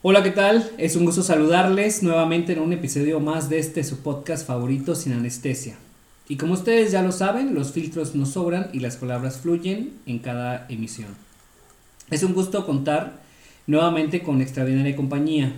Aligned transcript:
Hola, 0.00 0.22
¿qué 0.22 0.30
tal? 0.30 0.70
Es 0.78 0.94
un 0.94 1.04
gusto 1.04 1.24
saludarles 1.24 2.04
nuevamente 2.04 2.52
en 2.52 2.60
un 2.60 2.72
episodio 2.72 3.18
más 3.18 3.48
de 3.48 3.58
este 3.58 3.82
su 3.82 3.98
podcast 3.98 4.46
favorito 4.46 4.94
sin 4.94 5.12
anestesia. 5.12 5.76
Y 6.28 6.36
como 6.36 6.52
ustedes 6.52 6.92
ya 6.92 7.02
lo 7.02 7.10
saben, 7.10 7.52
los 7.52 7.72
filtros 7.72 8.14
no 8.14 8.24
sobran 8.24 8.70
y 8.72 8.78
las 8.78 8.96
palabras 8.96 9.38
fluyen 9.38 9.98
en 10.06 10.20
cada 10.20 10.66
emisión. 10.68 11.16
Es 12.10 12.22
un 12.22 12.32
gusto 12.32 12.64
contar 12.64 13.14
nuevamente 13.66 14.22
con 14.22 14.40
extraordinaria 14.40 14.94
compañía. 14.94 15.52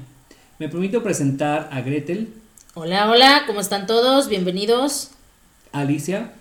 Me 0.59 0.71
permito 0.71 1.03
presentar 1.03 1.69
a 1.71 1.83
Gretel, 1.83 2.33
Hola, 2.73 3.11
hola, 3.11 3.43
¿cómo 3.47 3.61
están 3.61 3.87
todos? 3.87 4.29
Bienvenidos. 4.29 5.11
Alicia 5.71 6.33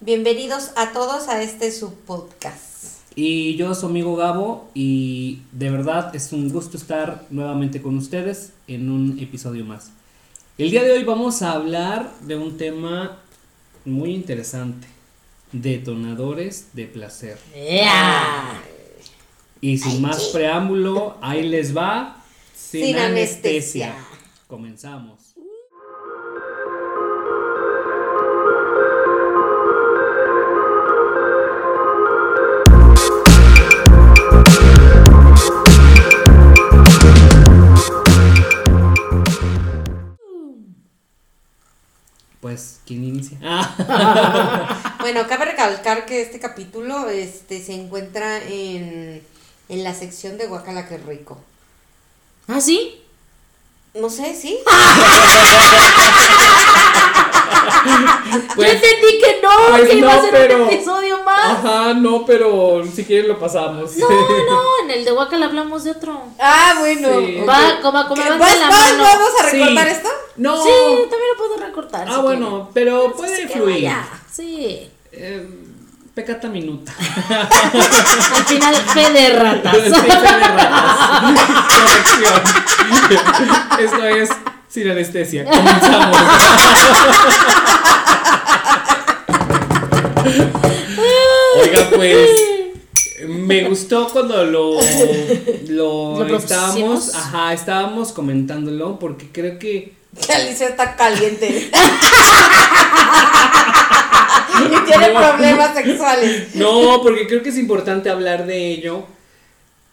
Bienvenidos 0.00 0.70
a 0.74 0.92
todos 0.92 1.28
a 1.28 1.42
este 1.42 1.70
subpodcast. 1.70 3.01
Y 3.14 3.56
yo, 3.56 3.74
su 3.74 3.86
amigo 3.86 4.16
Gabo, 4.16 4.70
y 4.74 5.40
de 5.52 5.70
verdad 5.70 6.14
es 6.14 6.32
un 6.32 6.48
gusto 6.50 6.76
estar 6.76 7.26
nuevamente 7.30 7.82
con 7.82 7.96
ustedes 7.96 8.52
en 8.66 8.90
un 8.90 9.18
episodio 9.18 9.64
más. 9.64 9.90
El 10.58 10.70
día 10.70 10.82
de 10.82 10.92
hoy 10.92 11.04
vamos 11.04 11.42
a 11.42 11.52
hablar 11.52 12.10
de 12.22 12.36
un 12.36 12.56
tema 12.56 13.18
muy 13.84 14.10
interesante, 14.14 14.86
detonadores 15.52 16.68
de 16.72 16.86
placer. 16.86 17.38
¡Ea! 17.54 18.62
Y 19.60 19.78
sin 19.78 20.02
más 20.02 20.24
preámbulo, 20.28 21.16
ahí 21.20 21.48
les 21.48 21.76
va, 21.76 22.22
sin, 22.54 22.86
Sin 22.86 22.96
anestesia. 22.96 23.86
anestesia. 23.92 23.94
Comenzamos. 24.46 25.21
¿Quién 42.86 43.04
inicia? 43.04 43.38
Ah, 43.42 44.96
Bueno, 45.00 45.26
cabe 45.28 45.46
recalcar 45.46 46.06
que 46.06 46.22
este 46.22 46.38
capítulo 46.38 47.08
este, 47.08 47.62
se 47.64 47.74
encuentra 47.74 48.38
en, 48.38 49.22
en 49.68 49.84
la 49.84 49.94
sección 49.94 50.38
de 50.38 50.46
Guacala 50.46 50.88
que 50.88 50.96
rico. 50.98 51.40
¿Ah, 52.46 52.60
sí? 52.60 53.02
No 53.94 54.08
sé, 54.08 54.34
¿sí? 54.34 54.58
Pues- 58.54 58.68
Yo 58.68 58.74
entendí 58.74 59.18
que 59.18 59.40
no, 59.42 59.50
pues 59.70 59.88
que 59.88 59.96
iba 59.96 60.12
no, 60.14 60.18
a 60.18 60.22
ser 60.22 60.30
pero- 60.30 60.64
un 60.64 60.70
episodio 60.70 61.22
más. 61.24 61.44
Ajá, 61.44 61.94
no, 61.94 62.24
pero 62.26 62.82
si 62.94 63.04
quieren 63.04 63.28
lo 63.28 63.38
pasamos. 63.38 63.96
No, 63.96 64.08
no, 64.50 64.60
en 64.84 64.90
el 64.90 65.04
de 65.04 65.12
Wakal 65.12 65.42
hablamos 65.42 65.84
de 65.84 65.90
otro. 65.92 66.20
Ah, 66.40 66.74
bueno. 66.80 67.08
Sí. 67.20 67.40
Va, 67.48 67.80
como, 67.82 68.06
como 68.08 68.14
¿Qué, 68.22 68.30
levanta 68.30 68.46
¿vas- 68.46 68.58
la 68.58 68.68
mano. 68.70 69.02
¿Vamos 69.04 69.30
a 69.40 69.50
recortar 69.50 69.86
Sí. 69.88 69.92
esto? 69.92 70.08
No. 70.36 70.62
Sí, 70.62 70.70
también 71.10 71.30
lo 71.32 71.36
puedo 71.38 71.56
recortar. 71.66 72.06
Ah, 72.08 72.14
si 72.16 72.20
bueno, 72.22 72.48
quieren. 72.48 72.66
pero 72.74 73.06
Sí, 73.08 73.12
puede 73.16 73.46
que 73.46 73.48
fluir. 73.48 73.74
vaya, 73.84 74.04
Sí. 74.32 74.90
Eh, 75.12 75.48
pecata 76.14 76.48
minuta. 76.48 76.92
Al 78.34 78.44
final, 78.44 78.74
fe 78.76 79.10
de 79.12 79.26
Sí, 79.26 79.32
ratas. 79.32 79.72
fe 79.76 79.88
de 79.88 80.38
ratas. 80.38 81.32
Corrección. 81.68 82.42
Esto 83.78 84.04
es 84.06 84.30
sin 84.72 84.90
anestesia. 84.90 85.44
Comenzamos. 85.44 86.16
Oiga, 91.60 91.90
pues. 91.94 92.28
Me 93.28 93.64
gustó 93.68 94.08
cuando 94.08 94.44
lo, 94.44 94.78
lo, 95.68 96.24
¿Lo 96.26 96.36
estábamos, 96.36 97.14
ajá, 97.14 97.52
estábamos 97.52 98.10
comentándolo 98.12 98.98
porque 98.98 99.28
creo 99.30 99.60
que 99.60 99.92
Que 100.26 100.32
Alicia 100.32 100.68
está 100.68 100.96
caliente. 100.96 101.46
y 104.64 104.68
tiene 104.86 105.12
No. 105.12 105.20
problemas 105.20 105.74
sexuales. 105.74 106.54
No, 106.56 107.00
porque 107.02 107.28
creo 107.28 107.42
que 107.44 107.50
es 107.50 107.58
importante 107.58 108.10
hablar 108.10 108.44
de 108.46 108.72
ello. 108.72 109.06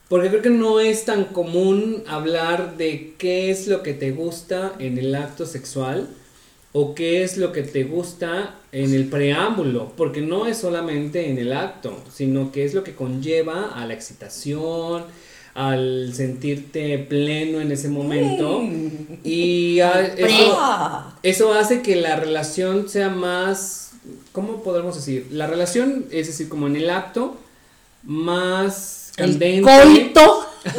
Porque 0.09 0.29
creo 0.29 0.41
que 0.41 0.49
no 0.49 0.79
es 0.79 1.05
tan 1.05 1.25
común 1.25 2.03
hablar 2.07 2.75
de 2.77 3.13
qué 3.17 3.51
es 3.51 3.67
lo 3.67 3.83
que 3.83 3.93
te 3.93 4.11
gusta 4.11 4.73
en 4.79 4.97
el 4.97 5.13
acto 5.15 5.45
sexual 5.45 6.07
o 6.73 6.95
qué 6.95 7.23
es 7.23 7.37
lo 7.37 7.51
que 7.51 7.61
te 7.63 7.83
gusta 7.83 8.55
en 8.71 8.93
el 8.95 9.05
preámbulo. 9.07 9.91
Porque 9.95 10.21
no 10.21 10.47
es 10.47 10.57
solamente 10.57 11.29
en 11.29 11.37
el 11.37 11.53
acto, 11.53 11.95
sino 12.13 12.51
que 12.51 12.65
es 12.65 12.73
lo 12.73 12.83
que 12.83 12.95
conlleva 12.95 13.71
a 13.75 13.85
la 13.85 13.93
excitación, 13.93 15.03
al 15.53 16.11
sentirte 16.13 16.97
pleno 16.99 17.59
en 17.61 17.71
ese 17.71 17.89
momento. 17.89 18.61
Y 19.23 19.79
a- 19.81 20.05
eso, 20.15 20.57
eso 21.21 21.53
hace 21.53 21.81
que 21.83 21.95
la 21.97 22.15
relación 22.15 22.89
sea 22.89 23.09
más, 23.09 23.91
¿cómo 24.31 24.63
podemos 24.63 24.95
decir? 24.95 25.27
La 25.31 25.45
relación, 25.47 26.05
es 26.11 26.27
decir, 26.27 26.49
como 26.49 26.65
en 26.67 26.75
el 26.77 26.89
acto, 26.89 27.37
más 28.03 29.08
El 29.19 29.62
coito. 29.62 30.46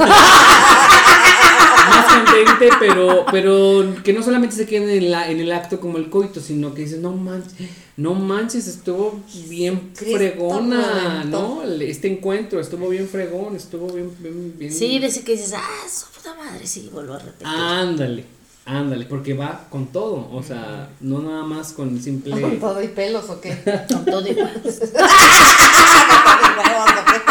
Más 1.90 2.06
candente, 2.06 2.68
pero, 2.78 3.24
pero 3.32 3.94
que 4.04 4.12
no 4.12 4.22
solamente 4.22 4.54
se 4.54 4.66
quede 4.66 4.98
en, 4.98 5.10
la, 5.10 5.28
en 5.30 5.40
el 5.40 5.50
acto 5.50 5.80
como 5.80 5.96
el 5.98 6.08
coito, 6.10 6.40
sino 6.40 6.72
que 6.74 6.82
dices, 6.82 7.00
no 7.00 7.10
manches, 7.12 7.52
no 7.96 8.14
manches, 8.14 8.66
estuvo 8.68 9.18
bien 9.48 9.90
Cristo 9.96 10.16
fregona, 10.16 11.12
reventó. 11.20 11.62
¿no? 11.66 11.82
Este 11.82 12.06
encuentro 12.08 12.60
estuvo 12.60 12.88
bien 12.88 13.08
fregón, 13.08 13.56
estuvo 13.56 13.88
bien, 13.92 14.12
bien, 14.20 14.54
bien- 14.56 14.72
Sí, 14.72 14.98
de 15.00 15.06
ese 15.06 15.24
que 15.24 15.32
dices, 15.32 15.54
ah, 15.56 15.88
su 15.92 16.06
puta 16.16 16.34
madre, 16.36 16.64
sí, 16.66 16.88
vuelvo 16.92 17.14
a 17.14 17.18
repetir. 17.18 17.46
Ándale, 17.46 18.24
ándale, 18.66 19.06
porque 19.06 19.34
va 19.34 19.66
con 19.68 19.86
todo, 19.88 20.28
o 20.32 20.42
sea, 20.44 20.90
no 21.00 21.20
nada 21.22 21.42
más 21.42 21.72
con 21.72 21.88
el 21.96 22.00
simple... 22.02 22.40
¿Con 22.40 22.60
todo 22.60 22.80
y 22.82 22.88
pelos 22.88 23.28
o 23.30 23.40
qué? 23.40 23.58
Con 23.88 24.04
todo 24.04 24.28
igual. 24.28 24.62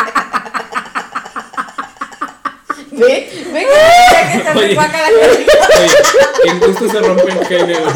Ve, 3.00 3.30
ve 3.54 3.68
que 4.12 4.38
que 4.38 4.44
se 4.44 4.50
Oye. 4.52 4.66
hace 4.66 4.74
guacala. 4.76 5.08
Oye, 5.08 6.52
en 6.52 6.60
gusto 6.60 6.90
se 6.90 7.00
rompen 7.00 7.46
géneros. 7.46 7.94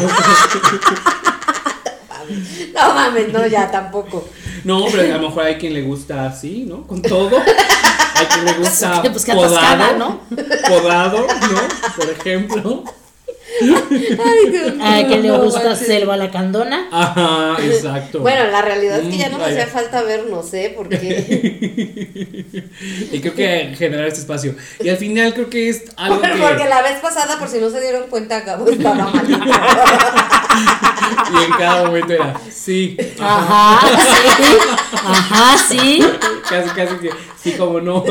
No 2.74 2.94
mames, 2.94 3.32
no, 3.32 3.46
ya 3.46 3.70
tampoco. 3.70 4.26
No, 4.64 4.86
pero 4.90 5.02
a 5.14 5.18
lo 5.18 5.28
mejor 5.28 5.44
hay 5.44 5.56
quien 5.56 5.74
le 5.74 5.82
gusta 5.82 6.26
así, 6.26 6.64
¿no? 6.66 6.86
Con 6.86 7.02
todo. 7.02 7.30
Hay 8.16 8.26
quien 8.26 8.44
le 8.44 8.52
gusta 8.54 9.02
Pues 9.02 9.24
que 9.24 9.32
atascada, 9.32 9.88
podado, 9.90 9.98
¿no? 9.98 10.20
Podado, 10.68 11.18
¿no? 11.18 11.92
Por 11.96 12.10
ejemplo. 12.10 12.84
Ay, 13.60 14.50
Dios 14.50 14.72
que 15.08 15.18
le 15.18 15.30
gusta 15.30 15.76
selva 15.76 16.16
la 16.16 16.30
candona. 16.30 16.88
Ajá, 16.90 17.56
exacto. 17.62 18.20
Bueno, 18.20 18.50
la 18.50 18.62
realidad 18.62 19.00
es 19.00 19.08
que 19.08 19.18
ya 19.18 19.28
no 19.28 19.38
me 19.38 19.44
vaya. 19.44 19.62
hacía 19.62 19.72
falta 19.72 20.02
vernos, 20.02 20.52
¿eh? 20.54 20.72
Porque, 20.76 20.96
Y 23.12 23.20
creo 23.20 23.34
que 23.34 23.74
generar 23.76 24.06
este 24.06 24.20
espacio. 24.20 24.54
Y 24.80 24.88
al 24.88 24.96
final 24.96 25.34
creo 25.34 25.50
que 25.50 25.68
es 25.68 25.84
algo 25.96 26.20
que. 26.20 26.28
porque 26.28 26.68
la 26.68 26.82
vez 26.82 26.98
pasada, 27.00 27.38
por 27.38 27.48
si 27.48 27.58
no 27.58 27.70
se 27.70 27.80
dieron 27.80 28.08
cuenta, 28.08 28.40
Gabo 28.40 28.68
estaba 28.68 28.94
mal. 28.94 29.24
Y 31.32 31.44
en 31.44 31.50
cada 31.58 31.84
momento 31.86 32.12
era, 32.12 32.34
sí. 32.50 32.96
Ajá, 33.18 33.80
sí. 34.36 34.44
Ajá, 35.04 35.58
sí. 35.58 36.04
Casi, 36.48 36.68
casi 36.70 36.94
que, 36.96 37.10
sí, 37.42 37.52
como 37.52 37.80
no. 37.80 38.04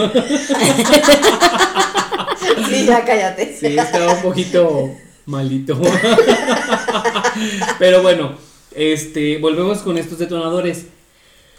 Sí, 2.67 2.85
ya 2.85 3.05
cállate. 3.05 3.55
Sí, 3.57 3.77
estaba 3.77 4.13
un 4.13 4.21
poquito 4.21 4.91
malito. 5.25 5.79
Pero 7.79 8.01
bueno, 8.01 8.35
este, 8.75 9.37
volvemos 9.37 9.79
con 9.79 9.97
estos 9.97 10.19
detonadores. 10.19 10.87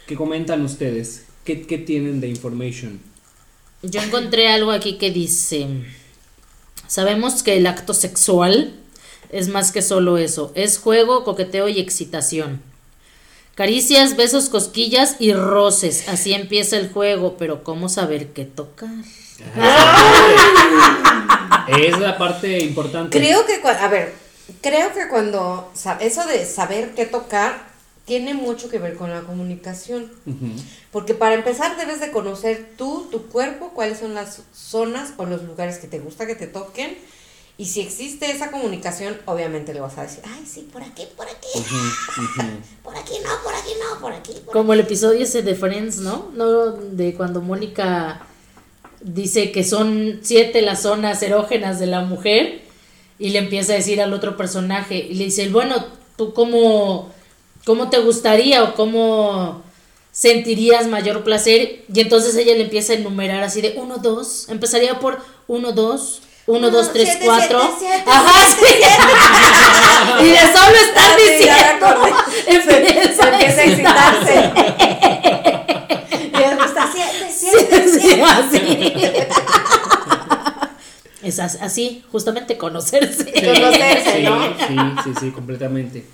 ¿Qué 0.07 0.15
comentan 0.15 0.63
ustedes? 0.63 1.25
¿Qué, 1.43 1.65
qué 1.65 1.77
tienen 1.77 2.21
de 2.21 2.27
information? 2.27 2.99
Yo 3.81 4.01
encontré 4.01 4.49
algo 4.49 4.71
aquí 4.71 4.97
que 4.97 5.11
dice, 5.11 5.67
sabemos 6.87 7.43
que 7.43 7.57
el 7.57 7.67
acto 7.67 7.93
sexual 7.93 8.73
es 9.31 9.47
más 9.47 9.71
que 9.71 9.81
solo 9.81 10.17
eso, 10.17 10.51
es 10.55 10.77
juego, 10.77 11.23
coqueteo 11.23 11.67
y 11.67 11.79
excitación. 11.79 12.61
Caricias, 13.55 14.17
besos, 14.17 14.49
cosquillas 14.49 15.15
y 15.19 15.33
roces, 15.33 16.09
así 16.09 16.33
empieza 16.33 16.77
el 16.77 16.89
juego, 16.89 17.37
pero 17.37 17.63
¿cómo 17.63 17.89
saber 17.89 18.33
qué 18.33 18.45
tocar? 18.45 18.89
Es 21.67 21.99
la 21.99 22.17
parte 22.17 22.59
importante. 22.59 23.17
Creo 23.17 23.45
que, 23.45 23.61
a 23.67 23.87
ver, 23.87 24.13
creo 24.61 24.93
que 24.93 25.07
cuando, 25.09 25.71
eso 25.99 26.25
de 26.27 26.45
saber 26.45 26.93
qué 26.93 27.05
tocar, 27.05 27.75
tiene 28.05 28.35
mucho 28.35 28.69
que 28.69 28.79
ver 28.79 28.95
con 28.95 29.09
la 29.09 29.21
comunicación. 29.21 30.11
Ujú. 30.25 30.51
Porque 30.91 31.15
para 31.15 31.35
empezar 31.35 31.75
debes 31.77 31.99
de 31.99 32.11
conocer 32.11 32.73
tú, 32.77 33.07
tu 33.11 33.27
cuerpo, 33.27 33.71
cuáles 33.73 33.99
son 33.99 34.13
las 34.13 34.41
zonas 34.53 35.13
o 35.17 35.25
los 35.25 35.43
lugares 35.43 35.79
que 35.79 35.87
te 35.87 35.99
gusta 35.99 36.27
que 36.27 36.35
te 36.35 36.47
toquen. 36.47 36.95
Y 37.57 37.65
si 37.65 37.79
existe 37.79 38.29
esa 38.29 38.51
comunicación, 38.51 39.17
obviamente 39.25 39.73
le 39.73 39.79
vas 39.79 39.97
a 39.97 40.03
decir, 40.03 40.19
ay, 40.25 40.45
sí, 40.45 40.67
por 40.71 40.83
aquí, 40.83 41.07
por 41.15 41.25
aquí, 41.25 41.47
por 42.83 42.95
aquí 42.97 43.13
no, 43.23 43.29
por 43.43 43.55
aquí 43.55 43.71
no, 43.79 44.01
por 44.01 44.11
aquí. 44.11 44.33
Por 44.43 44.53
Como 44.53 44.73
el 44.73 44.81
episodio 44.81 45.23
ese 45.23 45.41
de 45.41 45.55
Friends, 45.55 45.99
¿no? 45.99 46.31
No, 46.33 46.73
de 46.73 47.15
cuando 47.15 47.41
Mónica 47.41 48.27
dice 49.05 49.51
que 49.51 49.63
son 49.63 50.19
siete 50.23 50.61
las 50.61 50.81
zonas 50.81 51.21
erógenas 51.21 51.79
de 51.79 51.85
la 51.85 52.01
mujer 52.01 52.61
y 53.19 53.29
le 53.29 53.39
empieza 53.39 53.73
a 53.73 53.75
decir 53.77 54.01
al 54.01 54.13
otro 54.13 54.35
personaje 54.35 54.95
y 54.97 55.13
le 55.13 55.25
dice, 55.25 55.47
bueno, 55.49 55.85
¿tú 56.17 56.33
cómo, 56.33 57.11
cómo 57.65 57.89
te 57.89 57.99
gustaría 57.99 58.63
o 58.63 58.73
cómo 58.73 59.61
sentirías 60.11 60.87
mayor 60.87 61.23
placer? 61.23 61.83
Y 61.93 61.99
entonces 62.01 62.35
ella 62.35 62.55
le 62.55 62.63
empieza 62.63 62.93
a 62.93 62.95
enumerar 62.97 63.43
así 63.43 63.61
de 63.61 63.75
uno, 63.77 63.97
dos, 63.99 64.47
empezaría 64.49 64.99
por 64.99 65.19
uno, 65.47 65.71
dos. 65.71 66.21
Uno, 66.47 66.69
dos, 66.69 66.93
tres, 66.93 67.09
siete, 67.09 67.25
cuatro. 67.25 67.59
siete, 67.79 67.95
siete, 67.95 68.03
Ajá, 68.05 68.45
sí. 68.45 68.65
y 70.25 70.27
de 70.29 70.37
solo 70.53 70.75
estar 70.75 71.17
diciendo. 71.17 71.85
me 71.87 71.87
acordé. 71.87 72.11
empieza 72.45 73.23
Se 73.23 73.29
empieza 73.29 73.61
a 73.61 73.63
excitarse. 73.63 74.35
y 76.21 76.43
él 76.43 76.57
está 76.63 76.83
siete, 76.93 77.33
siete, 77.35 77.89
Sí, 77.89 77.99
siete. 77.99 78.21
así. 78.21 78.61
Es 81.23 81.34
as- 81.34 81.34
así, 81.61 82.03
justamente 82.11 82.57
conocerse. 82.57 83.31
Conocerse, 83.33 84.17
Sí, 84.17 84.23
¿no? 84.23 84.57
sí, 84.67 84.75
sí, 85.03 85.11
sí, 85.19 85.31
completamente. 85.31 86.05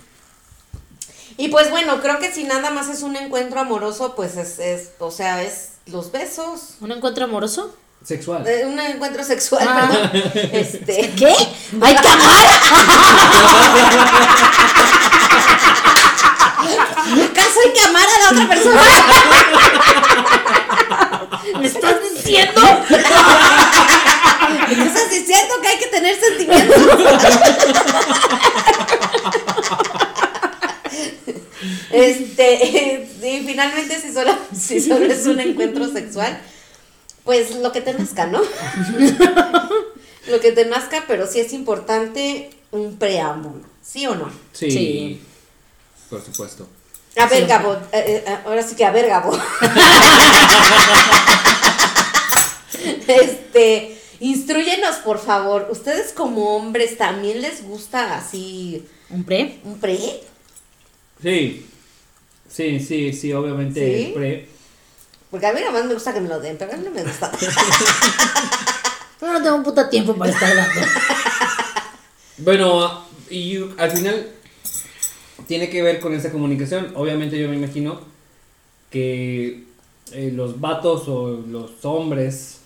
Y 1.38 1.48
pues 1.48 1.70
bueno, 1.70 2.00
creo 2.02 2.18
que 2.18 2.30
si 2.30 2.44
nada 2.44 2.70
más 2.70 2.88
es 2.88 3.02
un 3.02 3.16
encuentro 3.16 3.58
amoroso, 3.60 4.14
pues 4.14 4.36
es, 4.36 4.58
es 4.58 4.90
o 4.98 5.10
sea, 5.10 5.42
es 5.42 5.70
los 5.86 6.12
besos, 6.12 6.74
¿Un 6.80 6.92
encuentro 6.92 7.24
amoroso? 7.24 7.74
Sexual. 8.04 8.46
eh, 8.46 8.64
un 8.66 8.78
encuentro 8.78 9.24
sexual, 9.24 9.66
Ah. 9.68 10.10
perdón. 10.12 10.32
Este, 10.52 11.10
¿Qué? 11.16 11.32
¡Hay 11.80 11.96
que 11.96 12.08
amar! 12.08 12.46
¿acaso 17.30 17.60
hay 17.64 17.72
que 17.72 17.80
amar 17.80 18.04
a 18.04 18.18
la 18.22 18.30
otra 18.30 18.48
persona? 18.48 18.82
¿Me 21.60 21.66
estás 21.66 21.96
diciendo? 22.14 22.60
¿Me 25.12 25.18
estás 25.18 25.28
diciendo 25.28 25.54
que 25.60 25.68
hay 25.68 25.78
que 25.78 25.86
tener 25.88 26.18
sentimientos? 26.18 26.76
Este, 31.90 33.06
y 33.22 33.44
finalmente 33.46 34.00
si 34.00 34.12
solo, 34.12 34.34
si 34.58 34.80
solo 34.80 35.04
es 35.04 35.26
un 35.26 35.38
encuentro 35.40 35.86
sexual, 35.92 36.40
pues 37.22 37.54
lo 37.56 37.70
que 37.70 37.82
te 37.82 37.92
nazca, 37.92 38.26
¿no? 38.26 38.40
lo 40.28 40.40
que 40.40 40.52
te 40.52 40.64
nazca, 40.64 41.04
pero 41.06 41.26
sí 41.26 41.38
es 41.40 41.52
importante 41.52 42.50
un 42.70 42.96
preámbulo, 42.96 43.64
¿sí 43.82 44.06
o 44.06 44.14
no? 44.14 44.30
Sí. 44.52 44.70
Sí. 44.70 45.20
Por 46.08 46.24
supuesto. 46.24 46.66
A 47.16 47.26
ver, 47.26 47.42
Sí. 47.42 47.48
Gabo, 47.48 47.74
eh, 47.92 48.24
eh, 48.26 48.38
ahora 48.46 48.62
sí 48.62 48.74
que 48.74 48.86
a 48.86 48.90
ver, 48.90 49.06
Gabo. 49.06 49.38
este, 53.06 54.01
instruyenos, 54.28 54.96
por 54.96 55.18
favor. 55.18 55.68
¿Ustedes 55.70 56.12
como 56.12 56.56
hombres 56.56 56.96
también 56.96 57.40
les 57.42 57.64
gusta 57.64 58.16
así 58.16 58.86
¿Un 59.10 59.24
pre? 59.24 59.60
un 59.64 59.78
pre? 59.78 59.98
Sí. 61.22 61.66
Sí, 62.48 62.80
sí, 62.80 63.12
sí, 63.12 63.32
obviamente 63.32 63.80
¿Sí? 63.80 64.04
el 64.06 64.12
pre. 64.12 64.48
Porque 65.30 65.46
a 65.46 65.52
mí 65.52 65.60
nada 65.60 65.72
más 65.72 65.84
me 65.86 65.94
gusta 65.94 66.12
que 66.12 66.20
me 66.20 66.28
lo 66.28 66.40
den, 66.40 66.56
pero 66.58 66.72
a 66.72 66.76
mí 66.76 66.84
no 66.84 66.90
me 66.90 67.02
gusta. 67.02 67.30
No 69.22 69.40
tengo 69.40 69.54
un 69.54 69.62
puta 69.62 69.88
tiempo 69.88 70.14
para 70.16 70.32
estar 70.32 70.54
dando. 70.54 70.80
Bueno, 72.38 73.04
y 73.30 73.56
al 73.78 73.90
final 73.92 74.26
tiene 75.46 75.70
que 75.70 75.80
ver 75.80 76.00
con 76.00 76.12
esa 76.12 76.32
comunicación. 76.32 76.92
Obviamente 76.96 77.38
yo 77.38 77.48
me 77.48 77.54
imagino 77.54 78.00
que 78.90 79.64
eh, 80.10 80.32
los 80.34 80.60
vatos 80.60 81.06
o 81.06 81.40
los 81.46 81.84
hombres, 81.84 82.61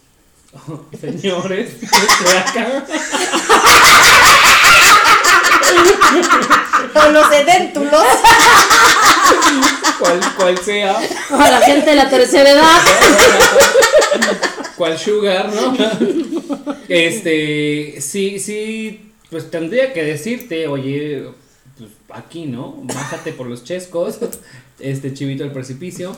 señores, 1.01 1.71
o 6.95 7.11
los 7.11 7.33
edéntulos. 7.33 8.05
cual, 9.99 10.21
cual 10.37 10.59
sea, 10.59 10.97
A 11.31 11.51
la 11.51 11.61
gente 11.61 11.91
de 11.91 11.97
la 11.97 12.09
tercera 12.09 12.51
edad. 12.51 12.81
cual 14.77 14.99
sugar, 14.99 15.51
¿no? 15.53 15.77
Este, 16.89 18.01
sí, 18.01 18.39
sí, 18.39 19.13
pues 19.31 19.51
tendría 19.51 19.93
que 19.93 20.05
decirte, 20.05 20.69
oye, 20.69 21.27
pues 21.79 21.91
aquí, 22.11 22.47
¿no? 22.47 22.77
Bájate 22.83 23.33
por 23.33 23.47
los 23.47 23.65
chescos, 23.65 24.19
este 24.79 25.15
chivito 25.15 25.43
del 25.43 25.53
precipicio, 25.53 26.17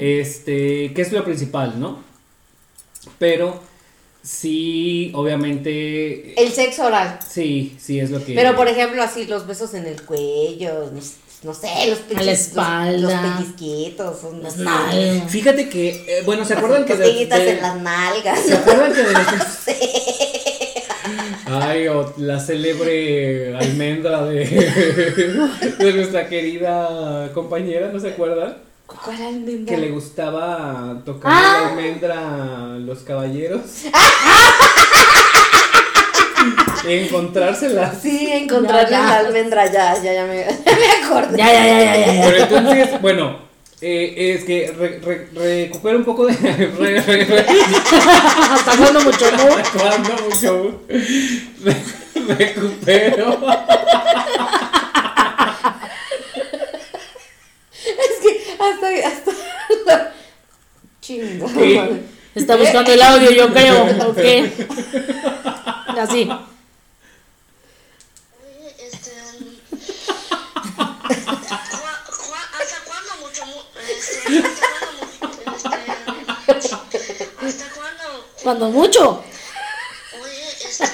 este, 0.00 0.92
que 0.94 1.02
es 1.02 1.12
lo 1.12 1.22
principal, 1.24 1.78
¿no? 1.78 2.05
Pero 3.18 3.60
sí, 4.22 5.10
obviamente, 5.14 6.40
El 6.42 6.52
sexo 6.52 6.86
oral. 6.86 7.18
sí, 7.28 7.76
sí 7.80 8.00
es 8.00 8.10
lo 8.10 8.24
que... 8.24 8.34
Pero 8.34 8.56
por 8.56 8.68
ejemplo, 8.68 9.02
así 9.02 9.24
los 9.26 9.46
besos 9.46 9.74
en 9.74 9.86
el 9.86 10.02
cuello, 10.02 10.90
no, 10.92 11.00
sé, 11.00 11.16
los 11.42 11.62
A 11.64 11.66
la 11.66 11.96
pellizquitos. 12.08 12.26
espalda. 12.28 12.98
Los, 12.98 13.12
pellizquitos. 13.12 14.24
o 14.24 14.32
no 14.32 14.42
Las 14.42 14.54
sé. 14.54 14.62
nalgas. 14.64 15.30
Fíjate 15.30 15.68
que, 15.68 15.88
eh, 15.90 16.22
bueno, 16.24 16.44
¿se 16.44 16.54
acuerdan 16.54 16.84
que... 16.84 16.96
de- 16.96 17.04
Costillitas 17.04 17.38
de- 17.38 17.50
en 17.52 17.62
las 17.62 17.76
nalgas. 17.80 18.40
¿Se 18.40 18.54
acuerdan 18.54 18.92
que 18.92 19.02
de 19.02 19.12
los... 19.12 19.22
Ay, 21.48 21.86
o 21.86 22.12
la 22.16 22.40
célebre 22.40 23.56
almendra 23.56 24.24
de, 24.24 24.44
de 25.78 25.92
nuestra 25.92 26.28
querida 26.28 27.30
compañera, 27.32 27.92
¿no 27.92 28.00
se 28.00 28.08
acuerdan? 28.08 28.56
¿Cuál 28.86 29.20
almendra? 29.22 29.74
Que 29.74 29.80
le 29.80 29.90
gustaba 29.90 31.02
tocar 31.04 31.32
Ah. 31.34 31.60
la 31.62 31.68
almendra 31.70 32.14
a 32.74 32.78
los 32.78 33.00
caballeros. 33.00 33.62
Encontrársela. 36.88 37.92
Sí, 38.00 38.28
encontrarle 38.32 38.88
Ya, 38.90 39.00
ya. 39.00 39.06
la 39.06 39.18
almendra, 39.26 39.66
ya, 39.72 40.00
ya, 40.00 40.12
ya 40.12 40.24
me, 40.26 40.44
ya 40.44 40.46
me 40.76 41.04
acordé. 41.04 41.36
Ya, 41.36 41.52
ya, 41.52 41.66
ya, 41.66 41.82
ya, 41.82 41.96
ya, 42.06 42.12
ya. 42.14 42.22
Pero 42.26 42.36
entonces, 42.44 43.00
bueno, 43.02 43.38
eh, 43.80 44.34
es 44.36 44.44
que 44.44 44.72
re- 44.78 45.00
re- 45.00 45.26
recupero 45.34 45.98
un 45.98 46.04
poco 46.04 46.26
de. 46.26 46.34
re- 46.78 47.00
re- 47.00 47.24
re- 47.24 47.40
Está 47.40 48.76
jugando 48.76 49.00
mucho 49.00 49.24
mucho. 50.30 50.80
Re- 51.64 51.82
recupero. 52.36 53.36
Es 57.84 58.20
que 58.22 58.45
hasta, 58.58 58.88
hasta 59.08 60.12
Chinga. 61.00 61.46
¿Qué? 61.54 61.74
madre. 61.76 62.02
Está 62.34 62.56
buscando 62.56 62.92
el 62.92 63.00
audio, 63.02 63.30
yo 63.30 63.50
creo. 63.52 64.08
¿O 64.10 64.14
qué? 64.14 64.52
Así. 65.98 66.28
Oye, 66.28 66.38
este. 68.78 69.10
¿cu- 70.76 70.84
cu- 72.16 72.34
¿Hasta 72.60 72.78
cuándo 72.84 73.12
mucho? 73.22 73.42
mu- 73.46 73.64
Este, 73.88 74.18
¿Hasta 74.38 74.66
cuándo 74.68 74.92
mucho? 75.00 75.16
Este, 76.48 76.76
¿Hasta 77.46 77.66
cuándo? 77.74 78.04
Cuando 78.42 78.66
mucho. 78.70 79.24
Oye, 80.22 80.48
este. 80.68 80.84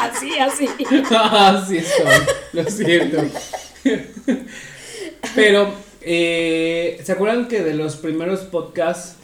Así, 0.00 0.38
así. 0.38 0.68
Así 1.10 1.78
estoy, 1.78 2.26
lo 2.52 2.64
siento. 2.70 3.18
Pero, 5.34 5.74
eh, 6.02 7.00
¿se 7.02 7.12
acuerdan 7.12 7.48
que 7.48 7.62
de 7.62 7.74
los 7.74 7.96
primeros 7.96 8.40
podcasts 8.40 9.16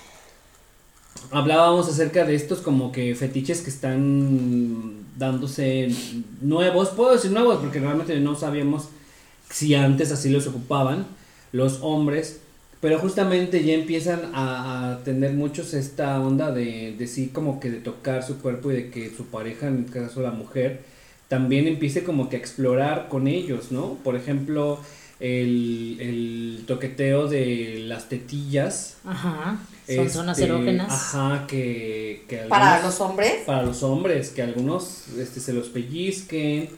hablábamos 1.30 1.88
acerca 1.88 2.24
de 2.24 2.34
estos 2.34 2.60
como 2.60 2.92
que 2.92 3.14
fetiches 3.14 3.62
que 3.62 3.70
están 3.70 5.06
dándose 5.16 5.88
nuevos? 6.40 6.90
Puedo 6.90 7.12
decir 7.12 7.30
nuevos 7.30 7.58
porque 7.58 7.80
realmente 7.80 8.18
no 8.20 8.36
sabíamos 8.36 8.88
si 9.50 9.74
antes 9.74 10.12
así 10.12 10.30
los 10.30 10.46
ocupaban 10.46 11.06
los 11.52 11.80
hombres. 11.82 12.40
Pero 12.80 12.98
justamente 12.98 13.64
ya 13.64 13.72
empiezan 13.72 14.34
a, 14.34 14.92
a 14.92 15.02
tener 15.02 15.32
muchos 15.32 15.72
esta 15.72 16.20
onda 16.20 16.52
de, 16.52 16.94
de 16.96 17.06
sí 17.06 17.28
como 17.32 17.58
que 17.58 17.70
de 17.70 17.80
tocar 17.80 18.22
su 18.22 18.38
cuerpo 18.38 18.70
y 18.70 18.74
de 18.74 18.90
que 18.90 19.10
su 19.10 19.26
pareja, 19.26 19.68
en 19.68 19.86
este 19.86 20.00
caso 20.00 20.20
la 20.20 20.30
mujer, 20.30 20.82
también 21.28 21.66
empiece 21.66 22.04
como 22.04 22.28
que 22.28 22.36
a 22.36 22.38
explorar 22.38 23.08
con 23.08 23.28
ellos, 23.28 23.72
¿no? 23.72 23.94
Por 24.04 24.14
ejemplo, 24.14 24.78
el, 25.20 25.96
el 26.00 26.64
toqueteo 26.66 27.28
de 27.28 27.84
las 27.86 28.08
tetillas. 28.08 28.96
Ajá. 29.04 29.58
Son 29.88 30.10
zonas 30.10 30.38
este, 30.38 30.50
erógenas. 30.50 30.92
Ajá, 30.92 31.46
que, 31.46 32.24
que 32.28 32.38
Para 32.48 32.82
los 32.82 33.00
hombres. 33.00 33.44
para 33.46 33.62
los 33.62 33.82
hombres, 33.84 34.30
que 34.30 34.42
algunos 34.42 35.08
este, 35.18 35.40
se 35.40 35.52
los 35.52 35.68
pellizquen. 35.68 36.70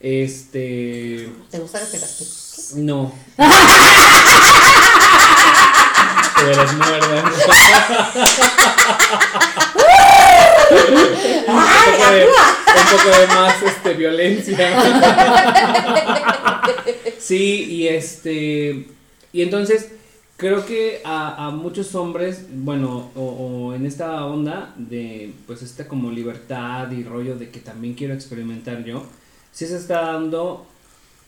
Este. 0.00 1.28
¿Te 1.50 1.58
gusta 1.60 1.78
que 1.80 1.86
te 1.86 2.00
las 2.00 2.10
pellizques? 2.12 2.74
No. 2.76 3.12
me 6.44 6.56
las 6.56 6.74
muerdan. 6.74 7.24
Un, 10.70 11.56
poco 11.56 12.12
de, 12.12 12.26
un 12.26 12.96
poco 12.96 13.18
de 13.18 13.26
más 13.28 13.62
este, 13.62 13.94
violencia. 13.94 14.82
sí, 17.18 17.64
y 17.64 17.88
este. 17.88 18.86
Y 19.32 19.42
entonces, 19.42 19.92
creo 20.36 20.66
que 20.66 21.00
a, 21.04 21.46
a 21.46 21.50
muchos 21.50 21.94
hombres, 21.94 22.46
bueno, 22.50 23.10
o, 23.14 23.22
o 23.22 23.74
en 23.74 23.86
esta 23.86 24.26
onda 24.26 24.74
de, 24.76 25.32
pues, 25.46 25.62
esta 25.62 25.88
como 25.88 26.10
libertad 26.10 26.90
y 26.90 27.02
rollo 27.04 27.36
de 27.36 27.50
que 27.50 27.60
también 27.60 27.94
quiero 27.94 28.14
experimentar 28.14 28.84
yo, 28.84 29.06
sí 29.52 29.66
se 29.66 29.76
está 29.76 30.02
dando, 30.02 30.66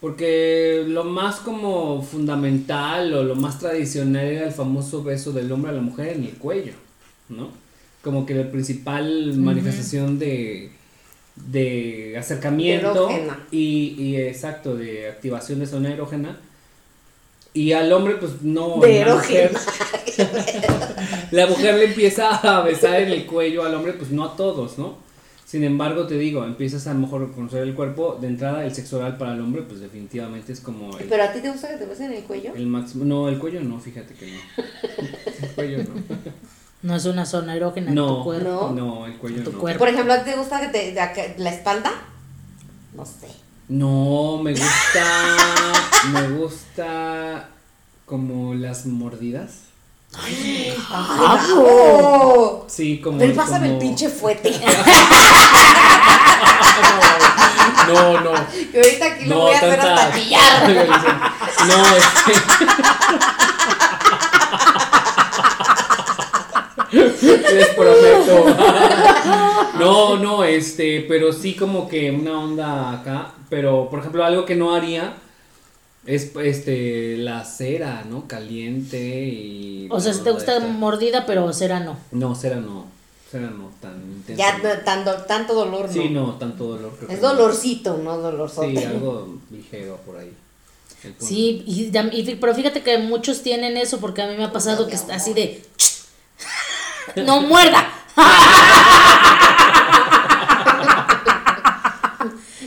porque 0.00 0.84
lo 0.86 1.04
más 1.04 1.36
como 1.36 2.02
fundamental 2.02 3.14
o 3.14 3.22
lo 3.22 3.36
más 3.36 3.58
tradicional 3.58 4.26
era 4.26 4.46
el 4.46 4.52
famoso 4.52 5.02
beso 5.02 5.32
del 5.32 5.50
hombre 5.52 5.70
a 5.70 5.74
la 5.74 5.80
mujer 5.80 6.16
en 6.16 6.24
el 6.24 6.34
cuello, 6.34 6.74
¿no? 7.28 7.63
Como 8.04 8.26
que 8.26 8.34
la 8.34 8.50
principal 8.50 9.34
manifestación 9.36 10.18
de, 10.18 10.70
de 11.36 12.14
acercamiento 12.18 13.08
y, 13.50 13.96
y 13.98 14.16
exacto, 14.16 14.76
de 14.76 15.08
activación 15.08 15.58
de 15.60 15.66
zona 15.66 15.92
erógena. 15.92 16.38
Y 17.54 17.72
al 17.72 17.92
hombre, 17.92 18.16
pues 18.16 18.42
no. 18.42 18.78
De 18.80 19.04
la 19.04 19.14
mujer- 19.14 19.50
erógena. 19.52 19.60
la 21.30 21.46
mujer 21.46 21.74
le 21.76 21.84
empieza 21.86 22.34
a 22.36 22.60
besar 22.62 23.00
en 23.00 23.10
el 23.12 23.26
cuello 23.26 23.64
al 23.64 23.74
hombre, 23.74 23.92
pues 23.94 24.10
no 24.10 24.24
a 24.24 24.36
todos, 24.36 24.76
¿no? 24.78 25.02
Sin 25.46 25.62
embargo, 25.62 26.06
te 26.06 26.18
digo, 26.18 26.44
empiezas 26.44 26.86
a 26.88 26.94
lo 26.94 27.00
mejor 27.00 27.22
a 27.30 27.34
conocer 27.34 27.62
el 27.62 27.74
cuerpo. 27.74 28.18
De 28.20 28.26
entrada, 28.26 28.64
el 28.64 28.74
sexo 28.74 28.96
oral 28.98 29.16
para 29.18 29.34
el 29.34 29.40
hombre, 29.40 29.62
pues 29.62 29.78
definitivamente 29.80 30.52
es 30.52 30.58
como 30.60 30.98
el, 30.98 31.04
¿Pero 31.06 31.22
a 31.22 31.32
ti 31.32 31.40
te 31.40 31.50
gusta 31.50 31.68
que 31.70 31.76
te 31.76 31.86
besen 31.86 32.12
el 32.12 32.24
cuello? 32.24 32.52
el 32.56 32.66
máximo. 32.66 33.04
No, 33.04 33.28
el 33.28 33.38
cuello 33.38 33.60
no, 33.60 33.78
fíjate 33.78 34.14
que 34.14 34.26
no. 34.26 34.38
El 35.42 35.48
cuello 35.54 35.78
no. 35.78 35.90
No 36.84 36.94
es 36.94 37.06
una 37.06 37.24
zona 37.24 37.56
erógena 37.56 37.88
en 37.88 37.94
tu 37.96 38.02
No, 38.02 38.22
cuerpo. 38.24 38.70
No. 38.74 38.84
no, 38.98 39.06
el 39.06 39.16
cuello 39.16 39.42
Tu 39.42 39.52
no. 39.52 39.58
cuerpo. 39.58 39.78
Por 39.78 39.88
ejemplo, 39.88 40.12
¿a 40.12 40.18
ti 40.22 40.30
te 40.30 40.36
gusta 40.36 40.60
que 40.60 40.66
te 40.68 40.92
de 40.92 41.00
acá- 41.00 41.22
la 41.38 41.48
espalda? 41.50 41.90
No 42.92 43.06
sé. 43.06 43.28
No, 43.68 44.38
me 44.42 44.52
gusta. 44.52 45.04
me 46.12 46.28
gusta 46.28 47.48
como 48.04 48.52
las 48.54 48.84
mordidas. 48.84 49.60
¡Ah, 50.90 51.38
bravo! 51.48 52.66
Sí, 52.68 53.00
como. 53.00 53.16
Ven, 53.18 53.34
pásame 53.34 53.66
el 53.68 53.72
como- 53.72 53.80
pinche 53.80 54.08
fuete. 54.10 54.52
No, 57.88 58.20
no. 58.20 58.30
Que 58.72 58.78
ahorita 58.78 59.06
aquí 59.06 59.24
lo 59.26 59.34
No, 59.34 59.40
voy 59.42 59.52
a 59.54 59.56
hacer 59.58 59.76
tanta- 59.78 59.94
hasta 59.94 60.14
pillar. 60.14 60.68
No, 61.68 61.86
este. 61.96 62.32
Les 67.24 67.68
prometo. 67.68 68.56
No, 69.78 70.16
no, 70.16 70.44
este, 70.44 71.04
pero 71.08 71.32
sí 71.32 71.54
como 71.54 71.88
que 71.88 72.10
una 72.10 72.38
onda 72.38 72.92
acá. 72.92 73.32
Pero, 73.50 73.88
por 73.90 73.98
ejemplo, 73.98 74.24
algo 74.24 74.44
que 74.44 74.54
no 74.54 74.74
haría 74.74 75.14
es 76.06 76.30
este 76.36 77.16
la 77.16 77.44
cera, 77.44 78.04
¿no? 78.08 78.28
Caliente 78.28 79.24
y. 79.24 79.88
O 79.90 80.00
sea, 80.00 80.12
si 80.12 80.20
te 80.20 80.30
gusta 80.30 80.58
esta. 80.58 80.68
mordida, 80.68 81.26
pero 81.26 81.52
cera 81.52 81.80
no. 81.80 81.96
No, 82.12 82.34
cera 82.34 82.56
no. 82.56 82.86
Cera 83.30 83.50
no 83.50 83.70
tan 83.80 84.00
intenso. 84.00 84.40
Ya 84.40 84.58
no, 84.58 84.84
tanto, 84.84 85.12
tanto 85.26 85.54
dolor 85.54 85.86
no. 85.86 85.92
Sí, 85.92 86.08
no, 86.08 86.34
tanto 86.34 86.64
dolor. 86.64 86.92
creo 86.96 87.10
Es 87.10 87.16
que 87.16 87.22
no. 87.22 87.28
dolorcito, 87.34 87.96
no 87.98 88.18
dolorzote. 88.18 88.76
Sí, 88.76 88.84
algo 88.84 89.38
ligero 89.50 89.98
por 90.06 90.18
ahí. 90.18 90.32
Sí, 91.18 91.62
y, 91.66 92.34
pero 92.36 92.54
fíjate 92.54 92.82
que 92.82 92.98
muchos 92.98 93.42
tienen 93.42 93.76
eso 93.76 94.00
porque 94.00 94.22
a 94.22 94.26
mí 94.26 94.36
me 94.36 94.44
ha 94.44 94.52
pasado 94.52 94.86
que 94.86 94.94
está 94.94 95.16
así 95.16 95.34
de... 95.34 95.62
¡No 97.16 97.40
muerda! 97.42 97.86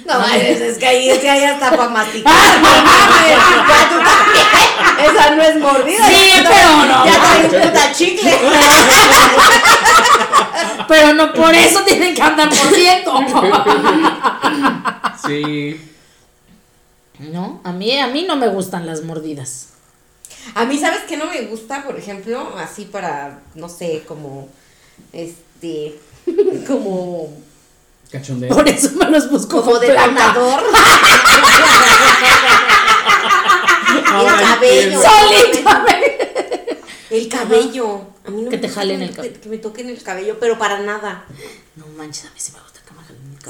No 0.06 0.20
mames, 0.20 0.62
es 0.62 0.78
que 0.78 0.88
ahí, 0.88 1.10
es 1.10 1.20
que 1.20 1.30
ahí 1.30 1.44
hasta 1.44 1.70
para 1.72 1.90
masticar. 1.90 2.34
No 2.62 2.70
mames, 2.84 3.38
ya 3.68 3.90
tú 3.90 3.96
también. 3.98 4.48
Esa 5.12 5.36
no 5.36 5.42
es 5.44 5.56
mordida. 5.58 6.08
Sí, 6.08 6.32
ya 6.44 6.50
pero 6.50 6.70
no 6.86 7.06
Ya 7.06 7.18
mames. 7.18 7.50
trae 7.50 7.62
un 7.64 7.70
puta 7.70 7.92
chicle. 7.92 8.40
Pero 10.88 11.14
no 11.14 11.34
por 11.34 11.54
eso 11.54 11.82
tienen 11.84 12.16
que 12.16 12.22
andar 12.22 12.50
mordiendo. 12.56 13.20
Sí. 15.26 15.82
No, 17.20 17.60
a 17.66 17.72
mí, 17.74 18.00
a 18.00 18.08
mí 18.08 18.24
no 18.28 18.38
me 18.38 18.48
gustan 18.48 18.86
las 18.86 19.04
mordidas. 19.04 19.70
A 20.56 20.66
mí, 20.66 20.78
¿sabes 20.78 21.02
qué 21.08 21.18
no 21.18 21.26
me 21.26 21.42
gusta? 21.44 21.84
Por 21.84 21.98
ejemplo, 21.98 22.56
así 22.58 22.86
para, 22.86 23.42
no 23.56 23.70
sé, 23.70 24.04
como, 24.08 24.48
este, 25.14 26.00
como, 26.68 27.30
Cachondeo. 28.12 28.56
Por 28.56 28.68
eso 28.68 28.92
me 28.92 29.10
los 29.10 29.30
busco 29.30 29.62
como 29.62 29.80
detonador. 29.80 30.64
El 34.08 34.40
cabello. 34.40 35.02
El 37.10 37.28
cabello. 37.30 38.02
A 38.26 38.30
mí 38.30 38.42
no 38.42 38.50
Que 38.50 38.58
me 38.58 38.62
te 38.62 38.70
jalen 38.70 39.02
el 39.02 39.16
cabello. 39.16 39.34
Que, 39.34 39.40
que 39.40 39.50
me 39.50 39.58
toquen 39.58 39.90
el 39.90 40.02
cabello, 40.02 40.38
pero 40.40 40.58
para 40.58 40.80
nada. 40.80 41.26
No 41.76 41.86
manches, 41.98 42.26
a 42.26 42.30
mí 42.30 42.36
sí 42.38 42.52
me 42.54 42.60
gusta 42.62 42.77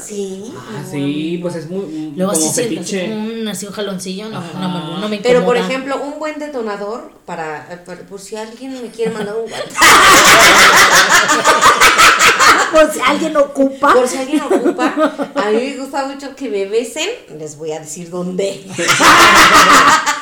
Sí. 0.06 0.54
Ah, 0.56 0.84
sí, 0.90 1.40
pues 1.42 1.56
es 1.56 1.70
muy 1.70 2.14
Luego 2.16 2.32
como 2.34 2.46
así 2.46 2.54
siento 2.54 2.82
así 2.82 2.92
fetiche. 2.98 3.12
un, 3.14 3.48
así 3.48 3.66
un 3.66 3.72
jaloncillo, 3.74 4.30
no, 4.30 4.40
no, 4.42 4.70
me- 4.70 5.02
no 5.02 5.10
me 5.10 5.18
Pero 5.18 5.44
por 5.44 5.58
ejemplo, 5.58 5.98
un 6.02 6.20
buen 6.20 6.38
detonador 6.38 7.12
para, 7.26 7.84
para- 7.86 8.02
por 8.02 8.20
si 8.22 8.36
alguien 8.36 8.80
me 8.82 8.90
quiere 8.90 9.12
mandar 9.12 9.36
un 9.36 9.52
WhatsApp. 9.52 9.72
por 12.72 12.94
si 12.94 13.00
alguien 13.00 13.36
ocupa. 13.38 13.94
Por 13.94 14.08
si 14.08 14.18
alguien 14.18 14.42
ocupa, 14.42 14.94
a 15.36 15.50
mí 15.50 15.56
me 15.58 15.78
gusta 15.78 16.06
mucho 16.06 16.36
que 16.36 16.50
me 16.50 16.66
besen. 16.66 17.10
Les 17.40 17.58
voy 17.58 17.72
a 17.72 17.80
decir 17.80 18.10
dónde. 18.10 18.66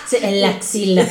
Sí, 0.08 0.18
en 0.22 0.40
la 0.40 0.50
axila. 0.50 1.02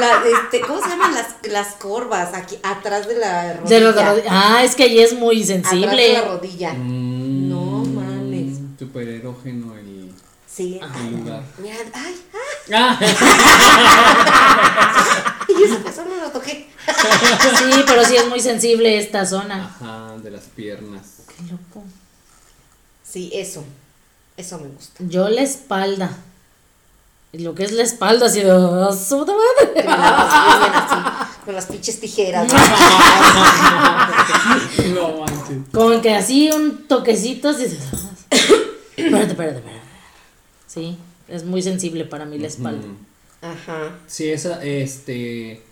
La- 0.00 0.22
este, 0.26 0.60
¿Cómo 0.60 0.82
se 0.82 0.88
llaman 0.88 1.14
las, 1.14 1.26
las 1.44 1.74
corvas? 1.74 2.34
Aquí, 2.34 2.58
atrás 2.62 3.06
de 3.08 3.16
la 3.16 3.54
rodilla. 3.54 3.74
De 3.76 3.80
los- 3.80 3.96
ah, 4.28 4.62
es 4.64 4.74
que 4.74 4.84
ahí 4.84 4.98
es 5.00 5.12
muy 5.12 5.42
Atrás 5.42 5.48
de 5.48 5.54
sensible. 5.70 6.12
la 6.14 6.22
rodilla. 6.22 6.72
Mm, 6.74 7.48
No 7.48 7.84
mames. 7.84 8.58
Súper 8.78 9.08
erógeno 9.08 9.76
el, 9.76 10.10
Sí. 10.52 10.80
el 10.82 11.16
lugar. 11.18 11.42
Mira, 11.58 11.76
ay, 11.94 12.14
Ah, 12.72 12.96
ay, 13.00 13.08
esa 15.64 15.78
persona 15.82 16.10
no 16.16 16.24
lo 16.24 16.30
toqué. 16.30 16.68
Sí, 16.86 17.82
pero 17.86 18.04
sí 18.04 18.16
es 18.16 18.28
muy 18.28 18.40
sensible 18.40 18.98
esta 18.98 19.24
zona. 19.26 19.64
Ajá, 19.80 20.16
de 20.22 20.30
las 20.30 20.44
piernas. 20.44 21.02
Qué 21.28 21.42
loco. 21.44 21.84
Sí, 23.02 23.30
eso. 23.34 23.64
Eso 24.36 24.58
me 24.58 24.68
gusta. 24.68 25.04
Yo 25.06 25.28
la 25.28 25.42
espalda. 25.42 26.10
Y 27.36 27.38
Lo 27.42 27.54
que 27.54 27.64
es 27.64 27.72
la 27.72 27.82
espalda, 27.82 28.26
así 28.26 28.40
de. 28.40 28.50
"Ah, 28.50 28.90
su 28.92 29.18
puta 29.18 29.32
madre". 29.32 29.84
Con 31.44 31.54
las 31.54 31.66
pinches 31.66 31.98
tijeras. 32.00 32.46
No 34.94 35.18
manches. 35.20 35.58
Como 35.72 36.00
que 36.00 36.14
así 36.14 36.50
un 36.50 36.86
toquecito, 36.86 37.48
así. 37.48 37.64
de, 37.64 37.76
Espérate, 38.96 39.30
espérate, 39.32 39.56
espérate. 39.58 39.80
Sí, 40.66 40.96
es 41.28 41.44
muy 41.44 41.62
sensible 41.62 42.04
para 42.04 42.24
mí 42.24 42.38
la 42.38 42.46
espalda. 42.48 42.86
Ajá. 43.42 43.96
Sí, 44.06 44.28
esa, 44.30 44.62
este. 44.64 45.62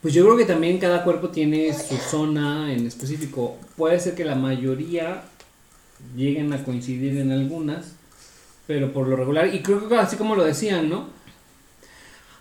Pues 0.00 0.14
yo 0.14 0.24
creo 0.24 0.36
que 0.36 0.44
también 0.44 0.78
cada 0.78 1.04
cuerpo 1.04 1.28
tiene 1.30 1.72
su 1.74 1.96
zona 1.96 2.72
en 2.72 2.86
específico. 2.86 3.56
Puede 3.76 4.00
ser 4.00 4.14
que 4.14 4.24
la 4.24 4.34
mayoría 4.34 5.22
lleguen 6.16 6.52
a 6.52 6.64
coincidir 6.64 7.18
en 7.18 7.30
algunas, 7.32 7.92
pero 8.72 8.90
por 8.90 9.06
lo 9.06 9.16
regular, 9.16 9.54
y 9.54 9.60
creo 9.60 9.86
que 9.86 9.98
así 9.98 10.16
como 10.16 10.34
lo 10.34 10.44
decían, 10.44 10.88
¿no? 10.88 11.04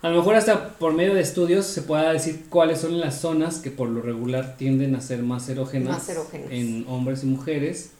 A 0.01 0.07
lo 0.07 0.15
mejor 0.19 0.35
hasta 0.35 0.69
por 0.77 0.93
medio 0.93 1.13
de 1.13 1.19
estudios 1.19 1.65
se 1.65 1.81
pueda 1.81 2.13
decir 2.13 2.45
cuáles 2.47 2.79
son 2.79 3.01
las 3.01 3.19
zonas 3.19 3.57
que 3.57 3.69
por 3.69 3.89
lo 3.89 4.01
regular 4.01 4.55
tienden 4.55 4.95
a 4.95 5.01
ser 5.01 5.23
más 5.23 5.49
erógenas, 5.49 5.89
Más 5.89 6.07
erógenas. 6.07 6.47
en 6.51 6.85
hombres 6.87 7.23
y 7.23 7.25
mujeres. 7.25 7.91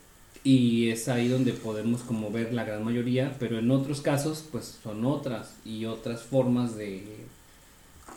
Y 0.44 0.88
es 0.88 1.08
ahí 1.08 1.28
donde 1.28 1.52
podemos 1.52 2.00
como 2.00 2.30
ver 2.30 2.54
la 2.54 2.64
gran 2.64 2.82
mayoría, 2.82 3.36
pero 3.38 3.58
en 3.58 3.70
otros 3.70 4.00
casos 4.00 4.42
pues 4.50 4.78
son 4.82 5.04
otras 5.04 5.50
y 5.66 5.84
otras 5.84 6.22
formas 6.22 6.74
de 6.74 7.04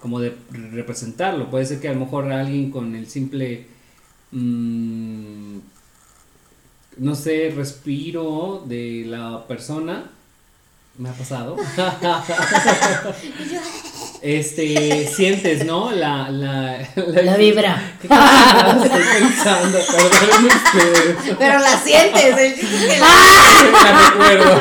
como 0.02 0.22
de 0.22 0.34
representarlo. 0.72 1.50
Puede 1.52 1.66
ser 1.66 1.82
que 1.82 1.90
a 1.90 1.94
lo 1.94 2.00
mejor 2.00 2.32
alguien 2.32 2.72
con 2.72 2.96
el 2.96 3.08
simple 3.08 3.66
mm, 4.32 5.58
no 6.98 7.16
sé, 7.16 7.54
respiro 7.56 8.64
de 8.66 9.04
la 9.08 9.46
persona 9.48 10.04
me 10.98 11.10
ha 11.10 11.14
pasado. 11.14 11.58
este, 14.22 15.08
sientes, 15.08 15.66
¿no? 15.66 15.92
La, 15.92 16.30
la, 16.30 16.80
La 16.96 17.36
vibra. 17.38 17.98
¿Qué 18.02 18.08
estoy 18.08 19.04
pensando? 19.20 19.78
Perdónenme 19.80 20.50
ustedes. 20.56 21.36
Pero 21.38 21.60
la 21.60 21.78
sientes, 21.84 22.38
el 22.38 23.00
la- 23.00 23.08
La 23.84 24.10
recuerdo. 24.10 24.52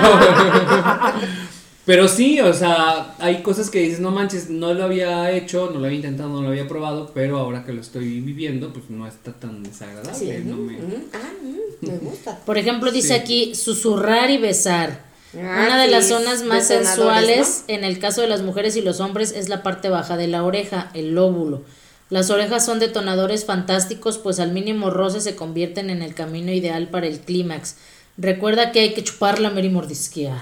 Pero 1.86 2.08
sí, 2.08 2.40
o 2.40 2.54
sea, 2.54 3.14
hay 3.18 3.42
cosas 3.42 3.68
que 3.68 3.80
dices, 3.80 4.00
no 4.00 4.10
manches, 4.10 4.48
no 4.48 4.72
lo 4.72 4.84
había 4.84 5.30
hecho, 5.32 5.70
no 5.70 5.78
lo 5.80 5.84
había 5.84 5.96
intentado, 5.96 6.30
no 6.30 6.40
lo 6.40 6.48
había 6.48 6.66
probado, 6.66 7.10
pero 7.12 7.38
ahora 7.38 7.62
que 7.64 7.74
lo 7.74 7.82
estoy 7.82 8.20
viviendo, 8.20 8.72
pues 8.72 8.88
no 8.88 9.06
está 9.06 9.32
tan 9.34 9.62
desagradable. 9.62 10.14
Sí, 10.18 10.32
no 10.46 10.56
me... 10.56 10.78
ah, 11.12 11.32
mm, 11.42 11.86
me 11.86 11.98
gusta. 11.98 12.38
Por 12.46 12.56
ejemplo, 12.56 12.90
dice 12.90 13.08
Sí. 13.08 13.14
aquí 13.14 13.54
susurrar 13.54 14.30
y 14.30 14.38
besar. 14.38 15.02
Ah, 15.36 15.64
Una 15.66 15.78
de 15.78 15.86
sí, 15.86 15.90
las 15.90 16.08
zonas 16.08 16.42
más 16.44 16.68
sensuales 16.68 17.64
en 17.68 17.84
el 17.84 17.98
caso 17.98 18.22
de 18.22 18.28
las 18.28 18.40
mujeres 18.42 18.76
y 18.76 18.80
los 18.80 19.00
hombres 19.00 19.32
es 19.32 19.48
la 19.50 19.62
parte 19.62 19.88
baja 19.90 20.16
de 20.16 20.28
la 20.28 20.42
oreja, 20.44 20.90
el 20.94 21.14
lóbulo. 21.14 21.62
Las 22.08 22.30
orejas 22.30 22.64
son 22.64 22.78
detonadores 22.78 23.44
fantásticos, 23.44 24.16
pues 24.18 24.38
al 24.40 24.52
mínimo 24.52 24.90
roce 24.90 25.20
se 25.20 25.34
convierten 25.36 25.90
en 25.90 26.00
el 26.02 26.14
camino 26.14 26.52
ideal 26.52 26.88
para 26.88 27.08
el 27.08 27.18
clímax. 27.18 27.76
Recuerda 28.16 28.72
que 28.72 28.80
hay 28.80 28.94
que 28.94 29.02
chupar, 29.02 29.38
lamer 29.40 29.64
y 29.64 29.70
mordisquear. 29.70 30.40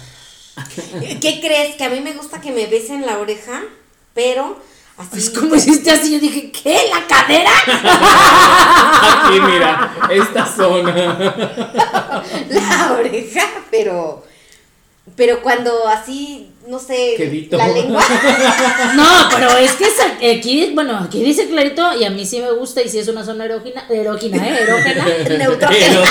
¿Qué 1.20 1.40
crees? 1.40 1.76
Que 1.76 1.84
a 1.84 1.88
mí 1.90 2.00
me 2.00 2.12
gusta 2.12 2.40
que 2.40 2.50
me 2.52 2.66
besen 2.66 3.06
la 3.06 3.18
oreja, 3.18 3.62
pero 4.14 4.60
así. 4.98 5.18
Es 5.18 5.30
como 5.30 5.54
hiciste 5.54 5.90
así, 5.90 6.12
yo 6.12 6.18
dije, 6.20 6.50
¿qué? 6.52 6.90
¿La 6.90 7.06
cadera? 7.06 7.50
Aquí, 9.26 9.40
mira, 9.40 9.96
esta 10.10 10.46
zona. 10.46 10.92
la 12.50 12.92
oreja, 12.98 13.42
pero. 13.70 14.24
Pero 15.16 15.42
cuando 15.42 15.88
así, 15.88 16.52
no 16.68 16.78
sé, 16.78 17.14
Quedito. 17.16 17.56
la 17.56 17.66
lengua. 17.68 18.02
No, 18.94 19.28
pero 19.34 19.50
es 19.58 19.72
que 19.72 19.84
esa- 19.84 20.12
aquí, 20.38 20.70
bueno, 20.74 20.96
aquí 21.04 21.22
dice 21.24 21.48
clarito 21.48 21.92
y 21.98 22.04
a 22.04 22.10
mí 22.10 22.24
sí 22.24 22.38
me 22.40 22.52
gusta 22.52 22.80
y 22.82 22.88
si 22.88 23.00
es 23.00 23.08
una 23.08 23.24
zona 23.24 23.44
erógena, 23.46 23.84
erógena, 23.90 24.36
¿eh? 24.48 24.58
Erógena. 24.62 25.04
Neutrógena. 25.38 26.04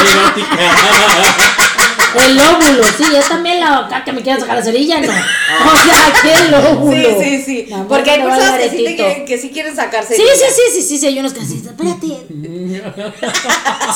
Erótica. 0.00 0.58
El 2.16 2.36
lóbulo, 2.36 2.84
sí, 2.96 3.04
es 3.16 3.28
también 3.28 3.60
la 3.60 3.78
acá 3.78 4.04
que 4.04 4.12
me 4.12 4.22
quieren 4.22 4.40
sacar 4.40 4.56
la 4.58 4.62
cerilla, 4.64 5.00
no. 5.00 5.08
O 5.10 5.76
sea, 5.76 6.12
el 6.44 6.50
lóbulo. 6.50 7.08
Sí, 7.20 7.24
sí, 7.24 7.42
sí. 7.44 7.68
Porque 7.88 8.10
hay 8.12 8.22
me 8.22 8.26
personas 8.30 8.60
que 8.60 8.70
sí, 8.70 8.84
te 8.84 9.24
que 9.24 9.38
sí 9.38 9.50
quieren 9.50 9.74
sacarse. 9.74 10.14
Sí, 10.14 10.22
sí, 10.22 10.44
sí, 10.54 10.62
sí, 10.74 10.82
sí, 10.82 10.98
sí, 10.98 11.06
hay 11.06 11.18
unos 11.18 11.32
que 11.32 11.40
así, 11.40 11.62
espérate. 11.64 12.06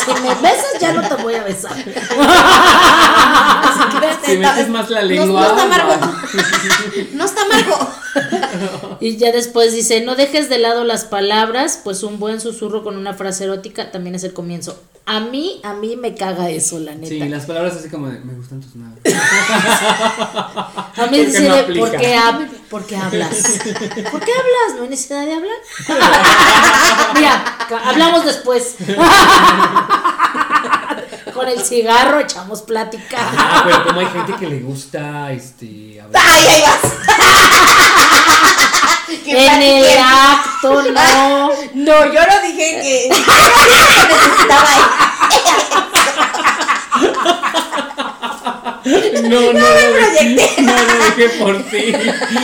Si 0.04 0.12
me 0.22 0.34
besas, 0.37 0.78
ya 0.80 0.92
no 0.92 1.08
te 1.08 1.14
voy 1.22 1.34
a 1.34 1.42
besar. 1.44 1.72
Si 4.25 4.37
metes 4.37 4.68
más 4.68 4.90
la 4.90 5.02
No, 5.02 5.08
lengua. 5.08 5.40
no 5.40 5.46
está 5.48 5.62
amargo. 5.62 5.94
No 7.12 7.25
está 7.25 7.42
amargo. 7.42 7.88
Y 9.00 9.16
ya 9.16 9.30
después 9.32 9.72
dice, 9.72 10.00
no 10.00 10.16
dejes 10.16 10.48
de 10.48 10.58
lado 10.58 10.82
las 10.84 11.04
palabras, 11.04 11.80
pues 11.84 12.02
un 12.02 12.18
buen 12.18 12.40
susurro 12.40 12.82
con 12.82 12.96
una 12.96 13.14
frase 13.14 13.44
erótica 13.44 13.92
también 13.92 14.16
es 14.16 14.25
el 14.25 14.32
comienzo. 14.32 14.76
A 15.10 15.20
mí, 15.20 15.58
a 15.64 15.72
mí 15.72 15.96
me 15.96 16.14
caga 16.14 16.50
eso, 16.50 16.78
la 16.78 16.94
neta. 16.94 17.08
Sí, 17.08 17.18
las 17.20 17.46
palabras 17.46 17.76
así 17.76 17.88
como 17.88 18.08
de, 18.08 18.20
me 18.20 18.34
gustan 18.34 18.60
tus 18.60 18.76
nalgas. 18.76 19.00
A 20.96 21.06
mí 21.10 21.22
no 21.22 21.32
de. 21.32 21.78
¿por, 21.78 21.90
qué 21.92 22.20
por 22.68 22.86
qué 22.86 22.96
hablas? 22.98 23.58
¿Por 24.10 24.20
qué 24.20 24.32
hablas? 24.32 24.76
¿No 24.76 24.82
hay 24.82 24.88
necesidad 24.90 25.24
de 25.24 25.32
hablar? 25.32 25.56
Mira, 27.14 27.56
hablamos 27.86 28.26
después. 28.26 28.76
Con 31.32 31.48
el 31.48 31.64
cigarro 31.64 32.20
echamos 32.20 32.60
plática. 32.60 33.16
Ah, 33.18 33.62
pero 33.64 33.84
como 33.86 34.00
hay 34.00 34.08
gente 34.08 34.34
que 34.38 34.46
le 34.46 34.60
gusta, 34.60 35.32
este, 35.32 36.02
hablar. 36.02 36.22
¡Ay, 36.22 36.46
ahí 36.48 36.62
vas! 36.62 36.82
En 39.26 39.62
el 39.62 39.98
acto, 39.98 40.82
no. 40.92 41.50
No, 41.74 42.12
yo 42.12 42.20
no 42.26 42.42
dije 42.42 42.80
que. 42.82 43.08
yo 43.08 43.16
no 43.26 43.64
dije 43.64 43.94
que 43.96 44.14
necesitaba 44.14 44.68
No, 48.84 49.40
no, 49.52 49.52
no, 49.52 49.66
proyecté. 49.92 50.62
no, 50.62 50.72
no 50.72 51.04
dije 51.04 51.28
por 51.38 51.62
ti. 51.64 51.92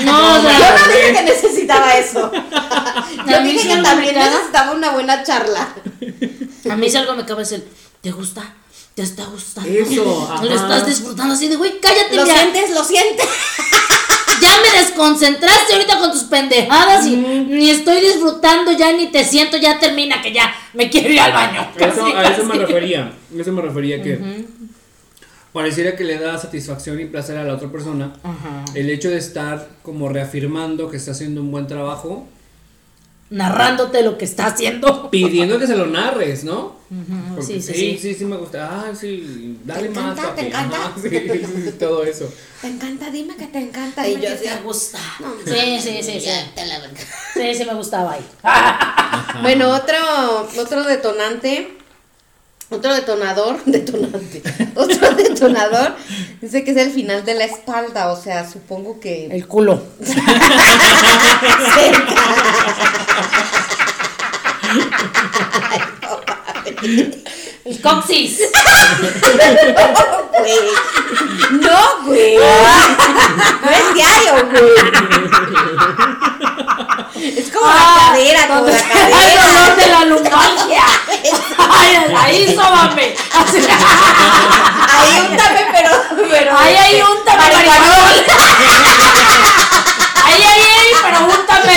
No, 0.05 0.39
o 0.39 0.43
sea, 0.43 0.59
Yo 0.59 0.79
no 0.79 0.93
dije 0.93 1.13
que 1.15 1.23
necesitaba 1.23 1.97
eso. 1.97 2.31
Yo 3.27 3.41
dije 3.43 3.69
que 3.69 3.77
me 3.77 3.83
también 3.83 4.15
necesitaba 4.15 4.73
una 4.73 4.91
buena 4.91 5.23
charla. 5.23 5.69
A 6.71 6.77
mí 6.77 6.91
si 6.91 6.97
algo 6.97 7.15
me 7.15 7.25
cabe 7.25 7.43
es 7.45 7.53
el, 7.53 7.65
¿te 8.03 8.11
gusta? 8.11 8.43
¿Te 8.95 9.03
está 9.03 9.25
gustando? 9.25 9.69
Eso, 9.71 10.29
ajá. 10.31 10.45
Lo 10.45 10.55
estás 10.55 10.87
disfrutando 10.87 11.35
así 11.35 11.49
de, 11.49 11.57
güey, 11.57 11.81
cállate 11.81 12.15
¿Lo 12.15 12.27
ya. 12.27 12.35
sientes? 12.35 12.71
¿Lo 12.71 12.85
sientes? 12.85 13.27
Ya 14.41 14.51
me 14.61 14.79
desconcentraste 14.79 15.75
ahorita 15.75 15.99
con 15.99 16.11
tus 16.13 16.25
pendejadas 16.25 17.07
y 17.07 17.17
ni 17.17 17.71
estoy 17.71 18.01
disfrutando 18.01 18.73
ya, 18.73 18.93
ni 18.93 19.09
te 19.09 19.25
siento, 19.25 19.57
ya 19.57 19.79
termina, 19.79 20.21
que 20.23 20.33
ya 20.33 20.53
me 20.73 20.91
quiero 20.91 21.11
ir 21.11 21.21
al 21.21 21.33
baño. 21.33 21.69
Eso, 21.77 22.03
Casi, 22.05 22.13
a 22.13 22.23
eso 22.33 22.45
me 22.45 22.55
refería. 22.59 23.13
A 23.37 23.41
eso 23.41 23.53
me 23.53 23.63
refería 23.63 24.03
que 24.03 24.45
pareciera 25.53 25.95
que 25.95 26.05
le 26.05 26.19
da 26.19 26.37
satisfacción 26.37 27.01
y 27.01 27.05
placer 27.05 27.37
a 27.37 27.45
la 27.45 27.55
otra 27.55 27.71
persona 27.71 28.13
el 28.75 28.91
hecho 28.91 29.09
de 29.11 29.19
estar 29.19 29.69
como 29.83 30.09
reafirmando 30.09 30.91
que 30.91 30.97
está 30.97 31.13
haciendo 31.13 31.41
un 31.41 31.51
buen 31.53 31.67
trabajo, 31.69 32.27
Narrándote 33.35 34.03
lo 34.03 34.17
que 34.17 34.25
está 34.25 34.47
haciendo. 34.47 35.11
pidiendo 35.11 35.59
que 35.59 35.67
se 35.67 35.77
lo 35.77 35.87
narres, 35.87 36.45
¿no? 36.45 36.77
Sí, 37.41 37.61
sí, 37.61 37.63
sí, 37.63 37.75
sí. 37.75 37.99
sí, 38.01 38.15
sí 38.15 38.25
me 38.25 38.37
gusta. 38.37 38.69
Ah, 38.71 38.95
sí, 38.95 39.59
dale 39.65 39.89
¿Te 39.89 40.01
más, 40.01 40.13
encanta? 40.13 40.23
papi. 40.23 40.41
¿Te 40.41 40.47
encanta? 40.49 40.77
Ajá, 40.77 40.93
sí, 41.03 41.09
sí, 41.11 41.63
sí, 41.65 41.73
todo 41.79 42.05
eso. 42.05 42.33
Te 42.61 42.69
encanta, 42.69 43.11
dime 43.11 43.35
que 43.37 43.47
te 43.49 43.59
encanta. 43.59 44.07
Y 44.07 44.15
yo 44.15 44.21
que 44.21 44.29
te 44.29 44.57
gusta. 44.63 44.99
No, 45.19 45.33
Sí, 45.45 45.81
sí, 45.81 46.03
sí, 46.03 46.21
sí. 46.21 46.31
Sí, 47.35 47.55
sí 47.55 47.65
me 47.65 47.75
gustaba 47.75 48.13
ahí. 48.13 48.25
Bueno, 49.43 49.71
otro, 49.71 50.49
otro 50.59 50.85
detonante, 50.85 51.77
otro 52.75 52.95
detonador, 52.95 53.63
detonante, 53.67 54.43
otro 54.75 55.11
detonador, 55.15 55.95
dice 56.41 56.65
que 56.65 56.73
es 56.73 56.77
el 56.77 56.91
final 56.91 57.25
de 57.25 57.35
la 57.35 57.45
espalda, 57.45 58.13
o 58.13 58.21
sea, 58.21 58.49
supongo 58.49 59.01
que... 59.01 59.27
El 59.27 59.47
culo. 59.47 59.83
El 67.65 67.81
coxis. 67.81 68.41
Güey. 70.39 70.59
No, 71.53 72.05
güey. 72.05 72.37
No 72.37 73.71
es 73.71 73.95
diario, 73.95 74.51
güey. 74.51 74.73
Es 77.17 77.49
como 77.51 77.67
la 77.67 78.07
cadera, 78.09 78.49
como 78.49 78.67
la 78.67 78.77
Ay, 78.77 79.37
dolor 79.37 79.55
cadera. 79.55 79.75
de 79.77 79.87
la 79.87 80.05
lumbalgia. 80.07 80.85
Ay, 81.71 81.97
ahí 82.17 82.55
sóbame. 82.55 83.15
Ahí 84.89 85.21
úntame, 85.31 85.67
pero, 85.73 85.91
pero. 86.31 86.59
Ahí 86.59 86.77
hay 86.77 87.03
un 87.03 87.25
marihuanol. 87.25 88.25
Ahí, 90.25 90.43
ahí, 90.43 90.63
ahí, 90.63 90.93
pero 91.03 91.19
úntame. 91.27 91.75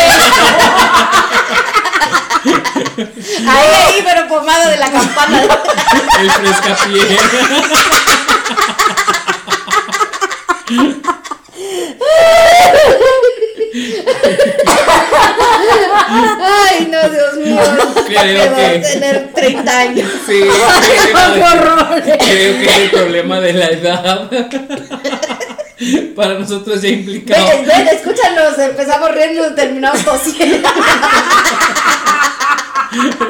Ahí, 3.47 3.69
ahí, 3.85 4.01
pero 4.03 4.27
pomada 4.27 4.69
de 4.69 4.77
la 4.77 4.91
campana. 4.91 5.41
El 6.19 6.31
frescapié. 6.31 7.19
Ay, 16.39 16.87
no, 16.91 17.09
Dios 17.09 17.35
mío. 17.37 17.61
Creo 18.07 18.55
que- 18.55 18.79
tener 18.79 19.31
30 19.33 19.79
años. 19.79 20.09
Sí, 20.25 20.41
¡Qué 21.13 21.13
horror! 21.43 22.01
creo 22.03 22.19
que 22.57 22.65
es 22.65 22.77
el 22.77 22.89
problema 22.91 23.39
de 23.39 23.53
la 23.53 23.67
edad. 23.67 24.29
Para 26.15 26.39
nosotros 26.39 26.81
ya 26.81 26.89
implicado. 26.89 27.47
Ven, 27.49 27.65
ven, 27.67 27.87
escúchanos. 27.89 28.57
Empezamos 28.57 29.11
riendo 29.13 29.47
y 29.47 29.55
terminamos 29.55 30.03
tosiendo. 30.03 30.67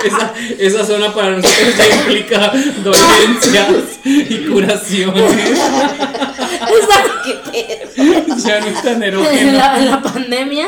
Esa, 0.06 0.34
esa 0.60 0.86
zona 0.86 1.14
para 1.14 1.32
nosotros 1.32 1.76
ya 1.78 1.88
implica 1.96 2.52
dolencias 2.84 3.68
y 4.06 4.46
curaciones. 4.50 5.34
¿Qué 5.34 6.74
pedo? 6.88 7.17
Ya 8.46 8.60
no 8.60 8.68
es 8.68 8.82
tan 8.82 8.96
En 9.02 9.04
erógeno. 9.04 9.52
la, 9.54 9.78
en 9.78 9.92
la 9.92 10.02
pandemia, 10.02 10.68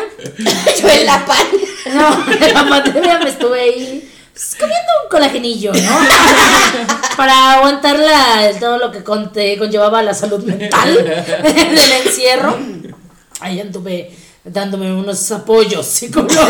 Yo 0.82 0.88
en 0.90 1.06
la 1.06 1.26
pan. 1.26 1.38
no, 1.94 2.34
en 2.34 2.54
la 2.54 2.68
pandemia 2.70 3.20
me 3.20 3.30
estuve 3.30 3.62
ahí 3.62 4.10
pues, 4.34 4.56
comiendo 4.60 4.92
un 5.04 5.10
colagenillo, 5.10 5.72
¿no? 5.74 5.98
Para 7.18 7.54
aguantar 7.54 7.98
la, 8.00 8.52
todo 8.60 8.78
lo 8.78 8.92
que 8.92 9.04
conte- 9.04 9.58
conllevaba 9.58 10.02
la 10.04 10.14
salud 10.14 10.44
mental 10.44 10.94
del 10.96 11.92
encierro. 12.06 12.58
Ahí 13.42 13.60
anduve 13.62 14.16
dándome 14.44 14.92
unos 14.94 15.32
apoyos 15.32 15.86
psicológicos. 15.86 16.48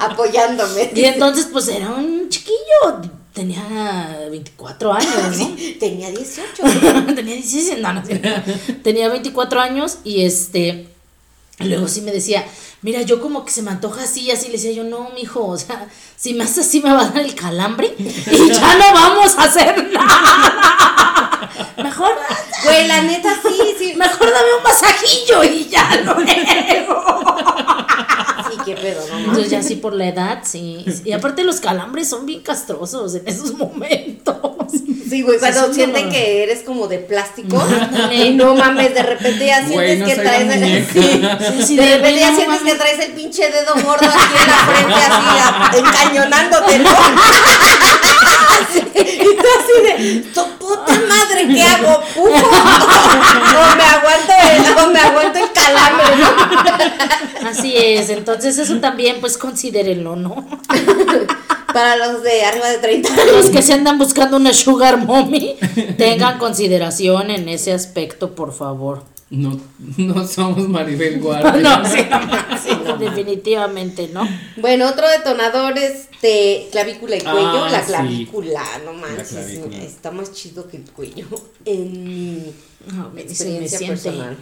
Apoyándome. 0.00 0.90
Y 0.94 1.04
entonces, 1.04 1.48
pues 1.52 1.68
era 1.68 1.88
un 1.90 2.28
chiquillo, 2.28 3.00
tenía 3.38 4.26
24 4.30 4.92
años, 4.92 5.38
¿no? 5.38 5.56
Tenía 5.78 6.10
18. 6.10 6.62
tenía 7.14 7.34
16, 7.36 7.78
no, 7.78 7.92
no, 7.92 8.02
tenía 8.82 9.08
24 9.08 9.60
años 9.60 9.98
y 10.02 10.24
este, 10.24 10.88
luego 11.60 11.86
sí 11.86 12.00
me 12.00 12.10
decía, 12.10 12.44
mira, 12.82 13.02
yo 13.02 13.20
como 13.20 13.44
que 13.44 13.52
se 13.52 13.62
me 13.62 13.70
antoja 13.70 14.02
así 14.02 14.22
y 14.22 14.32
así, 14.32 14.46
le 14.46 14.54
decía 14.54 14.72
yo, 14.72 14.82
no, 14.82 15.10
mijo, 15.14 15.46
o 15.46 15.56
sea, 15.56 15.86
si 16.16 16.34
me 16.34 16.42
haces 16.42 16.66
así 16.66 16.80
me 16.80 16.92
va 16.92 17.02
a 17.02 17.10
dar 17.10 17.22
el 17.22 17.36
calambre 17.36 17.94
y 17.96 18.48
ya 18.48 18.74
no 18.74 18.92
vamos 18.92 19.38
a 19.38 19.44
hacer 19.44 19.88
nada. 19.92 21.50
Mejor, 21.76 22.10
Güey, 22.64 22.88
la 22.88 23.02
neta 23.02 23.38
sí, 23.40 23.74
sí. 23.78 23.94
mejor 23.94 24.30
dame 24.32 24.54
un 24.56 24.62
masajillo 24.64 25.44
y 25.44 25.68
ya. 25.68 25.88
Sí, 25.92 26.34
qué 26.68 26.86
pedo, 28.80 29.00
¿no? 29.10 29.18
Entonces 29.18 29.50
ya 29.50 29.62
sí 29.62 29.76
por 29.76 29.94
la 29.94 30.08
edad, 30.08 30.40
sí. 30.44 30.84
Y 31.04 31.12
aparte 31.12 31.44
los 31.44 31.60
calambres 31.60 32.08
son 32.08 32.26
bien 32.26 32.40
castrosos 32.40 33.14
en 33.14 33.26
esos 33.28 33.54
momentos. 33.54 34.36
Sí, 35.08 35.22
güey, 35.22 35.38
cuando 35.38 35.68
Sí, 35.68 35.74
sienten 35.74 36.06
no. 36.06 36.12
que 36.12 36.42
eres 36.42 36.60
como 36.62 36.86
de 36.86 36.98
plástico 36.98 37.56
y 38.12 38.34
no 38.34 38.54
mames, 38.54 38.94
de 38.94 39.02
repente 39.02 39.46
ya 39.46 39.62
Güey, 39.66 39.96
sientes 39.96 39.98
no 40.00 40.06
que 40.06 40.14
traes 40.16 40.50
el, 40.54 40.60
muñeca. 40.60 40.92
sí, 40.92 41.22
Sí, 41.58 41.62
sí, 41.66 41.76
de 41.76 41.82
de 41.86 41.96
repente 41.96 42.20
ya 42.20 42.30
no 42.30 42.36
sientes 42.36 42.60
mames. 42.60 42.72
que 42.74 42.78
traes 42.78 42.98
el 43.06 43.12
pinche 43.12 43.50
dedo 43.50 43.72
gordo 43.74 44.06
aquí 44.06 44.34
en 44.42 44.50
la 44.50 44.56
frente 44.66 44.94
así 44.94 45.26
a- 45.40 45.70
encañonándote, 45.78 46.78
¿no? 46.80 46.90
y 48.94 49.36
tú 49.36 49.46
así 49.58 49.82
de, 49.82 50.20
tu 50.34 50.42
puta 50.58 50.92
madre, 51.08 51.48
¿qué 51.48 51.62
hago? 51.62 52.00
¿Pufo? 52.14 52.28
o 52.28 53.76
me 53.76 53.84
aguanto 53.84 54.32
el, 54.50 54.84
o 54.84 54.90
me 54.90 55.00
aguanto 55.00 55.38
el 55.38 55.52
calambre, 55.52 56.06
¿no? 56.16 57.48
Así 57.48 57.74
es, 57.76 58.10
entonces 58.10 58.58
eso 58.58 58.78
también 58.78 59.20
pues 59.20 59.38
considérenlo, 59.38 60.16
¿no? 60.16 60.46
Para 61.72 61.96
los 61.96 62.22
de 62.22 62.44
arriba 62.44 62.68
de 62.68 62.78
30 62.78 63.10
Los 63.36 63.50
que 63.50 63.62
se 63.62 63.74
andan 63.74 63.98
buscando 63.98 64.36
una 64.36 64.52
sugar 64.52 64.96
mommy, 64.96 65.56
tengan 65.96 66.38
consideración 66.38 67.30
en 67.30 67.48
ese 67.48 67.72
aspecto, 67.72 68.34
por 68.34 68.52
favor. 68.54 69.04
No, 69.30 69.60
no 69.98 70.26
somos 70.26 70.66
Maribel 70.68 71.20
Guardia. 71.20 71.60
No, 71.60 71.84
sí, 71.84 71.98
sí, 72.62 72.70
no, 72.84 72.96
definitivamente, 72.96 74.08
¿no? 74.12 74.26
Bueno, 74.56 74.88
otro 74.88 75.06
detonador 75.08 75.76
es 75.76 76.08
de 76.22 76.66
clavícula 76.72 77.16
y 77.16 77.20
cuello. 77.20 77.64
Ah, 77.64 77.68
la 77.70 77.80
sí. 77.80 77.86
clavícula, 77.88 78.64
no 78.86 78.94
manches, 78.94 79.34
está 79.34 80.10
más 80.10 80.32
chido 80.32 80.66
que 80.66 80.78
el 80.78 80.84
cuello. 80.90 81.26
En 81.66 82.04
mi 82.04 82.52
No, 82.92 83.10
me 83.10 83.20
experiencia 83.22 83.86
personal. 83.86 84.36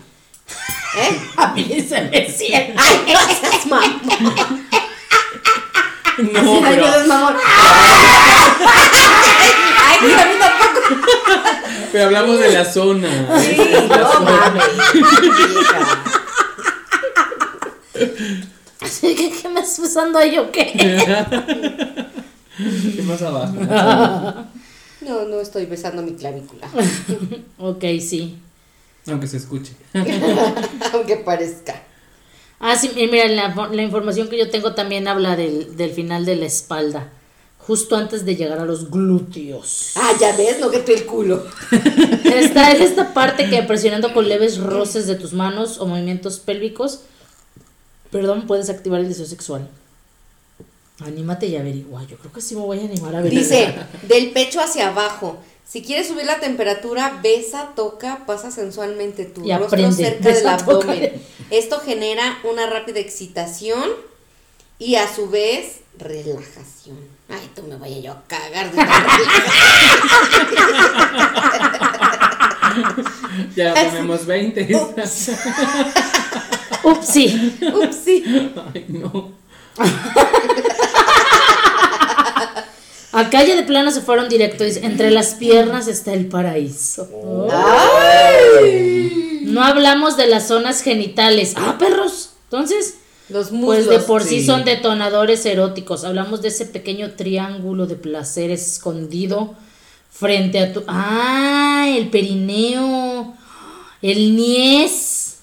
¿Eh? 0.97 1.19
A 1.37 1.53
mí 1.53 1.65
se 1.87 2.03
me 2.03 2.31
siente. 2.31 2.75
Ay, 2.79 3.13
no 3.13 3.21
seas 3.35 3.67
mamón. 3.67 4.67
No, 6.33 6.65
Ay, 6.65 6.75
pero, 6.77 7.07
mamón. 7.09 7.35
Ay, 10.03 10.13
a 10.13 10.27
mí 10.27 10.35
tampoco. 10.39 10.81
pero 11.93 12.05
hablamos 12.07 12.39
de 12.39 12.53
la 12.53 12.65
zona. 12.65 13.09
Sí, 13.41 13.57
no. 13.89 15.27
Así 18.81 19.15
que, 19.15 19.31
¿qué 19.31 19.49
me 19.49 19.61
estás 19.61 19.81
besando 19.81 20.19
ahí 20.19 20.39
o 20.39 20.51
qué? 20.53 20.73
Es 22.59 23.05
más 23.05 23.23
abajo. 23.23 23.55
No, 25.01 25.25
no 25.25 25.41
estoy 25.41 25.67
besando 25.67 26.03
mi 26.03 26.15
clavícula. 26.15 26.69
Ok, 27.59 27.85
sí. 28.01 28.39
Aunque 29.09 29.27
se 29.27 29.37
escuche. 29.37 29.73
Aunque 30.93 31.17
parezca. 31.17 31.83
Ah, 32.59 32.75
sí, 32.77 32.91
y 32.97 33.07
mira, 33.09 33.29
la, 33.29 33.69
la 33.71 33.83
información 33.83 34.29
que 34.29 34.39
yo 34.39 34.51
tengo 34.51 34.75
también 34.75 35.07
habla 35.09 35.37
del, 35.37 35.77
del 35.77 35.91
final 35.93 36.25
de 36.25 36.37
la 36.37 36.47
espalda. 36.47 37.09
Justo 37.67 37.97
antes 37.97 38.25
de 38.25 38.37
llegar 38.37 38.61
a 38.61 38.65
los 38.65 38.91
glúteos. 38.91 39.91
Ah, 39.97 40.13
ya 40.21 40.37
ves, 40.37 40.61
no 40.61 40.71
que 40.71 40.85
el 40.87 41.05
culo. 41.05 41.45
Está 42.25 42.71
en 42.71 42.83
esta 42.83 43.13
parte 43.13 43.51
que 43.51 43.61
presionando 43.65 44.15
con 44.15 44.29
leves 44.29 44.59
roces 44.59 45.09
de 45.09 45.17
tus 45.17 45.33
manos 45.33 45.79
o 45.79 45.87
movimientos 45.87 46.39
pélvicos, 46.39 47.01
perdón, 48.13 48.47
puedes 48.47 48.71
activar 48.71 49.01
el 49.01 49.09
deseo 49.09 49.27
sexual. 49.27 49.69
Anímate 51.01 51.47
y 51.47 51.57
averigua. 51.57 52.05
Yo 52.07 52.17
creo 52.19 52.33
que 52.33 52.41
sí 52.41 52.55
me 52.55 52.61
voy 52.63 52.79
a 52.79 52.85
animar 52.85 53.17
a 53.17 53.19
averiguar. 53.19 53.43
Dice, 53.45 53.75
del 54.07 54.31
pecho 54.31 54.61
hacia 54.61 54.89
abajo. 54.89 55.37
Si 55.69 55.83
quieres 55.83 56.07
subir 56.07 56.25
la 56.25 56.39
temperatura, 56.39 57.19
besa, 57.21 57.73
toca, 57.75 58.25
pasa 58.27 58.53
sensualmente 58.53 59.25
tu 59.25 59.45
Y 59.45 59.51
rostro 59.51 59.67
aprende. 59.67 59.97
cerca 59.97 60.25
del 60.25 60.35
Besa, 60.35 60.57
toca. 60.59 60.93
abdomen. 60.93 61.13
Esto 61.51 61.81
genera 61.81 62.39
una 62.49 62.71
rápida 62.71 63.01
excitación 63.01 63.83
y 64.79 64.95
a 64.95 65.13
su 65.13 65.29
vez 65.29 65.81
relajación. 65.99 67.16
Ay, 67.29 67.51
tú 67.55 67.63
me 67.65 67.77
vaya 67.77 67.99
yo 67.99 68.13
a 68.13 68.23
cagar 68.27 68.71
de 68.71 68.77
Ya 73.57 73.75
tenemos 73.75 74.27
20. 74.27 74.77
Ups, 74.77 75.31
Upsi. 76.85 77.59
upsi. 77.75 78.23
Ay, 78.75 78.85
no. 78.89 79.33
Acá 83.13 83.43
ya 83.45 83.57
de 83.57 83.63
plano 83.63 83.91
se 83.91 84.03
fueron 84.03 84.29
directo. 84.29 84.65
Dice, 84.65 84.85
entre 84.85 85.11
las 85.11 85.35
piernas 85.35 85.89
está 85.89 86.13
el 86.13 86.27
paraíso. 86.27 87.09
Ay. 87.51 89.43
No 89.45 89.65
hablamos 89.65 90.17
de 90.17 90.27
las 90.27 90.49
zonas 90.49 90.83
genitales. 90.83 91.55
Ah, 91.57 91.77
perros. 91.79 92.31
Entonces, 92.45 92.97
Los 93.29 93.51
muslos. 93.51 93.87
pues 93.87 93.89
de 93.89 93.99
por 94.07 94.23
sí 94.23 94.41
sí. 94.41 94.47
son 94.47 94.65
detonadores 94.65 95.45
eróticos. 95.47 96.05
Hablamos 96.05 96.43
de 96.43 96.49
ese 96.49 96.67
pequeño 96.67 97.13
triángulo 97.13 97.87
de 97.87 97.97
placer 97.97 98.51
escondido 98.51 99.55
frente 100.11 100.61
a 100.61 100.73
tu. 100.73 100.85
Ah, 100.87 101.87
el 101.89 102.09
perineo. 102.09 103.35
El 104.03 104.37
niés. 104.37 105.39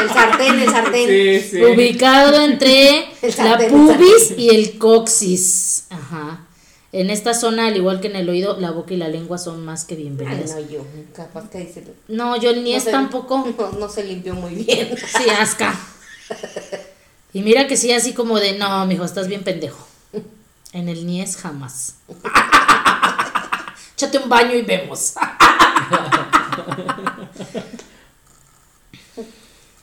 El 0.00 0.08
sartén, 0.08 0.60
el 0.60 0.70
sartén. 0.70 1.08
Sí, 1.08 1.40
sí. 1.50 1.64
Ubicado 1.64 2.40
entre 2.42 3.08
la 3.38 3.58
pubis 3.68 4.34
y 4.36 4.50
el 4.50 4.78
coxis. 4.78 5.86
Ajá. 5.90 6.43
En 6.96 7.10
esta 7.10 7.34
zona, 7.34 7.66
al 7.66 7.76
igual 7.76 8.00
que 8.00 8.06
en 8.06 8.14
el 8.14 8.28
oído, 8.28 8.56
la 8.60 8.70
boca 8.70 8.94
y 8.94 8.96
la 8.96 9.08
lengua 9.08 9.36
son 9.36 9.64
más 9.64 9.84
que 9.84 9.96
Ay, 9.96 10.02
bienvenidas. 10.02 10.54
no, 10.54 10.60
yo, 10.60 10.86
capaz 11.12 11.50
que 11.50 11.58
dice. 11.58 11.82
No, 12.06 12.36
yo 12.36 12.50
el 12.50 12.62
niés 12.62 12.84
tampoco. 12.84 13.44
No, 13.58 13.72
no 13.72 13.88
se 13.88 14.04
limpió 14.04 14.32
muy 14.36 14.54
bien. 14.54 14.94
Sí, 15.18 15.28
asca. 15.28 15.74
Y 17.32 17.42
mira 17.42 17.66
que 17.66 17.76
sí, 17.76 17.90
así 17.90 18.12
como 18.12 18.38
de, 18.38 18.56
no, 18.60 18.86
mijo, 18.86 19.04
estás 19.04 19.26
bien 19.26 19.42
pendejo. 19.42 19.84
En 20.72 20.88
el 20.88 21.04
niés 21.04 21.36
jamás. 21.36 21.96
Échate 23.96 24.18
un 24.18 24.28
baño 24.28 24.54
y 24.54 24.62
vemos. 24.62 25.14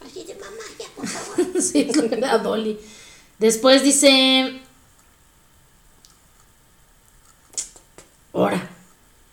Oye, 0.05 0.23
de 0.27 0.35
mamá, 0.35 0.63
ya, 0.79 0.85
por 0.95 1.05
favor. 1.07 1.61
sí, 1.61 1.91
la 2.19 2.37
Dolly. 2.37 2.79
Después 3.37 3.83
dice. 3.83 4.60
Ahora. 8.33 8.69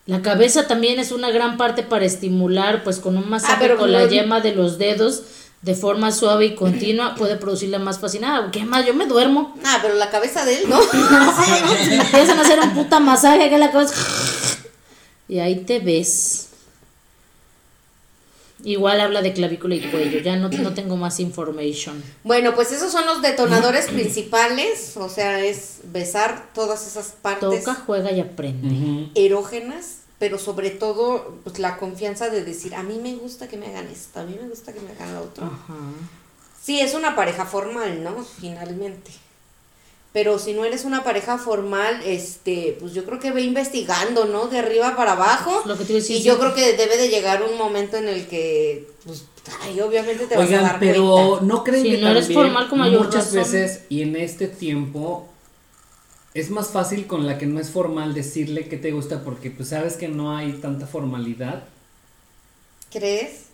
La 0.06 0.22
cabeza 0.22 0.66
también 0.66 0.98
es 0.98 1.12
una 1.12 1.30
gran 1.30 1.56
parte 1.58 1.82
para 1.82 2.04
estimular, 2.06 2.82
pues 2.82 2.98
con 2.98 3.16
un 3.18 3.28
masaje 3.28 3.52
Ah, 3.54 3.58
pero 3.61 3.76
con 3.76 3.92
no- 3.92 3.98
la 3.98 4.06
yema 4.06 4.40
de 4.40 4.54
los 4.54 4.78
dedos 4.78 5.22
de 5.61 5.74
forma 5.74 6.12
suave 6.12 6.46
y 6.46 6.54
continua 6.54 7.14
puede 7.18 7.37
producirla 7.37 7.78
más 7.78 7.98
fascinada. 7.98 8.50
¿Qué 8.50 8.64
más? 8.64 8.87
Yo 8.87 8.94
me 8.94 9.06
duermo. 9.06 9.54
Ah, 9.64 9.78
pero 9.82 9.94
la 9.94 10.08
cabeza 10.11 10.44
de 10.46 10.61
él, 10.62 10.68
¿no? 10.70 10.80
Empiezan 11.90 12.38
a 12.38 12.42
hacer 12.42 12.58
un 12.61 12.70
puta 12.74 13.00
masaje 13.00 13.50
que 13.50 13.58
la 13.58 13.70
cabeza. 13.70 13.94
Y 15.28 15.40
ahí 15.40 15.56
te 15.56 15.78
ves. 15.80 16.47
Igual 18.64 19.00
habla 19.00 19.22
de 19.22 19.32
clavícula 19.32 19.76
y 19.76 19.80
cuello. 19.80 20.20
Ya 20.20 20.36
no, 20.36 20.48
no 20.48 20.74
tengo 20.74 20.96
más 20.96 21.20
information. 21.20 22.02
Bueno, 22.24 22.54
pues 22.54 22.72
esos 22.72 22.90
son 22.90 23.06
los 23.06 23.22
detonadores 23.22 23.86
principales, 23.86 24.96
o 24.96 25.08
sea, 25.08 25.44
es 25.44 25.78
besar 25.84 26.52
todas 26.54 26.86
esas 26.86 27.14
partes 27.22 27.64
Toca, 27.64 27.74
juega 27.74 28.10
y 28.10 28.20
aprende. 28.20 29.10
Erógenas, 29.14 29.98
pero 30.18 30.38
sobre 30.38 30.70
todo 30.70 31.38
pues, 31.44 31.58
la 31.58 31.76
confianza 31.76 32.30
de 32.30 32.44
decir, 32.44 32.74
a 32.74 32.82
mí 32.82 32.98
me 32.98 33.14
gusta 33.14 33.48
que 33.48 33.56
me 33.56 33.66
hagan 33.66 33.86
esto, 33.86 34.20
a 34.20 34.24
mí 34.24 34.36
me 34.40 34.48
gusta 34.48 34.72
que 34.72 34.80
me 34.80 34.90
hagan 34.90 35.14
lo 35.14 35.22
otro. 35.22 35.44
Ajá. 35.44 35.76
Sí, 36.60 36.80
es 36.80 36.94
una 36.94 37.14
pareja 37.14 37.46
formal, 37.46 38.02
¿no? 38.02 38.24
Finalmente. 38.24 39.10
Pero 40.12 40.38
si 40.38 40.52
no 40.54 40.64
eres 40.64 40.84
una 40.84 41.04
pareja 41.04 41.38
formal, 41.38 42.00
este, 42.04 42.76
pues 42.80 42.94
yo 42.94 43.04
creo 43.04 43.20
que 43.20 43.30
ve 43.30 43.42
investigando, 43.42 44.24
¿no? 44.24 44.46
De 44.48 44.58
arriba 44.58 44.96
para 44.96 45.12
abajo. 45.12 45.62
Lo 45.66 45.76
que 45.76 45.84
te 45.84 45.92
decir, 45.94 46.16
y 46.16 46.18
sí. 46.20 46.24
yo 46.24 46.38
creo 46.38 46.54
que 46.54 46.76
debe 46.76 46.96
de 46.96 47.08
llegar 47.08 47.42
un 47.42 47.56
momento 47.58 47.96
en 47.98 48.08
el 48.08 48.26
que, 48.26 48.88
pues, 49.04 49.26
ay, 49.62 49.80
obviamente 49.80 50.26
te 50.26 50.36
vas 50.36 50.52
a 50.54 50.56
Oigan, 50.56 50.62
dar 50.62 50.80
pero 50.80 51.04
cuenta. 51.10 51.44
no 51.46 51.62
creen 51.64 51.82
Si 51.82 51.90
que 51.90 51.98
no 51.98 52.08
eres 52.08 52.32
formal 52.32 52.68
con 52.68 52.78
mayor 52.78 53.04
muchas 53.04 53.32
razón. 53.34 53.34
veces 53.34 53.82
y 53.90 54.02
en 54.02 54.16
este 54.16 54.48
tiempo 54.48 55.28
es 56.34 56.50
más 56.50 56.68
fácil 56.70 57.06
con 57.06 57.26
la 57.26 57.36
que 57.38 57.46
no 57.46 57.60
es 57.60 57.70
formal 57.70 58.14
decirle 58.14 58.68
que 58.68 58.76
te 58.78 58.92
gusta 58.92 59.22
porque 59.24 59.50
pues 59.50 59.68
sabes 59.70 59.96
que 59.96 60.08
no 60.08 60.36
hay 60.36 60.52
tanta 60.54 60.86
formalidad. 60.86 61.64
¿Crees? 62.90 63.47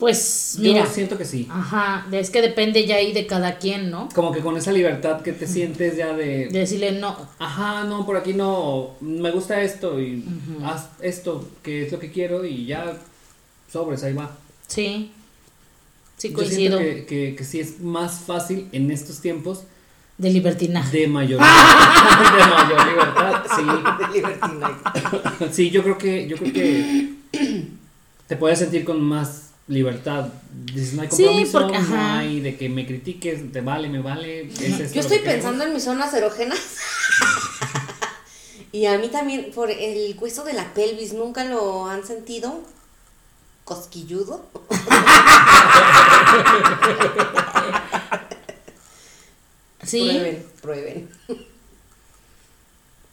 Pues 0.00 0.56
Yo 0.56 0.62
mira. 0.72 0.86
siento 0.86 1.16
que 1.18 1.24
sí. 1.26 1.46
Ajá. 1.50 2.06
Es 2.10 2.30
que 2.30 2.40
depende 2.42 2.86
ya 2.86 2.96
ahí 2.96 3.12
de 3.12 3.26
cada 3.26 3.58
quien, 3.58 3.90
¿no? 3.90 4.08
Como 4.14 4.32
que 4.32 4.40
con 4.40 4.56
esa 4.56 4.72
libertad 4.72 5.20
que 5.20 5.32
te 5.32 5.46
sientes 5.46 5.96
ya 5.96 6.14
De 6.14 6.48
de 6.48 6.58
decirle 6.60 6.92
no. 6.92 7.14
ajá, 7.38 7.84
no, 7.84 8.06
por 8.06 8.16
aquí 8.16 8.32
no, 8.32 8.92
me 9.02 9.30
gusta 9.30 9.60
esto 9.62 10.00
y 10.00 10.24
haz 10.64 10.88
esto 11.02 11.46
que 11.62 11.84
es 11.86 11.92
lo 11.92 11.98
que 11.98 12.10
quiero 12.10 12.44
y 12.46 12.64
ya 12.66 12.96
sobres, 13.70 14.02
ahí 14.02 14.14
va. 14.14 14.30
Sí. 14.66 15.12
Sí, 16.16 16.30
Yo 16.32 16.44
siento 16.44 16.76
coincido. 16.76 16.78
que, 16.78 17.04
que, 17.06 17.34
que 17.36 17.44
sí 17.44 17.60
es 17.60 17.80
más 17.80 18.20
fácil 18.20 18.68
en 18.72 18.90
estos 18.90 19.20
tiempos 19.20 19.64
De 20.18 20.30
libertinaje. 20.30 20.98
de 20.98 21.08
mayor, 21.08 21.40
de 21.40 21.46
mayor 21.46 22.86
libertad, 22.88 23.42
sí. 23.54 23.62
De 24.12 24.18
libertinaje. 24.18 24.74
Sí, 25.52 25.70
yo 25.70 25.82
creo 25.82 25.96
que, 25.98 26.26
yo 26.26 26.36
creo 26.36 26.52
que 26.52 27.10
te 28.26 28.36
puedes 28.36 28.58
sentir 28.58 28.84
con 28.84 29.00
más 29.02 29.49
libertad. 29.70 30.28
Dices, 30.74 30.94
no 30.94 31.02
hay 31.02 31.08
Sí, 31.10 31.24
compromiso, 31.24 31.60
porque- 31.60 31.78
no 31.78 31.96
hay 32.18 32.40
de 32.40 32.56
que 32.58 32.68
me 32.68 32.86
critiques, 32.86 33.52
te 33.52 33.60
vale, 33.62 33.88
me 33.88 34.00
vale. 34.00 34.42
es 34.48 34.92
Yo 34.92 35.00
estoy 35.00 35.20
pensando 35.20 35.64
en 35.64 35.72
mis 35.72 35.84
zonas 35.84 36.12
erógenas. 36.12 36.58
Y 38.72 38.86
a 38.86 38.96
mí 38.98 39.08
también, 39.08 39.50
por 39.52 39.68
el 39.68 40.16
hueso 40.20 40.44
de 40.44 40.52
la 40.52 40.72
pelvis, 40.74 41.12
¿nunca 41.12 41.42
lo 41.44 41.86
han 41.88 42.06
sentido? 42.06 42.60
Cosquilludo. 43.64 44.46
Sí. 49.82 50.00
Prueben, 50.08 50.46
prueben. 50.62 51.10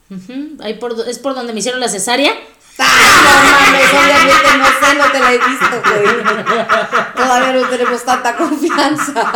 Ujú, 0.09 0.61
Ahí 0.63 0.75
por, 0.75 0.99
es 1.07 1.19
por 1.19 1.33
donde 1.35 1.53
me 1.53 1.59
hicieron 1.59 1.79
la 1.81 1.89
cesárea. 1.89 2.33
¡Ay, 2.79 3.05
no 3.23 3.23
mames! 3.23 3.93
Obviamente 3.93 4.57
no 4.57 4.65
sé, 4.65 4.95
no 4.97 5.11
te 5.11 5.19
la 5.19 5.33
he 5.33 5.37
visto, 5.37 5.81
güey. 5.83 7.15
Todavía 7.15 7.53
no 7.53 7.69
tenemos 7.69 8.03
tanta 8.05 8.35
confianza. 8.35 9.31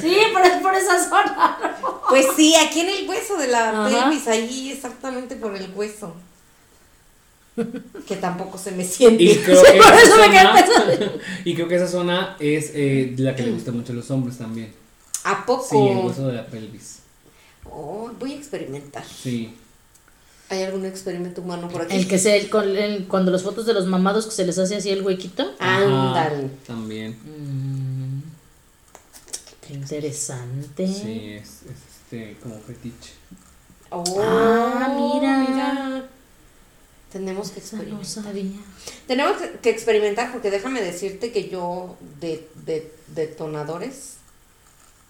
Sí, 0.00 0.16
pero 0.32 0.44
es 0.46 0.62
por 0.62 0.74
esa 0.74 1.08
zona. 1.08 1.58
Pues 2.08 2.26
sí, 2.36 2.54
aquí 2.56 2.80
en 2.80 2.88
el 2.88 3.08
hueso 3.08 3.36
de 3.36 3.48
la 3.48 3.70
Ajá. 3.70 3.88
pelvis, 3.88 4.26
ahí 4.28 4.70
exactamente 4.72 5.36
por 5.36 5.54
el 5.54 5.70
hueso. 5.74 6.14
Que 8.08 8.16
tampoco 8.16 8.56
se 8.56 8.72
me 8.72 8.84
siente. 8.84 9.22
Y 9.22 9.36
creo, 9.44 9.60
Sí, 9.62 9.72
que 9.72 9.78
por 9.78 9.92
esa 9.92 10.02
eso 10.02 10.16
me 10.16 10.30
quedé 10.30 10.40
zona, 10.42 10.54
pensando. 10.54 11.12
y 11.44 11.54
creo 11.54 11.68
que 11.68 11.76
esa 11.76 11.88
zona 11.88 12.36
es 12.40 12.70
eh, 12.74 13.14
la 13.18 13.36
que 13.36 13.42
le 13.42 13.52
gusta 13.52 13.72
mucho 13.72 13.92
a 13.92 13.96
los 13.96 14.10
hombres 14.10 14.38
también. 14.38 14.72
¿A 15.24 15.44
poco? 15.44 15.66
Sí, 15.68 15.76
el 15.76 15.98
hueso 15.98 16.26
de 16.28 16.34
la 16.34 16.46
pelvis. 16.46 17.00
Oh, 17.70 18.10
voy 18.18 18.32
a 18.32 18.36
experimentar. 18.36 19.04
Sí. 19.04 19.54
¿Hay 20.52 20.62
algún 20.64 20.84
experimento 20.84 21.40
humano 21.40 21.68
por 21.68 21.80
aquí? 21.82 21.96
El 21.96 22.06
que 22.06 22.18
se, 22.18 22.36
el, 22.36 22.50
con- 22.50 22.76
el- 22.76 23.06
cuando 23.08 23.30
los 23.30 23.42
fotos 23.42 23.64
de 23.64 23.72
los 23.72 23.86
mamados 23.86 24.26
que 24.26 24.32
se 24.32 24.44
les 24.44 24.58
hace 24.58 24.76
así 24.76 24.90
el 24.90 25.02
huequito. 25.02 25.54
Ajá, 25.58 25.78
Ándale. 25.78 26.50
También. 26.66 27.12
Mm, 27.24 28.22
qué 29.66 29.72
interesante. 29.74 30.86
Sí, 30.86 31.32
es, 31.40 31.48
es 31.62 31.70
este 32.04 32.36
como 32.42 32.58
fetiche. 32.60 33.12
Oh, 33.88 34.04
Ah, 34.20 34.92
mira. 34.94 36.04
Tenemos 37.10 37.50
que 37.50 37.60
no 37.60 37.66
experimentar. 37.66 38.04
sabía. 38.06 38.52
Tenemos 39.06 39.36
que- 39.38 39.52
que 39.60 39.70
experimentar 39.70 40.32
porque 40.32 40.50
déjame 40.50 40.80
decirte 40.82 41.30
que 41.32 41.48
yo 41.48 41.96
de, 42.20 42.48
de 42.66 42.90
detonadores, 43.08 44.16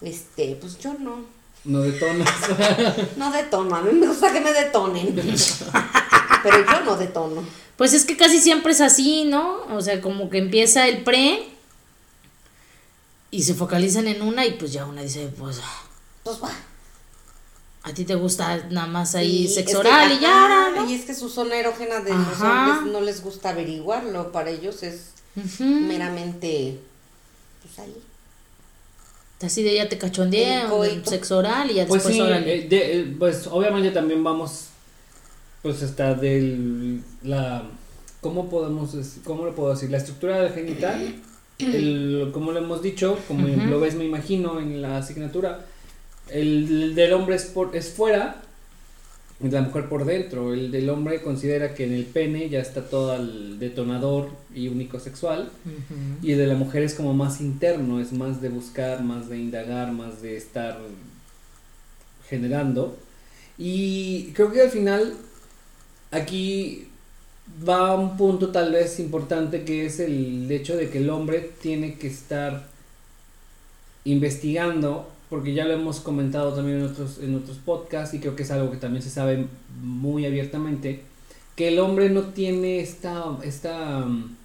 este, 0.00 0.57
pues 0.61 0.78
yo 0.78 0.94
no. 0.94 1.24
No 1.64 1.81
detonas. 1.81 2.29
No 3.16 3.31
detono, 3.31 3.77
a 3.77 3.83
mí 3.83 3.92
me 3.92 4.07
gusta 4.09 4.33
que 4.33 4.40
me 4.40 4.53
detonen. 4.53 5.14
Pero 6.42 6.57
yo 6.66 6.81
no 6.85 6.96
detono. 6.96 7.44
Pues 7.77 7.92
es 7.92 8.05
que 8.05 8.16
casi 8.16 8.40
siempre 8.40 8.72
es 8.72 8.81
así, 8.81 9.25
¿no? 9.25 9.59
O 9.75 9.81
sea, 9.81 10.01
como 10.01 10.29
que 10.29 10.38
empieza 10.38 10.88
el 10.88 11.03
pre 11.05 11.48
y 13.31 13.42
se 13.44 13.55
focalizan 13.55 14.09
en 14.09 14.22
una 14.22 14.44
y 14.46 14.53
pues 14.55 14.72
ya 14.72 14.85
una 14.87 15.03
dice, 15.03 15.33
pues 15.38 15.61
Pues 16.22 16.42
va. 16.42 16.51
a 17.85 17.94
ti 17.94 18.05
te 18.05 18.14
gusta 18.14 18.57
nada 18.70 18.87
más 18.87 19.14
ahí 19.14 19.46
Sí, 19.48 19.55
sexo 19.55 19.79
es 19.79 19.83
que- 19.83 19.88
oral 19.88 20.12
y 20.12 20.18
ya, 20.20 20.70
¿no? 20.77 20.88
Y 20.90 20.94
es 20.94 21.05
que 21.05 21.14
su 21.14 21.29
zona 21.29 21.57
erógena 21.57 22.01
de 22.01 22.11
los 22.12 22.40
hombres 22.40 22.92
no 22.92 23.01
les 23.01 23.22
gusta 23.22 23.51
averiguarlo. 23.51 24.33
Para 24.33 24.51
ellos 24.51 24.83
es 24.83 25.12
meramente. 25.61 26.81
Pues 27.62 27.79
ahí. 27.79 27.96
Así 29.42 29.62
de 29.62 29.74
ya 29.74 29.88
te 29.88 29.98
cachondean, 29.98 30.70
sexo 31.05 31.38
oral 31.38 31.70
y 31.70 31.74
ya 31.74 31.87
Pues 31.87 32.02
después 32.05 32.14
sí, 32.14 32.20
órale. 32.20 32.55
eh, 32.64 32.68
de- 32.68 33.00
eh, 33.00 33.16
pues 33.18 33.46
obviamente 33.46 33.90
también 33.90 34.22
vamos, 34.22 34.66
pues 35.62 35.83
hasta 35.83 36.14
del, 36.14 37.00
la, 37.22 37.64
¿cómo 38.20 38.48
podemos, 38.50 38.94
cómo 39.24 39.44
lo 39.44 39.55
puedo 39.55 39.70
decir? 39.74 39.90
La 39.90 39.98
estructura 39.98 40.40
del 40.40 40.52
genital, 40.52 41.16
el, 41.59 42.31
como 42.33 42.52
lo 42.52 42.59
hemos 42.59 42.83
dicho, 42.83 43.18
como 43.28 43.46
lo 43.48 43.81
ves 43.81 43.94
me 43.94 44.05
imagino 44.05 44.59
en 44.61 44.83
la 44.83 44.98
asignatura, 44.98 45.66
el, 46.28 46.83
el 46.83 46.94
del 46.94 47.12
hombre 47.14 47.37
es, 47.37 47.44
por, 47.46 47.74
es 47.76 47.90
fuera, 47.90 48.41
la 49.50 49.62
mujer 49.62 49.88
por 49.88 50.05
dentro, 50.05 50.55
el 50.55 50.70
del 50.70 50.88
hombre 50.90 51.20
considera 51.22 51.74
que 51.74 51.85
en 51.85 51.92
el 51.92 52.05
pene 52.05 52.48
ya 52.48 52.61
está 52.61 52.83
todo 52.88 53.16
el 53.16 53.59
detonador 53.59 54.28
y 54.55 54.68
único 54.68 55.00
sexual, 55.00 55.50
y 56.22 56.33
el 56.33 56.38
de 56.38 56.46
la 56.46 56.55
mujer 56.55 56.83
es 56.83 56.94
como 56.94 57.14
más 57.14 57.40
interno, 57.40 58.00
es 58.00 58.12
más 58.12 58.40
de 58.40 58.48
buscar, 58.48 59.02
más 59.02 59.28
de 59.28 59.38
indagar, 59.38 59.92
más 59.92 60.22
de 60.22 60.37
estar 60.37 60.78
generando. 62.28 62.96
Y 63.59 64.33
creo 64.35 64.52
que 64.52 64.62
al 64.62 64.70
final 64.70 65.14
aquí 66.11 66.88
va 67.68 67.96
un 67.96 68.16
punto 68.16 68.50
tal 68.50 68.72
vez 68.72 68.98
importante 68.98 69.64
que 69.64 69.87
es 69.87 70.00
el 70.00 70.50
hecho 70.50 70.76
de 70.76 70.88
que 70.88 70.98
el 70.98 71.11
hombre 71.11 71.50
tiene 71.61 71.94
que 71.94 72.07
estar 72.07 72.66
investigando, 74.05 75.12
porque 75.32 75.54
ya 75.54 75.64
lo 75.64 75.72
hemos 75.72 76.00
comentado 76.00 76.52
también 76.52 76.80
en 76.80 76.84
otros, 76.84 77.18
en 77.22 77.34
otros 77.34 77.56
podcasts 77.56 78.14
y 78.14 78.18
creo 78.18 78.36
que 78.36 78.42
es 78.42 78.50
algo 78.50 78.70
que 78.70 78.76
también 78.76 79.02
se 79.02 79.08
sabe 79.08 79.46
muy 79.80 80.26
abiertamente, 80.26 81.04
que 81.56 81.68
el 81.68 81.78
hombre 81.78 82.10
no 82.10 82.24
tiene 82.34 82.80
esta, 82.80 83.38
esta 83.42 84.00
mm, 84.00 84.36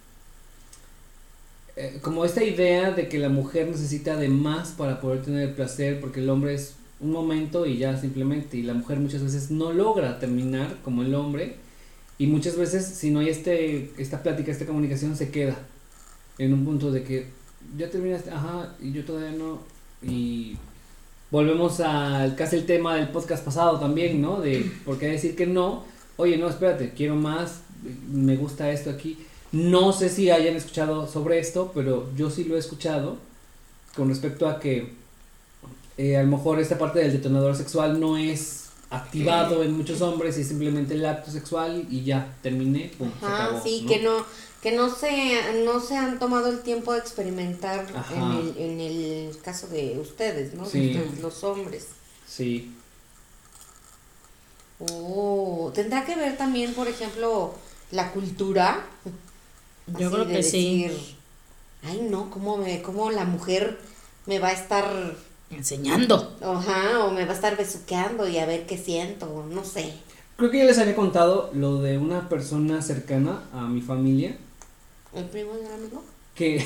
eh, 1.76 1.98
como 2.00 2.24
esta 2.24 2.42
idea 2.42 2.90
de 2.90 3.06
que 3.06 3.18
la 3.18 3.28
mujer 3.28 3.68
necesita 3.68 4.16
de 4.16 4.30
más 4.30 4.70
para 4.70 4.98
poder 4.98 5.22
tener 5.22 5.50
el 5.50 5.54
placer, 5.54 6.00
porque 6.00 6.20
el 6.20 6.30
hombre 6.30 6.54
es 6.54 6.76
un 7.00 7.10
momento 7.10 7.66
y 7.66 7.76
ya 7.76 7.94
simplemente, 7.98 8.56
y 8.56 8.62
la 8.62 8.72
mujer 8.72 8.98
muchas 8.98 9.22
veces 9.22 9.50
no 9.50 9.74
logra 9.74 10.18
terminar 10.18 10.78
como 10.82 11.02
el 11.02 11.14
hombre, 11.14 11.56
y 12.16 12.28
muchas 12.28 12.56
veces 12.56 12.86
si 12.86 13.10
no 13.10 13.20
hay 13.20 13.28
este, 13.28 13.92
esta 13.98 14.22
plática, 14.22 14.50
esta 14.50 14.64
comunicación, 14.64 15.16
se 15.16 15.30
queda 15.30 15.58
en 16.38 16.54
un 16.54 16.64
punto 16.64 16.90
de 16.90 17.02
que 17.02 17.26
ya 17.76 17.90
terminaste, 17.90 18.30
ajá, 18.30 18.74
y 18.80 18.92
yo 18.92 19.04
todavía 19.04 19.36
no, 19.36 19.60
y 20.02 20.56
volvemos 21.30 21.80
al 21.80 22.34
casi 22.36 22.56
el 22.56 22.66
tema 22.66 22.96
del 22.96 23.08
podcast 23.08 23.44
pasado 23.44 23.78
también, 23.78 24.20
¿no? 24.20 24.40
De 24.40 24.70
por 24.84 24.98
qué 24.98 25.06
decir 25.06 25.36
que 25.36 25.46
no, 25.46 25.84
oye, 26.16 26.36
no, 26.38 26.48
espérate, 26.48 26.92
quiero 26.94 27.16
más, 27.16 27.60
me 28.10 28.36
gusta 28.36 28.70
esto 28.70 28.90
aquí. 28.90 29.18
No 29.52 29.92
sé 29.92 30.08
si 30.08 30.30
hayan 30.30 30.56
escuchado 30.56 31.06
sobre 31.06 31.38
esto, 31.38 31.72
pero 31.74 32.10
yo 32.16 32.30
sí 32.30 32.44
lo 32.44 32.56
he 32.56 32.58
escuchado 32.58 33.16
con 33.96 34.08
respecto 34.08 34.48
a 34.48 34.60
que 34.60 34.92
eh, 35.96 36.16
a 36.16 36.22
lo 36.22 36.28
mejor 36.28 36.60
esta 36.60 36.78
parte 36.78 37.00
del 37.00 37.12
detonador 37.12 37.56
sexual 37.56 37.98
no 37.98 38.16
es 38.16 38.66
activado 38.90 39.62
en 39.62 39.76
muchos 39.76 40.00
hombres 40.00 40.38
y 40.38 40.44
simplemente 40.44 40.94
el 40.94 41.04
acto 41.04 41.30
sexual 41.30 41.86
y 41.90 42.04
ya 42.04 42.36
terminé, 42.42 42.90
pum, 42.96 43.10
se 43.20 43.26
Ajá, 43.26 43.44
acabó, 43.44 43.62
sí, 43.62 43.82
¿no? 43.82 43.88
que 43.88 44.02
no 44.02 44.24
que 44.62 44.72
no 44.72 44.90
se 44.94 45.62
no 45.64 45.80
se 45.80 45.96
han 45.96 46.18
tomado 46.18 46.48
el 46.48 46.60
tiempo 46.62 46.92
de 46.92 46.98
experimentar 47.00 47.86
en 48.10 48.32
el, 48.32 48.56
en 48.58 48.80
el 48.80 49.38
caso 49.42 49.68
de 49.68 49.98
ustedes, 50.00 50.54
¿no? 50.54 50.66
Sí. 50.66 50.88
ustedes, 50.88 51.20
los 51.20 51.44
hombres. 51.44 51.88
Sí, 52.26 52.74
Oh, 54.80 55.72
tendrá 55.74 56.04
que 56.04 56.14
ver 56.14 56.36
también, 56.36 56.72
por 56.74 56.86
ejemplo, 56.88 57.54
la 57.90 58.12
cultura. 58.12 58.86
Yo 59.86 60.08
Así 60.08 60.10
creo 60.10 60.24
de 60.24 60.34
que 60.34 60.42
sí. 60.42 60.82
decir, 60.84 61.16
Ay, 61.82 62.06
no, 62.10 62.30
cómo 62.30 62.56
me 62.56 62.82
cómo 62.82 63.10
la 63.10 63.24
mujer 63.24 63.78
me 64.26 64.38
va 64.38 64.48
a 64.48 64.52
estar 64.52 65.16
Enseñando. 65.50 66.36
Ajá, 66.42 67.04
o 67.04 67.10
me 67.10 67.24
va 67.24 67.32
a 67.32 67.34
estar 67.34 67.56
besuqueando 67.56 68.28
y 68.28 68.38
a 68.38 68.46
ver 68.46 68.66
qué 68.66 68.76
siento, 68.78 69.46
no 69.50 69.64
sé. 69.64 69.94
creo 70.36 70.50
que 70.50 70.58
ya 70.58 70.64
les 70.64 70.78
había 70.78 70.94
contado 70.94 71.50
lo 71.54 71.80
de 71.82 71.98
una 71.98 72.28
persona 72.28 72.82
cercana 72.82 73.42
a 73.52 73.62
mi 73.66 73.80
familia 73.80 74.36
¿El 75.18 75.24
primo 75.26 75.54
de 75.54 75.60
un 75.66 75.72
amigo? 75.72 76.04
que 76.34 76.64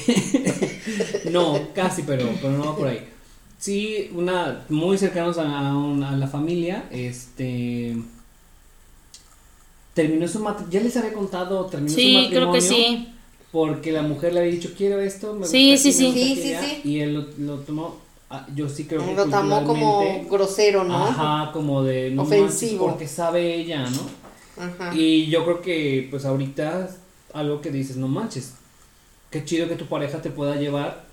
no, 1.30 1.58
casi, 1.74 2.02
pero, 2.02 2.28
pero 2.40 2.52
no 2.52 2.66
va 2.66 2.76
por 2.76 2.88
ahí. 2.88 3.08
Sí, 3.58 4.10
una 4.14 4.64
muy 4.68 4.98
cercanos 4.98 5.38
a, 5.38 5.70
a 5.70 6.16
la 6.16 6.26
familia, 6.26 6.84
este 6.90 7.96
terminó 9.94 10.26
su 10.26 10.40
mat 10.40 10.60
ya 10.70 10.80
les 10.80 10.96
había 10.96 11.12
contado, 11.12 11.66
terminó 11.66 11.92
su 11.92 12.00
Sí, 12.00 12.12
matrimonio 12.14 12.30
creo 12.30 12.52
que 12.52 12.60
sí. 12.60 13.08
porque 13.50 13.92
la 13.92 14.02
mujer 14.02 14.32
le 14.32 14.40
había 14.40 14.52
dicho, 14.52 14.70
"Quiero 14.76 15.00
esto", 15.00 15.34
me 15.34 15.46
Sí, 15.46 15.70
gusta 15.72 15.82
sí, 15.82 15.92
sí. 15.92 16.12
Sí, 16.12 16.34
sí, 16.34 16.54
aquella", 16.54 16.62
sí. 16.62 16.80
y 16.84 17.00
él 17.00 17.14
lo, 17.14 17.26
lo 17.38 17.58
tomó 17.60 17.96
ah, 18.30 18.46
yo 18.54 18.68
sí 18.68 18.84
creo 18.84 19.04
que 19.06 19.14
Lo 19.14 19.28
tomó 19.28 19.64
como 19.64 20.24
grosero, 20.30 20.84
¿no? 20.84 20.96
Ajá, 21.06 21.52
como 21.52 21.82
de 21.82 22.10
no 22.10 22.22
Ofensivo. 22.22 22.86
manches, 22.86 22.90
porque 22.92 23.08
sabe 23.08 23.54
ella, 23.54 23.84
¿no? 23.88 24.62
Ajá. 24.64 24.94
Y 24.94 25.26
yo 25.26 25.44
creo 25.44 25.60
que 25.62 26.08
pues 26.10 26.24
ahorita 26.24 26.90
algo 27.34 27.60
que 27.60 27.70
dices, 27.70 27.96
no 27.96 28.08
manches, 28.08 28.52
qué 29.30 29.44
chido 29.44 29.68
que 29.68 29.76
tu 29.76 29.86
pareja 29.86 30.20
te 30.22 30.30
pueda 30.30 30.56
llevar 30.56 31.04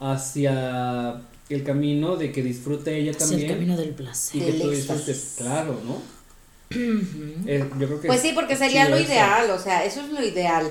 hacia 0.00 1.22
el 1.48 1.62
camino 1.64 2.16
de 2.16 2.32
que 2.32 2.42
disfrute 2.42 2.96
ella 2.98 3.12
Hacia 3.12 3.26
también 3.26 3.50
el 3.50 3.54
camino 3.56 3.76
del 3.76 3.90
placer. 3.90 4.42
y 4.42 4.44
que 4.46 4.52
tú 4.54 4.70
disfrutes, 4.70 5.34
claro, 5.38 5.80
¿no? 5.84 6.02
Eh, 6.70 7.68
yo 7.78 7.86
creo 7.86 8.00
que 8.00 8.06
Pues 8.08 8.20
es- 8.20 8.26
sí, 8.28 8.32
porque 8.34 8.54
es 8.54 8.58
sería 8.58 8.88
lo 8.88 8.96
eso. 8.96 9.06
ideal, 9.12 9.50
o 9.50 9.58
sea, 9.58 9.84
eso 9.84 10.00
es 10.00 10.10
lo 10.10 10.22
ideal. 10.24 10.70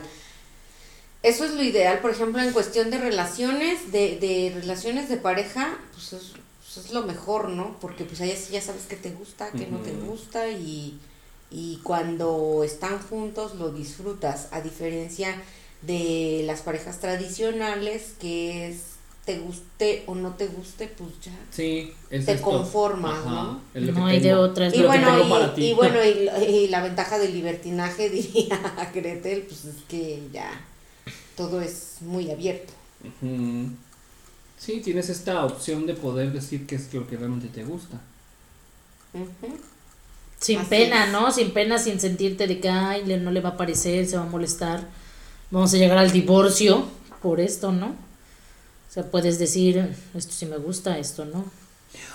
Eso 1.21 1.45
es 1.45 1.53
lo 1.53 1.63
ideal, 1.63 1.99
por 1.99 2.11
ejemplo, 2.11 2.41
en 2.41 2.51
cuestión 2.51 2.89
de 2.91 2.97
relaciones, 2.97 3.91
de, 3.93 4.17
de 4.19 4.51
relaciones 4.55 5.07
de 5.07 5.15
pareja, 5.17 5.77
pues 5.93 6.11
es, 6.13 6.33
pues 6.59 6.85
es 6.85 6.91
lo 6.91 7.03
mejor, 7.03 7.49
¿no? 7.49 7.77
Porque 7.79 8.03
pues 8.03 8.19
ahí 8.19 8.35
sí 8.35 8.51
ya 8.51 8.61
sabes 8.61 8.83
qué 8.89 8.97
te 8.97 9.11
gusta, 9.11 9.49
qué 9.51 9.67
no 9.67 9.77
te 9.79 9.93
gusta 9.93 10.49
y, 10.49 10.99
y 11.53 11.79
cuando 11.83 12.63
están 12.63 12.99
juntos 12.99 13.55
lo 13.55 13.71
disfrutas, 13.71 14.47
a 14.51 14.61
diferencia 14.61 15.41
de 15.81 16.43
las 16.45 16.61
parejas 16.61 16.99
tradicionales, 16.99 18.13
que 18.19 18.67
es 18.69 18.77
te 19.25 19.39
guste 19.39 20.03
o 20.07 20.15
no 20.15 20.31
te 20.33 20.47
guste, 20.47 20.87
pues 20.97 21.11
ya. 21.23 21.31
Sí, 21.51 21.93
es 22.09 22.25
Te 22.25 22.33
esto. 22.33 22.49
conformas, 22.49 23.25
¿no? 23.25 23.61
es 23.73 23.83
lo 23.83 23.93
que 23.93 23.99
No 24.01 24.05
hay 24.07 24.19
de 24.19 24.29
tengo. 24.29 24.41
otra, 24.43 24.67
es 24.67 24.73
Es 24.73 24.79
Y 24.79 24.81
lo 24.83 24.91
que 24.91 24.97
bueno, 24.99 25.17
tengo 25.17 25.27
y, 25.27 25.29
para 25.29 25.55
ti. 25.55 25.61
y 25.63 25.73
bueno, 25.73 25.99
y, 26.03 26.29
y 26.45 26.67
la 26.67 26.81
ventaja 26.83 27.19
del 27.19 27.33
libertinaje, 27.33 28.09
diría 28.09 28.91
Gretel, 28.93 29.43
pues 29.43 29.65
es 29.65 29.75
que 29.87 30.23
ya 30.33 30.49
todo 31.37 31.61
es 31.61 31.97
muy 32.01 32.31
abierto. 32.31 32.73
Ujú. 33.03 33.69
Sí, 34.57 34.81
tienes 34.81 35.09
esta 35.09 35.45
opción 35.45 35.85
de 35.85 35.93
poder 35.95 36.31
decir 36.33 36.65
qué 36.67 36.75
es 36.75 36.93
lo 36.93 37.07
que 37.07 37.17
realmente 37.17 37.47
te 37.49 37.63
gusta. 37.63 38.01
Ujú. 39.13 39.57
Sin 40.43 40.59
Así 40.59 40.69
pena, 40.69 41.05
es. 41.05 41.11
¿no? 41.13 41.31
Sin 41.31 41.51
pena, 41.51 41.77
sin 41.77 42.01
sentirte 42.01 42.47
de 42.47 42.59
que, 42.59 42.67
ay, 42.69 43.03
no 43.05 43.31
le 43.31 43.39
va 43.39 43.49
a 43.49 43.57
parecer, 43.57 44.05
se 44.05 44.17
va 44.17 44.23
a 44.23 44.27
molestar. 44.27 44.89
Vamos 45.51 45.73
a 45.73 45.77
llegar 45.77 45.97
al 45.97 46.11
divorcio 46.11 46.85
por 47.21 47.39
esto, 47.39 47.71
¿no? 47.71 47.87
O 47.87 48.93
sea, 48.93 49.09
puedes 49.09 49.39
decir, 49.39 49.95
esto 50.13 50.33
sí 50.33 50.45
me 50.45 50.57
gusta, 50.57 50.97
esto 50.99 51.23
no. 51.23 51.45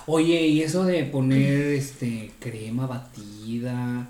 Oye, 0.07 0.47
y 0.47 0.62
eso 0.62 0.85
de 0.85 1.05
poner 1.05 1.73
este 1.73 2.33
crema 2.38 2.87
batida, 2.87 4.09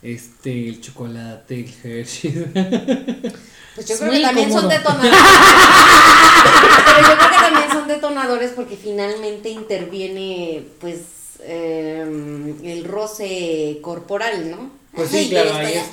este 0.00 0.68
el 0.70 0.80
chocolate, 0.80 1.60
el 1.60 1.74
Hershey. 1.84 2.46
Pues 3.74 3.86
yo 3.86 3.94
Es 3.94 4.00
creo 4.00 4.10
que 4.12 4.20
también 4.22 4.50
son 4.52 4.68
detonadores. 4.68 5.12
Pero 6.84 7.08
yo 7.08 7.16
creo 7.16 7.30
que 7.30 7.36
también 7.36 7.70
son 7.70 7.86
detonadores 7.86 8.50
porque 8.56 8.76
finalmente 8.76 9.50
interviene, 9.50 10.64
pues, 10.80 11.02
eh, 11.40 12.54
el 12.64 12.84
roce 12.84 13.78
corporal, 13.82 14.50
¿no? 14.50 14.70
Pues 14.94 15.10
sí, 15.10 15.16
Ay, 15.18 15.28
claro, 15.30 15.54
ahí 15.54 15.74
es, 15.74 15.84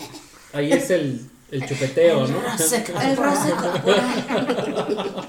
ahí 0.54 0.72
es 0.74 0.90
el, 0.92 1.22
el 1.52 1.68
chupeteo, 1.68 2.28
¿no? 2.28 2.42
El 3.02 3.18
roce 3.18 3.52
corporal. 3.52 5.28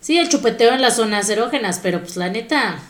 Sí, 0.00 0.16
el 0.18 0.28
chupeteo 0.28 0.72
en 0.72 0.80
las 0.82 0.96
zonas 0.96 1.28
erógenas, 1.28 1.80
pero 1.82 2.00
pues 2.00 2.16
la 2.16 2.28
neta, 2.30 2.80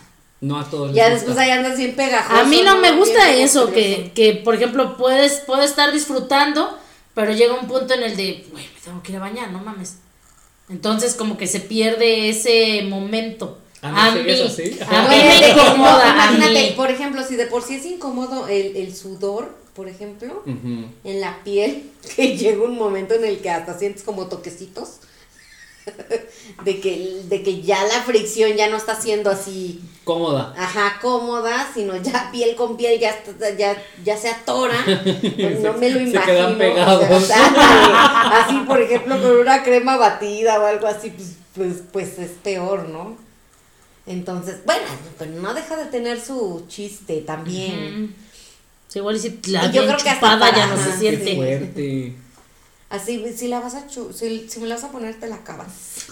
No 0.41 0.59
a 0.59 0.69
todos. 0.69 0.93
Ya 0.93 1.05
les 1.09 1.15
después 1.15 1.29
gusta. 1.35 1.41
ahí 1.43 1.49
andas 1.51 1.77
bien 1.77 1.95
pegajoso. 1.95 2.39
a 2.39 2.43
mí 2.45 2.61
no 2.63 2.77
me 2.79 2.91
gusta 2.91 3.31
eso, 3.31 3.71
que, 3.71 4.11
que 4.15 4.35
por 4.35 4.55
ejemplo 4.55 4.95
puedes, 4.97 5.39
puedo 5.45 5.61
estar 5.63 5.91
disfrutando, 5.91 6.77
pero 7.15 7.33
llega 7.33 7.55
un 7.55 7.67
punto 7.67 7.93
en 7.93 8.03
el 8.03 8.15
de, 8.15 8.45
güey, 8.51 8.63
me 8.65 8.79
tengo 8.81 9.03
que 9.03 9.11
ir 9.11 9.17
a 9.17 9.21
bañar, 9.21 9.51
no 9.51 9.59
mames. 9.59 9.95
Entonces 10.69 11.15
como 11.15 11.35
que 11.37 11.47
se 11.47 11.59
pierde 11.59 12.29
ese 12.29 12.83
momento. 12.83 13.57
Ah, 13.81 14.11
¿no 14.13 14.19
a 14.19 14.23
mí, 14.23 14.31
así? 14.31 14.77
a 14.85 15.01
mí 15.03 15.07
Oye, 15.15 15.23
me 15.23 15.39
de- 15.45 15.49
incomoda, 15.51 16.13
no, 16.13 16.21
a 16.21 16.25
imagínate, 16.25 16.69
mí. 16.69 16.73
por 16.75 16.91
ejemplo, 16.91 17.23
si 17.23 17.35
de 17.35 17.45
por 17.47 17.63
sí 17.63 17.75
es 17.75 17.85
incómodo 17.85 18.47
el, 18.47 18.75
el 18.75 18.95
sudor, 18.95 19.55
por 19.73 19.87
ejemplo, 19.87 20.43
en 20.45 21.21
la 21.21 21.41
piel, 21.43 21.89
que 22.15 22.37
llega 22.37 22.63
un 22.63 22.77
momento 22.77 23.13
en 23.13 23.23
el 23.25 23.39
que 23.39 23.49
hasta 23.49 23.77
sientes 23.79 24.03
como 24.03 24.27
toquecitos, 24.27 24.97
de 26.65 26.79
que, 26.81 27.21
de 27.23 27.41
que 27.41 27.61
ya 27.61 27.83
la 27.85 28.01
fricción 28.03 28.51
ya 28.53 28.69
no 28.69 28.77
está 28.77 28.99
siendo 28.99 29.29
así, 29.31 29.79
Cómoda. 30.03 30.53
ajá, 30.57 30.99
cómoda, 31.01 31.67
sino 31.73 31.95
ya 31.95 32.29
piel 32.31 32.55
con 32.55 32.75
piel 32.77 32.99
ya, 32.99 33.11
está- 33.11 33.51
ya, 33.57 33.81
ya 34.03 34.17
se 34.17 34.29
atora, 34.29 34.75
pues 34.85 35.61
no 35.61 35.73
me 35.73 35.89
lo 35.89 35.99
Se 35.99 36.03
imagino. 36.03 36.25
quedan 36.25 36.53
o 36.53 36.57
sea, 36.57 36.57
pegados. 36.57 37.31
ándale, 37.31 37.93
así, 38.43 38.55
por 38.67 38.81
ejemplo, 38.81 39.21
con 39.21 39.37
una 39.37 39.63
crema 39.63 39.95
batida 39.97 40.59
o 40.59 40.65
algo 40.65 40.85
así, 40.87 41.11
pues, 41.11 41.35
pues, 41.55 41.73
pues 41.91 42.19
es 42.19 42.31
peor, 42.43 42.89
¿no? 42.89 43.15
Entonces, 44.09 44.57
bueno, 44.65 44.87
pero 45.19 45.29
no 45.31 45.53
deja 45.53 45.75
de 45.77 45.85
tener 45.85 46.19
su 46.19 46.65
chiste 46.67 47.21
también. 47.21 48.05
Ujú. 48.05 48.13
Sí, 48.87 48.97
igual 48.99 49.17
y 49.17 49.19
si 49.19 49.39
la 49.51 49.65
Y 49.67 49.71
yo 49.71 49.83
creo 49.85 49.97
que 49.97 50.09
hasta 50.09 50.33
chupada 50.33 50.55
ya 50.55 50.65
no 50.65 50.83
se 50.83 50.97
siente. 50.97 51.35
fuerte. 51.35 52.15
Así, 52.89 53.23
si 53.37 53.47
la 53.49 53.59
vas 53.59 53.75
a 53.75 53.85
chu 53.87 54.11
si, 54.11 54.49
si 54.49 54.59
me 54.59 54.65
la 54.67 54.73
vas 54.75 54.83
a 54.85 54.91
poner, 54.91 55.19
te 55.19 55.27
la 55.27 55.35
acabas. 55.35 56.07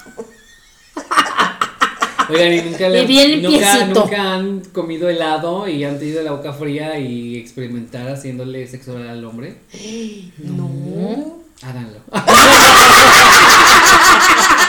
Oigan, 2.29 2.53
y 2.53 2.61
nunca, 2.61 2.89
le- 2.89 3.03
Y 3.03 3.41
nunca, 3.41 3.85
nunca 3.87 4.33
han 4.35 4.59
comido 4.65 5.09
helado 5.09 5.67
y 5.67 5.83
han 5.83 5.97
tenido 5.97 6.21
la 6.21 6.33
boca 6.33 6.53
fría 6.53 6.99
y 6.99 7.35
experimentar 7.37 8.07
haciéndole 8.09 8.67
sexo 8.67 8.93
oral 8.93 9.09
al 9.09 9.25
hombre. 9.25 9.57
No. 10.37 11.37
Háganlo. 11.63 11.99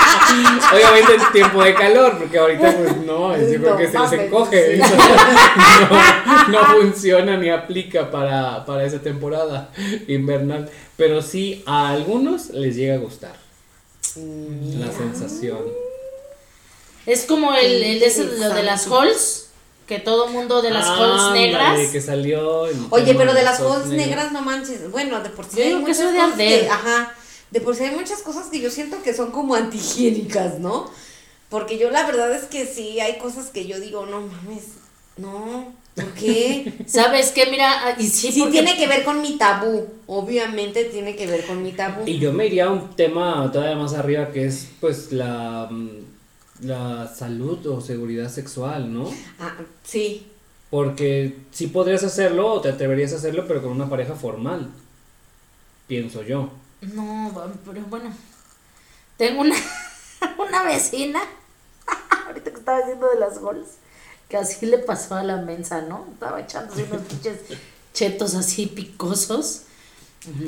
Obviamente 0.72 1.14
en 1.14 1.32
tiempo 1.32 1.62
de 1.64 1.74
calor, 1.74 2.18
porque 2.18 2.38
ahorita 2.38 2.76
pues 2.76 2.96
no, 2.98 3.36
yo 3.36 3.46
creo 3.46 3.70
No 3.70 3.76
que 3.76 3.86
se 3.86 3.92
les 3.92 3.94
mames, 3.94 4.20
encoge. 4.20 4.76
sí. 4.76 4.82
No, 6.50 6.60
no 6.60 6.66
funciona 6.80 7.36
ni 7.36 7.48
aplica 7.50 8.10
para, 8.10 8.64
para 8.66 8.84
esa 8.84 8.98
temporada 9.00 9.70
invernal. 10.08 10.68
Pero 10.96 11.22
sí, 11.22 11.62
a 11.66 11.90
algunos 11.90 12.50
les 12.50 12.76
llega 12.76 12.94
a 12.94 12.98
gustar 12.98 13.34
la 14.16 14.92
sensación. 14.92 15.58
Es 17.06 17.24
como 17.24 17.54
el, 17.54 17.82
el 17.82 18.02
ese, 18.02 18.24
lo 18.24 18.50
de 18.50 18.62
las 18.62 18.86
halls, 18.90 19.46
que 19.86 19.98
todo 19.98 20.28
mundo 20.28 20.60
de 20.60 20.70
las 20.70 20.86
halls 20.86 21.22
Ándale, 21.22 21.40
negras. 21.46 21.90
que 21.90 22.00
salió 22.00 22.66
el 22.66 22.76
Oye, 22.90 23.14
pero 23.14 23.32
de 23.32 23.42
las 23.42 23.60
halls 23.60 23.86
holes 23.86 23.88
negras 23.88 24.32
no 24.32 24.42
manches. 24.42 24.90
Bueno, 24.90 25.20
de 25.20 25.30
por 25.30 25.44
sí 25.46 25.56
Yo 25.56 25.62
hay 25.62 25.68
digo 25.68 25.78
que 25.80 25.92
muchas 25.92 25.98
eso 26.00 26.10
de 26.12 26.18
cosas 26.18 26.32
arder. 26.32 26.60
que, 26.60 26.68
ajá, 26.68 27.14
de 27.50 27.60
por 27.60 27.74
sí 27.74 27.84
hay 27.84 27.94
muchas 27.96 28.20
cosas 28.22 28.46
que 28.48 28.60
yo 28.60 28.70
siento 28.70 29.02
que 29.02 29.14
son 29.14 29.30
como 29.30 29.54
antihigiénicas, 29.54 30.58
¿no? 30.60 30.90
Porque 31.48 31.78
yo 31.78 31.90
la 31.90 32.06
verdad 32.06 32.32
es 32.34 32.44
que 32.44 32.66
sí 32.66 33.00
hay 33.00 33.18
cosas 33.18 33.46
que 33.46 33.66
yo 33.66 33.80
digo, 33.80 34.04
no 34.06 34.20
mames, 34.20 34.64
no, 35.16 35.72
¿por 35.94 36.12
qué? 36.12 36.74
¿Sabes 36.86 37.30
qué? 37.30 37.46
Mira, 37.50 37.86
ah, 37.88 37.96
y 37.98 38.06
sí, 38.06 38.30
Sí 38.32 38.40
porque- 38.40 38.52
tiene 38.62 38.76
que 38.76 38.86
ver 38.86 39.02
con 39.04 39.22
mi 39.22 39.38
tabú, 39.38 39.86
obviamente 40.06 40.84
tiene 40.84 41.16
que 41.16 41.26
ver 41.26 41.46
con 41.46 41.62
mi 41.62 41.72
tabú. 41.72 42.02
Y 42.06 42.18
yo 42.18 42.32
me 42.32 42.46
iría 42.46 42.66
a 42.66 42.70
un 42.70 42.94
tema 42.94 43.50
todavía 43.52 43.76
más 43.76 43.94
arriba 43.94 44.30
que 44.30 44.44
es 44.46 44.68
pues 44.80 45.10
la, 45.12 45.68
mm, 45.70 45.88
la 46.66 47.06
salud 47.14 47.66
o 47.66 47.80
seguridad 47.80 48.28
sexual, 48.30 48.92
¿no? 48.92 49.10
Ah, 49.40 49.56
sí, 49.84 50.26
Porque 50.70 51.34
sí 51.50 51.68
podrías 51.68 52.04
hacerlo 52.04 52.52
o 52.52 52.60
te 52.60 52.68
atreverías 52.68 53.14
a 53.14 53.16
hacerlo, 53.16 53.46
pero 53.48 53.62
con 53.62 53.70
una 53.72 53.88
pareja 53.88 54.14
formal. 54.14 54.68
Pienso 55.86 56.22
yo. 56.22 56.50
No, 56.80 57.32
pero 57.64 57.82
bueno. 57.82 58.12
Tengo 59.16 59.40
una, 59.40 59.56
una 60.38 60.62
vecina, 60.62 61.20
ahorita 62.26 62.50
que 62.50 62.58
estaba 62.58 62.78
haciendo 62.78 63.08
de 63.08 63.18
las 63.18 63.38
halls, 63.38 63.78
que 64.28 64.36
así 64.36 64.66
le 64.66 64.78
pasó 64.78 65.16
a 65.16 65.24
la 65.24 65.38
mensa, 65.38 65.82
¿no? 65.82 66.06
Estaba 66.12 66.40
echándose 66.40 66.84
unos 66.84 67.02
pinches 67.08 67.40
chetos 67.92 68.34
así 68.34 68.66
picosos. 68.66 69.62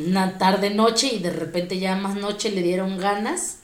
Una 0.06 0.36
tarde 0.36 0.70
noche 0.70 1.08
y 1.12 1.20
de 1.20 1.30
repente 1.30 1.78
ya 1.78 1.94
más 1.96 2.16
noche 2.16 2.50
le 2.50 2.60
dieron 2.60 2.98
ganas 2.98 3.58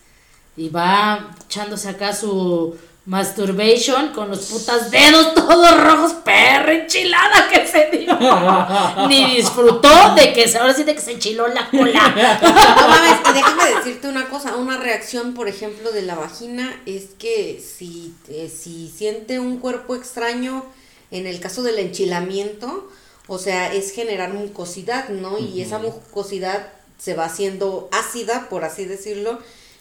y 0.56 0.68
va 0.68 1.34
echándose 1.44 1.88
acá 1.88 2.14
su 2.14 2.76
masturbation 3.06 4.08
con 4.12 4.28
los 4.30 4.46
putas 4.46 4.90
dedos 4.90 5.32
todos 5.34 5.80
rojos, 5.80 6.12
perra 6.24 6.72
enchilada 6.72 7.48
que 7.48 7.66
se 7.66 7.88
dio. 7.96 8.16
Ni 9.08 9.36
disfrutó 9.36 10.14
de 10.14 10.32
que 10.32 10.48
se- 10.48 10.58
ahora 10.58 10.74
sí 10.74 10.82
de 10.84 10.94
que 10.94 11.00
se 11.00 11.12
enchiló 11.12 11.46
la 11.48 11.70
cola. 11.70 12.38
No 12.42 12.88
mames, 12.88 13.20
y 13.30 13.32
déjame 13.32 13.74
decirte 13.76 14.08
una 14.08 14.28
cosa, 14.28 14.56
una 14.56 14.76
reacción, 14.76 15.34
por 15.34 15.48
ejemplo, 15.48 15.92
de 15.92 16.02
la 16.02 16.16
vagina 16.16 16.80
es 16.86 17.04
que 17.18 17.62
si, 17.64 18.14
eh, 18.28 18.52
si 18.54 18.88
siente 18.94 19.38
un 19.38 19.58
cuerpo 19.58 19.94
extraño, 19.94 20.64
en 21.12 21.26
el 21.26 21.38
caso 21.40 21.62
del 21.62 21.78
enchilamiento, 21.78 22.90
o 23.28 23.38
sea, 23.38 23.72
es 23.72 23.92
generar 23.92 24.32
mucosidad, 24.34 25.08
¿no? 25.08 25.38
Y 25.38 25.60
esa 25.62 25.78
mucosidad 25.78 26.68
se 26.98 27.14
va 27.14 27.26
haciendo 27.26 27.88
ácida, 27.92 28.48
por 28.48 28.64
así 28.64 28.84
decirlo, 28.84 29.38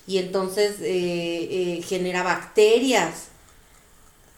y 0.07 0.17
entonces 0.19 0.75
eh, 0.81 1.77
eh, 1.79 1.81
genera 1.87 2.23
bacterias. 2.23 3.29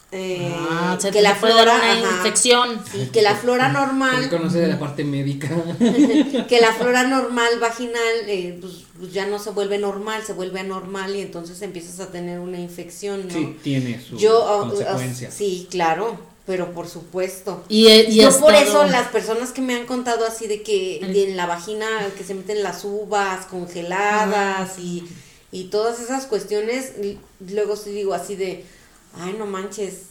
Eh, 0.09 0.53
Ah, 0.69 0.97
se 1.01 1.11
que 1.11 1.21
la 1.21 1.35
flora, 1.35 1.75
una 1.75 1.91
ajá, 1.91 1.99
infección. 2.17 2.81
sí, 2.89 3.09
que 3.11 3.21
la 3.21 3.35
flora 3.35 3.67
normal 3.73 4.29
conoce 4.29 4.59
de 4.59 4.67
la 4.67 4.79
parte 4.79 5.03
médica. 5.03 5.49
que 6.47 6.61
la 6.61 6.71
flora 6.71 7.03
normal 7.03 7.59
vaginal 7.59 8.01
eh, 8.27 8.57
pues, 8.61 8.85
pues 8.97 9.11
ya 9.11 9.27
no 9.27 9.37
se 9.37 9.49
vuelve 9.49 9.77
normal, 9.77 10.23
se 10.25 10.31
vuelve 10.31 10.61
anormal 10.61 11.13
y 11.13 11.19
entonces 11.21 11.61
empiezas 11.61 11.99
a 11.99 12.09
tener 12.09 12.39
una 12.39 12.57
infección, 12.57 13.27
¿no? 13.27 13.33
Sí, 13.33 13.57
tiene 13.61 13.99
su 14.01 14.17
Yo, 14.17 14.47
ah, 14.47 14.69
consecuencia. 14.69 15.27
ah, 15.29 15.35
sí, 15.35 15.67
claro, 15.69 16.17
pero 16.45 16.71
por 16.71 16.87
supuesto. 16.87 17.65
Y, 17.67 17.89
y 17.89 18.15
Yo 18.21 18.39
por 18.39 18.55
eso 18.55 18.85
las 18.85 19.09
personas 19.09 19.51
que 19.51 19.59
me 19.61 19.75
han 19.75 19.85
contado 19.85 20.25
así 20.25 20.47
de 20.47 20.61
que 20.63 21.01
de 21.05 21.31
en 21.31 21.35
la 21.35 21.47
vagina 21.47 21.85
que 22.17 22.23
se 22.23 22.33
meten 22.33 22.63
las 22.63 22.85
uvas 22.85 23.45
congeladas 23.47 24.79
y, 24.79 25.03
y 25.51 25.65
todas 25.65 25.99
esas 25.99 26.25
cuestiones, 26.25 26.93
luego 27.39 27.75
sí 27.75 27.91
digo 27.91 28.13
así 28.13 28.35
de, 28.35 28.65
ay 29.19 29.35
no 29.37 29.45
manches, 29.45 30.01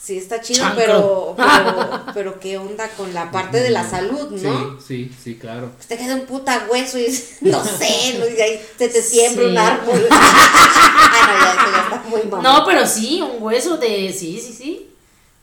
sí 0.00 0.16
está 0.18 0.40
chido, 0.40 0.64
pero, 0.76 1.34
pero, 1.38 2.02
pero 2.14 2.40
qué 2.40 2.58
onda 2.58 2.88
con 2.90 3.12
la 3.14 3.30
parte 3.30 3.60
de 3.60 3.70
la 3.70 3.88
salud, 3.88 4.30
¿no? 4.30 4.78
Sí, 4.80 4.84
sí, 4.86 5.16
sí, 5.24 5.34
claro. 5.36 5.70
Pues 5.76 5.86
te 5.88 5.96
queda 5.96 6.14
un 6.14 6.26
puta 6.26 6.66
hueso 6.70 6.98
y 6.98 7.06
es- 7.06 7.38
no 7.40 7.64
sé, 7.64 8.16
¿no? 8.18 8.26
y 8.28 8.40
ahí 8.40 8.60
se 8.78 8.88
te 8.88 9.02
siembra 9.02 9.44
Sí. 9.44 9.50
un 9.50 9.58
árbol. 9.58 10.06
Ay, 10.10 11.20
no, 11.28 11.38
ya, 11.40 11.52
eso 11.52 11.70
ya 11.72 11.82
está 11.96 12.04
muy 12.08 12.22
mamón. 12.24 12.42
No, 12.42 12.64
pero 12.66 12.86
sí, 12.86 13.20
un 13.22 13.42
hueso 13.42 13.76
de... 13.78 14.12
Sí, 14.12 14.40
sí, 14.40 14.52
sí. 14.52 14.90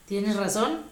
Tienes 0.06 0.36
razón. 0.36 0.82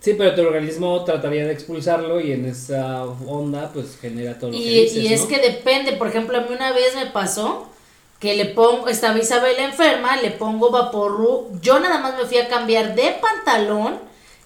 Sí, 0.00 0.14
pero 0.14 0.34
tu 0.34 0.42
organismo 0.42 1.04
trataría 1.04 1.44
de 1.46 1.52
expulsarlo 1.52 2.20
y 2.20 2.32
en 2.32 2.44
esa 2.46 3.04
onda 3.04 3.70
pues 3.72 3.96
genera 4.00 4.36
todo 4.38 4.50
lo 4.50 4.56
que 4.56 4.62
Y, 4.62 4.82
dices, 4.84 4.96
y 4.98 5.12
es 5.12 5.20
¿no? 5.22 5.28
que 5.28 5.38
depende. 5.38 5.92
Por 5.92 6.08
ejemplo, 6.08 6.38
a 6.38 6.40
mí 6.40 6.48
una 6.54 6.72
vez 6.72 6.94
me 6.96 7.06
pasó 7.06 7.68
que 8.22 8.34
le 8.36 8.44
pongo, 8.46 8.86
estaba 8.86 9.18
Isabel 9.18 9.56
enferma, 9.58 10.14
le 10.16 10.30
pongo 10.30 10.70
vaporru, 10.70 11.48
yo 11.60 11.80
nada 11.80 11.98
más 11.98 12.16
me 12.16 12.24
fui 12.24 12.38
a 12.38 12.48
cambiar 12.48 12.94
de 12.94 13.18
pantalón 13.20 13.98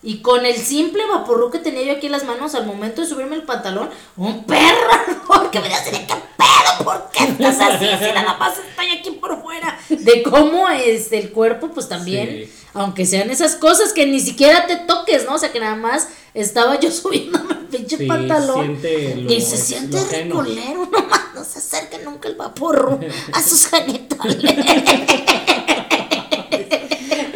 y 0.02 0.22
con 0.22 0.46
el 0.46 0.56
simple 0.56 1.04
vaporru 1.06 1.50
que 1.50 1.58
tenía 1.58 1.82
yo 1.82 1.92
aquí 1.92 2.06
en 2.06 2.12
las 2.12 2.24
manos 2.24 2.54
al 2.54 2.64
momento 2.64 3.02
de 3.02 3.06
subirme 3.06 3.36
el 3.36 3.42
pantalón, 3.42 3.90
un 4.16 4.44
perro 4.44 5.50
que 5.52 5.60
me 5.60 5.68
dice 5.68 5.90
de 5.90 6.06
qué 6.06 6.14
pedo, 6.38 6.84
¿por 6.84 7.10
qué 7.12 7.24
estás 7.24 7.60
así? 7.60 7.84
Si 7.98 8.12
nada 8.12 8.36
más 8.38 8.54
estoy 8.58 8.88
aquí 8.98 9.10
por 9.10 9.42
fuera. 9.42 9.78
De 9.90 10.22
cómo 10.22 10.68
es 10.70 11.12
el 11.12 11.30
cuerpo, 11.30 11.68
pues 11.68 11.86
también, 11.88 12.28
Sí. 12.46 12.52
aunque 12.72 13.04
sean 13.04 13.28
esas 13.30 13.56
cosas 13.56 13.92
que 13.92 14.06
ni 14.06 14.20
siquiera 14.20 14.66
te 14.66 14.76
toques, 14.76 15.26
¿no? 15.26 15.34
O 15.34 15.38
sea 15.38 15.52
que 15.52 15.60
nada 15.60 15.76
más 15.76 16.08
estaba 16.36 16.78
yo 16.78 16.90
subiéndome 17.00 17.52
el 17.54 17.66
pinche 17.66 17.96
Sí, 17.96 18.06
pantalón. 18.06 18.64
siente 18.80 19.16
lo 19.16 19.32
y 19.32 19.40
se 19.40 19.56
siente 19.56 19.98
reculero, 20.04 20.86
nomás 20.86 21.20
no 21.34 21.44
se 21.44 21.58
acerque 21.58 21.98
nunca 22.04 22.28
el 22.28 22.36
vaporru 22.36 23.00
a 23.32 23.42
sus 23.42 23.66
genitales. 23.70 24.36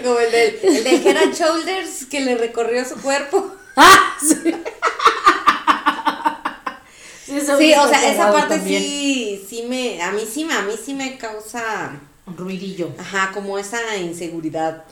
Como 0.04 0.18
el 0.18 0.30
del, 0.32 0.58
el 0.62 0.84
de 0.84 0.90
Head 0.96 1.16
and 1.16 1.34
Shoulders 1.34 2.06
que 2.06 2.20
le 2.20 2.34
recorrió 2.36 2.84
su 2.88 2.96
cuerpo. 2.96 3.54
¡Ah! 3.76 4.16
Sí. 4.20 4.54
Sí, 7.26 7.72
o 7.74 7.88
sea, 7.88 8.12
esa 8.12 8.32
parte 8.32 8.56
también. 8.56 8.82
sí, 8.82 9.46
sí 9.48 9.62
me, 9.68 10.02
a 10.02 10.10
mí 10.10 10.22
sí 10.30 10.44
me, 10.44 10.52
a 10.54 10.62
mí 10.62 10.72
sí 10.84 10.94
me 10.94 11.16
causa, 11.16 11.92
Un 12.26 12.36
ruidillo. 12.36 12.90
ajá, 12.98 13.30
como 13.32 13.56
esa 13.58 13.96
inseguridad 13.96 14.84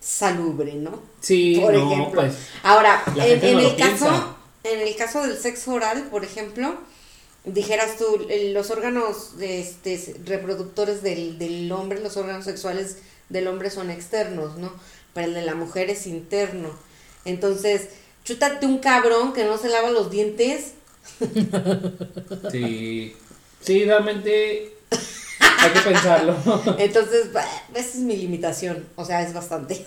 salubre, 0.00 0.74
¿no? 0.74 1.02
Sí, 1.20 1.58
por 1.60 1.72
no, 1.74 1.92
ejemplo. 1.92 2.20
pues. 2.22 2.34
Ahora, 2.62 3.02
en, 3.06 3.14
gente 3.22 3.50
en 3.50 3.54
no 3.56 3.60
el 3.60 3.76
caso, 3.76 4.06
piensa. 4.08 4.36
en 4.64 4.80
el 4.88 4.96
caso 4.96 5.22
del 5.22 5.36
sexo 5.38 5.72
oral, 5.74 6.08
por 6.10 6.24
ejemplo, 6.24 6.74
dijeras 7.44 7.96
tú, 7.98 8.26
los 8.52 8.70
órganos 8.70 9.36
de 9.38 9.60
este, 9.60 10.16
reproductores 10.24 11.02
del, 11.02 11.38
del 11.38 11.70
hombre, 11.72 12.00
los 12.00 12.16
órganos 12.16 12.44
sexuales 12.44 12.98
del 13.28 13.46
hombre 13.46 13.70
son 13.70 13.90
externos, 13.90 14.56
¿no? 14.58 14.72
Pero 15.14 15.28
el 15.28 15.34
de 15.34 15.42
la 15.42 15.54
mujer 15.54 15.90
es 15.90 16.06
interno. 16.06 16.70
Entonces, 17.24 17.88
chútate 18.24 18.66
un 18.66 18.78
cabrón 18.78 19.32
que 19.32 19.44
no 19.44 19.58
se 19.58 19.68
lava 19.68 19.90
los 19.90 20.10
dientes. 20.10 20.72
Sí. 22.50 23.16
Sí, 23.60 23.84
realmente 23.84 24.74
hay 25.60 25.70
que 25.70 25.80
pensarlo. 25.80 26.36
Entonces, 26.78 27.26
esa 27.74 27.88
es 27.88 27.96
mi 27.96 28.16
limitación. 28.16 28.86
O 28.96 29.04
sea, 29.04 29.22
es 29.22 29.32
bastante. 29.32 29.86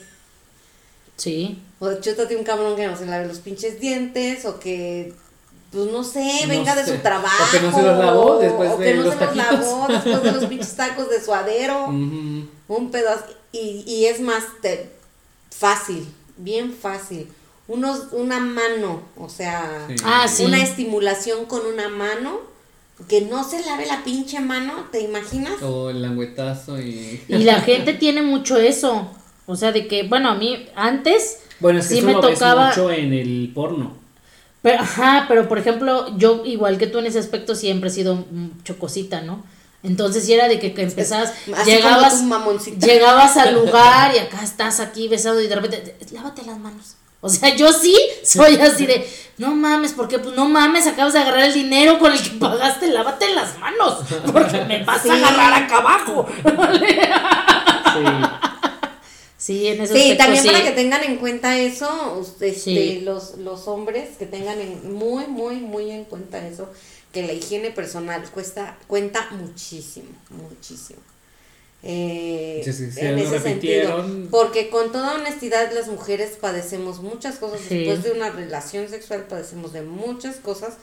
Sí. 1.17 1.61
O 1.79 1.89
sea, 1.89 1.99
chútate 1.99 2.35
un 2.35 2.43
cabrón 2.43 2.75
que 2.75 2.87
no 2.87 2.97
se 2.97 3.05
lave 3.05 3.27
los 3.27 3.39
pinches 3.39 3.79
dientes 3.79 4.45
o 4.45 4.59
que, 4.59 5.13
pues 5.71 5.85
no 5.91 6.03
sé, 6.03 6.25
No 6.43 6.49
venga 6.49 6.75
de 6.75 6.85
su 6.85 6.97
trabajo. 7.01 7.43
O 7.47 7.51
que 7.51 7.59
no 7.61 7.73
se 7.75 7.81
los 7.83 7.97
lavó 7.99 8.37
después 8.39 8.71
o 8.71 8.77
que 8.77 8.83
de 8.85 8.93
no 8.95 9.03
los 9.03 9.13
se 9.13 9.19
los 9.19 9.29
taquitos. 9.33 9.59
Lavó 9.59 9.87
después 9.89 10.23
de 10.23 10.31
los 10.31 10.45
pinches 10.45 10.75
tacos 10.75 11.09
de 11.09 11.21
suadero. 11.21 11.85
Ujú. 11.85 12.47
Un 12.67 12.91
pedazo. 12.91 13.25
Y, 13.51 13.83
y 13.87 14.05
es 14.07 14.19
más 14.19 14.43
te- 14.61 14.89
fácil, 15.51 16.07
bien 16.37 16.73
fácil. 16.73 17.31
Unos, 17.67 18.07
una 18.11 18.39
mano, 18.39 19.03
o 19.15 19.29
sea, 19.29 19.85
Sí. 19.87 19.95
Ah, 20.03 20.27
sí. 20.27 20.43
una 20.45 20.61
estimulación 20.61 21.45
con 21.45 21.65
una 21.65 21.87
mano. 21.89 22.39
Que 23.07 23.21
no 23.21 23.43
se 23.43 23.63
lave 23.65 23.85
la 23.85 24.03
pinche 24.03 24.39
mano, 24.39 24.87
¿te 24.91 25.01
imaginas? 25.01 25.61
O 25.61 25.89
el 25.89 26.01
languetazo 26.01 26.79
y. 26.79 27.21
Y 27.27 27.39
la 27.39 27.61
gente 27.61 27.93
tiene 27.93 28.21
mucho 28.21 28.57
eso. 28.57 29.09
O 29.45 29.55
sea, 29.55 29.71
de 29.71 29.87
que, 29.87 30.03
bueno, 30.03 30.29
a 30.29 30.35
mí 30.35 30.67
antes 30.75 31.39
Bueno, 31.59 31.79
es 31.79 31.87
que 31.87 31.95
sí 31.95 31.97
eso 31.99 32.07
me 32.07 32.13
lo 32.13 32.21
tocaba. 32.21 32.69
ves 32.69 32.77
mucho 32.77 32.91
en 32.91 33.13
el 33.13 33.51
porno. 33.53 33.93
Pero, 34.61 34.79
ajá, 34.79 35.25
pero 35.27 35.49
por 35.49 35.59
ejemplo, 35.59 36.17
yo 36.17 36.43
igual 36.45 36.77
que 36.77 36.87
tú 36.87 36.99
en 36.99 37.07
ese 37.07 37.19
aspecto 37.19 37.53
siempre 37.53 37.89
he 37.89 37.93
sido 37.93 38.25
chocosita, 38.63 39.21
¿no? 39.21 39.43
Entonces, 39.83 40.25
si 40.25 40.31
era 40.33 40.47
de 40.47 40.59
que, 40.59 40.73
que 40.73 40.83
empezabas, 40.83 41.33
Así 41.53 41.71
llegabas, 41.71 42.23
llegabas 42.79 43.35
al 43.35 43.53
lugar 43.53 44.15
y 44.15 44.19
acá 44.19 44.41
estás 44.41 44.79
aquí 44.79 45.09
besado 45.09 45.41
y 45.41 45.47
de 45.47 45.55
repente, 45.55 45.95
lávate 46.13 46.43
las 46.45 46.57
manos. 46.57 46.95
O 47.25 47.29
sea, 47.29 47.55
yo 47.55 47.71
sí 47.71 47.95
soy 48.23 48.55
así 48.57 48.85
de, 48.85 49.09
no 49.37 49.55
mames, 49.55 49.93
porque 49.93 50.19
pues 50.19 50.35
no 50.35 50.49
mames, 50.49 50.85
acabas 50.87 51.13
de 51.13 51.19
agarrar 51.19 51.45
el 51.45 51.53
dinero 51.53 51.97
con 51.97 52.11
el 52.11 52.21
que 52.21 52.31
pagaste, 52.37 52.87
lávate 52.87 53.33
las 53.33 53.57
manos, 53.59 53.99
porque 54.31 54.59
me 54.65 54.83
vas 54.83 55.01
Sí. 55.01 55.09
a 55.09 55.13
agarrar 55.13 55.63
acá 55.63 55.77
abajo. 55.77 56.27
Sí. 57.93 58.05
Sí, 59.37 59.67
en 59.67 59.81
ese 59.81 59.93
Sí, 59.93 60.01
aspecto 60.01 60.23
también 60.23 60.43
sí. 60.43 60.49
para 60.49 60.63
que 60.63 60.71
tengan 60.71 61.03
en 61.03 61.17
cuenta 61.17 61.57
eso, 61.57 62.21
este, 62.39 63.01
los, 63.01 63.37
los 63.39 63.67
hombres 63.67 64.11
que 64.17 64.25
tengan 64.25 64.59
en- 64.61 64.93
muy, 64.93 65.25
muy, 65.27 65.55
muy 65.57 65.91
en 65.91 66.05
cuenta 66.05 66.45
eso, 66.47 66.69
que 67.11 67.23
la 67.23 67.33
higiene 67.33 67.69
personal 67.71 68.23
cuesta, 68.31 68.77
cuenta 68.87 69.27
muchísimo, 69.31 70.07
muchísimo. 70.29 70.99
Eh, 71.85 72.61
Sí, 72.63 72.71
sí, 72.71 72.91
sí, 72.91 72.99
en 73.01 73.19
ese 73.19 73.39
repitieron. 73.39 74.01
sentido, 74.07 74.29
porque 74.31 74.69
con 74.69 74.91
toda 74.93 75.15
honestidad 75.15 75.71
las 75.73 75.87
mujeres 75.89 76.37
padecemos 76.39 77.01
muchas 77.01 77.35
cosas 77.39 77.59
Sí. 77.67 77.79
después 77.79 78.03
de 78.03 78.11
una 78.13 78.29
relación 78.29 78.87
sexual 78.89 79.25
padecemos 79.27 79.73
de 79.73 79.81
muchas 79.81 80.37
cosas 80.37 80.75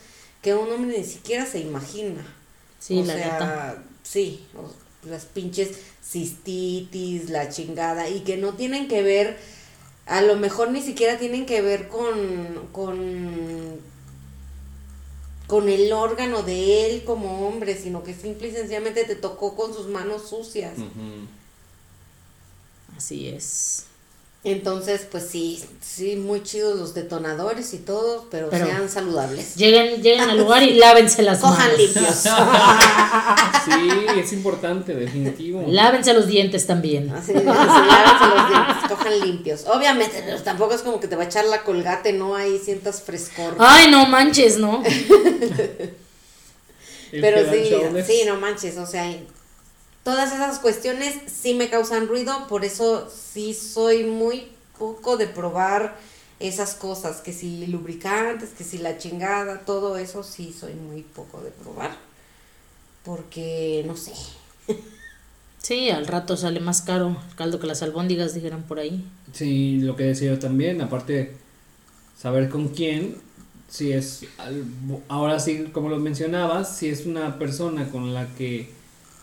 que 0.42 0.54
un 0.54 0.70
hombre 0.70 0.98
ni 0.98 1.04
siquiera 1.04 1.46
se 1.46 1.60
imagina. 1.60 2.22
Sí, 2.78 2.98
o 3.00 3.04
la 3.04 3.14
sea, 3.14 3.32
neta. 3.32 3.82
sí, 4.02 4.44
o- 4.56 4.70
las 5.08 5.24
pinches 5.24 5.70
cistitis, 6.04 7.30
la 7.30 7.48
chingada, 7.48 8.08
y 8.10 8.20
que 8.20 8.36
no 8.36 8.52
tienen 8.54 8.86
que 8.88 9.02
ver, 9.02 9.38
a 10.06 10.20
lo 10.22 10.36
mejor 10.36 10.70
ni 10.70 10.82
siquiera 10.82 11.18
tienen 11.18 11.46
que 11.46 11.62
ver 11.62 11.88
con, 11.88 12.68
con, 12.72 13.78
con 15.50 15.68
el 15.68 15.92
órgano 15.92 16.44
de 16.44 16.86
él 16.86 17.02
como 17.02 17.48
hombre, 17.48 17.76
sino 17.76 18.04
que 18.04 18.14
simple 18.14 18.46
y 18.46 18.52
sencillamente 18.52 19.04
te 19.04 19.16
tocó 19.16 19.56
con 19.56 19.74
sus 19.74 19.88
manos 19.88 20.28
sucias. 20.28 20.74
Así 22.96 23.26
es. 23.26 23.86
Entonces, 24.42 25.02
pues 25.10 25.28
sí, 25.30 25.62
sí, 25.82 26.16
muy 26.16 26.42
chidos 26.42 26.78
los 26.78 26.94
detonadores 26.94 27.74
y 27.74 27.78
todo, 27.78 28.26
pero, 28.30 28.48
Pero- 28.48 28.64
sean 28.66 28.88
saludables. 28.88 29.54
Lleguen, 29.56 30.02
lleguen 30.02 30.30
al 30.30 30.38
lugar 30.38 30.62
y 30.62 30.74
lávense 30.78 31.20
las 31.22 31.40
Cojan 31.40 31.58
manos. 31.58 31.78
limpios. 31.78 32.24
Sí, 33.66 33.88
es 34.18 34.32
importante, 34.32 34.94
definitivo. 34.94 35.62
Lávense 35.68 36.14
los 36.14 36.26
dientes 36.26 36.66
también. 36.66 37.10
Así, 37.10 37.32
así, 37.34 37.44
lávense 37.44 38.26
los 38.34 38.48
dientes, 38.48 38.88
cojan 38.88 39.20
limpios. 39.20 39.66
Obviamente, 39.66 40.22
pero 40.24 40.40
tampoco 40.42 40.72
es 40.74 40.80
como 40.80 40.98
que 40.98 41.06
te 41.08 41.14
va 41.16 41.24
a 41.24 41.26
echar 41.26 41.44
la 41.44 41.62
colgate, 41.62 42.14
¿no? 42.14 42.34
Ahí 42.34 42.58
sientas 42.58 43.02
frescor. 43.02 43.56
Ay, 43.58 43.90
no 43.90 44.06
manches, 44.06 44.56
¿no? 44.56 44.82
Pero 47.10 47.50
sí, 47.52 47.70
sí, 48.06 48.22
no 48.26 48.36
manches, 48.36 48.78
o 48.78 48.86
sea, 48.86 49.12
todas 50.04 50.32
esas 50.32 50.58
cuestiones 50.58 51.14
sí 51.32 51.54
me 51.54 51.70
causan 51.70 52.08
ruido, 52.08 52.46
por 52.48 52.64
eso 52.64 53.08
sí 53.10 53.54
soy 53.54 54.04
muy 54.04 54.48
poco 54.78 55.16
de 55.16 55.26
probar 55.26 55.96
esas 56.40 56.74
cosas, 56.74 57.20
que 57.20 57.32
si 57.32 57.66
lubricantes, 57.66 58.50
que 58.50 58.64
si 58.64 58.78
la 58.78 58.96
chingada, 58.98 59.60
todo 59.60 59.96
eso 59.98 60.22
sí 60.22 60.54
soy 60.58 60.74
muy 60.74 61.02
poco 61.02 61.40
de 61.42 61.50
probar. 61.50 61.96
Porque, 63.04 63.82
no 63.86 63.96
sé, 63.96 64.12
Sí, 65.58 65.90
al 65.90 66.06
rato 66.06 66.36
sale 66.36 66.58
más 66.60 66.82
caro 66.82 67.16
el 67.28 67.36
caldo 67.36 67.60
que 67.60 67.66
las 67.66 67.82
albóndigas, 67.82 68.34
dijeron 68.34 68.62
por 68.62 68.78
ahí. 68.78 69.04
Sí, 69.32 69.78
lo 69.80 69.94
que 69.94 70.04
decía 70.04 70.30
yo 70.32 70.38
también, 70.38 70.80
aparte, 70.80 71.36
saber 72.18 72.48
con 72.48 72.68
quién, 72.68 73.16
si 73.68 73.92
es, 73.92 74.24
al- 74.38 74.64
ahora 75.08 75.38
sí, 75.40 75.66
como 75.72 75.88
lo 75.90 75.98
mencionabas, 75.98 76.76
si 76.76 76.88
es 76.88 77.06
una 77.06 77.38
persona 77.38 77.88
con 77.90 78.14
la 78.14 78.26
que 78.34 78.70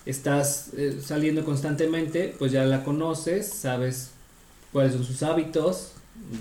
estás 0.10 0.68
eh, 0.78 1.00
saliendo 1.06 1.44
constantemente, 1.46 2.36
pues 2.40 2.52
ya 2.52 2.64
la 2.66 2.84
conoces, 2.84 3.48
sabes 3.48 4.10
cuáles 4.72 4.94
son 4.94 5.04
sus 5.04 5.24
hábitos. 5.24 5.92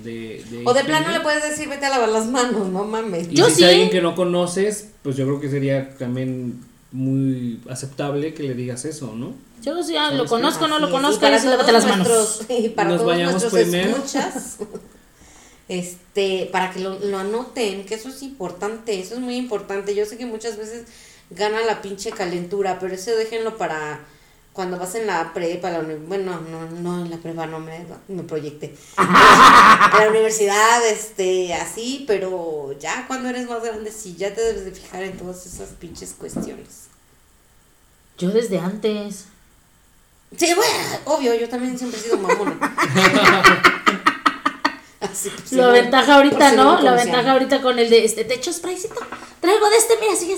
De, 0.03 0.43
de 0.51 0.63
o 0.65 0.73
de 0.73 0.85
plano 0.85 1.11
le 1.11 1.21
puedes 1.21 1.43
decir, 1.43 1.69
vete 1.69 1.85
a 1.87 1.91
lavar 1.91 2.09
las 2.09 2.27
manos, 2.27 2.69
no 2.69 2.85
mames. 2.85 3.29
Y 3.31 3.35
Yo 3.35 3.45
si 3.47 3.51
es 3.51 3.57
sí. 3.59 3.65
alguien 3.65 3.91
que 3.91 4.01
no 4.01 4.15
conoces, 4.15 4.89
pues 5.03 5.17
yo 5.17 5.27
creo 5.27 5.41
que 5.41 5.51
sería 5.51 5.95
también 5.99 6.61
muy 6.93 7.61
aceptable 7.69 8.33
que 8.33 8.43
le 8.45 8.55
digas 8.55 8.85
eso, 8.87 9.13
¿no? 9.15 9.35
Yo 9.63 9.83
sí, 9.83 9.95
ah, 9.97 10.05
¿Sabes 10.05 10.19
lo 10.19 10.25
qué? 10.25 10.29
conozco, 10.31 10.67
no 10.69 10.79
lo 10.79 10.91
conozco, 10.91 11.21
para 11.21 11.43
lávate 11.45 11.73
las 11.73 11.87
manos. 11.87 12.09
nuestros- 12.09 12.47
Y 12.49 12.69
para 12.71 12.89
Nos 12.91 13.03
todos 13.03 13.53
primero. 13.53 13.91
escuchas, 13.91 14.57
este, 15.69 16.49
para 16.53 16.71
que 16.71 16.81
lo, 16.81 16.99
lo 17.01 17.19
anoten, 17.19 17.85
que 17.85 17.95
eso 17.97 18.09
es 18.09 18.23
importante, 18.23 18.99
eso 19.01 19.15
es 19.15 19.21
muy 19.21 19.37
importante. 19.37 19.95
Yo 19.95 20.07
sé 20.07 20.17
que 20.17 20.27
muchas 20.27 20.57
veces 20.57 20.85
gana 21.31 21.61
la 21.63 21.83
pinche 21.83 22.11
calentura, 22.13 22.79
pero 22.79 22.95
eso 22.95 23.15
déjenlo 23.17 23.57
para 23.57 24.01
cuando 24.53 24.79
vas 24.79 24.95
en 24.95 25.07
la 25.07 25.35
prepa, 25.35 25.71
la 25.71 25.81
bueno, 25.81 26.41
no, 26.41 26.71
no 26.71 27.05
en 27.05 27.11
la 27.11 27.19
prepa, 27.19 27.47
no 27.47 27.61
me, 27.61 27.85
me 28.09 28.23
proyecté. 28.23 28.75
en 28.99 29.13
la 30.01 30.07
universidad, 30.09 30.87
este, 30.89 31.53
así, 31.53 32.05
pero 32.07 32.75
ya 32.79 33.05
cuando 33.07 33.29
eres 33.29 33.47
más 33.49 33.63
grande, 33.63 33.93
sí, 33.93 34.17
ya 34.17 34.35
te 34.35 34.41
debes 34.41 34.65
de 34.65 34.73
fijar 34.73 35.03
en 35.03 35.17
todas 35.19 35.45
esas 35.45 35.69
pinches 35.71 36.15
cuestiones. 36.19 36.85
Yo 38.17 38.31
desde 38.31 38.59
antes. 38.59 39.27
Sí, 40.35 40.53
bueno, 40.55 40.75
obvio, 41.05 41.35
yo 41.35 41.49
también 41.51 41.79
siempre 41.79 42.01
he 42.01 42.03
sido 42.03 42.17
mamona. 42.17 42.57
Así, 45.01 45.31
La 45.51 45.67
no- 45.67 45.73
ventaja 45.73 46.15
ahorita, 46.17 46.53
¿no? 46.53 46.77
me 46.79 46.83
la 46.83 46.95
ventaja 46.95 47.33
ahorita 47.33 47.61
con 47.61 47.79
el 47.79 47.91
de 47.91 48.05
este, 48.07 48.25
te 48.25 48.35
echo 48.35 48.53
spraycito. 48.53 48.95
Traigo 49.41 49.69
de 49.69 49.77
este, 49.77 49.95
mira, 50.01 50.17
sigue. 50.17 50.37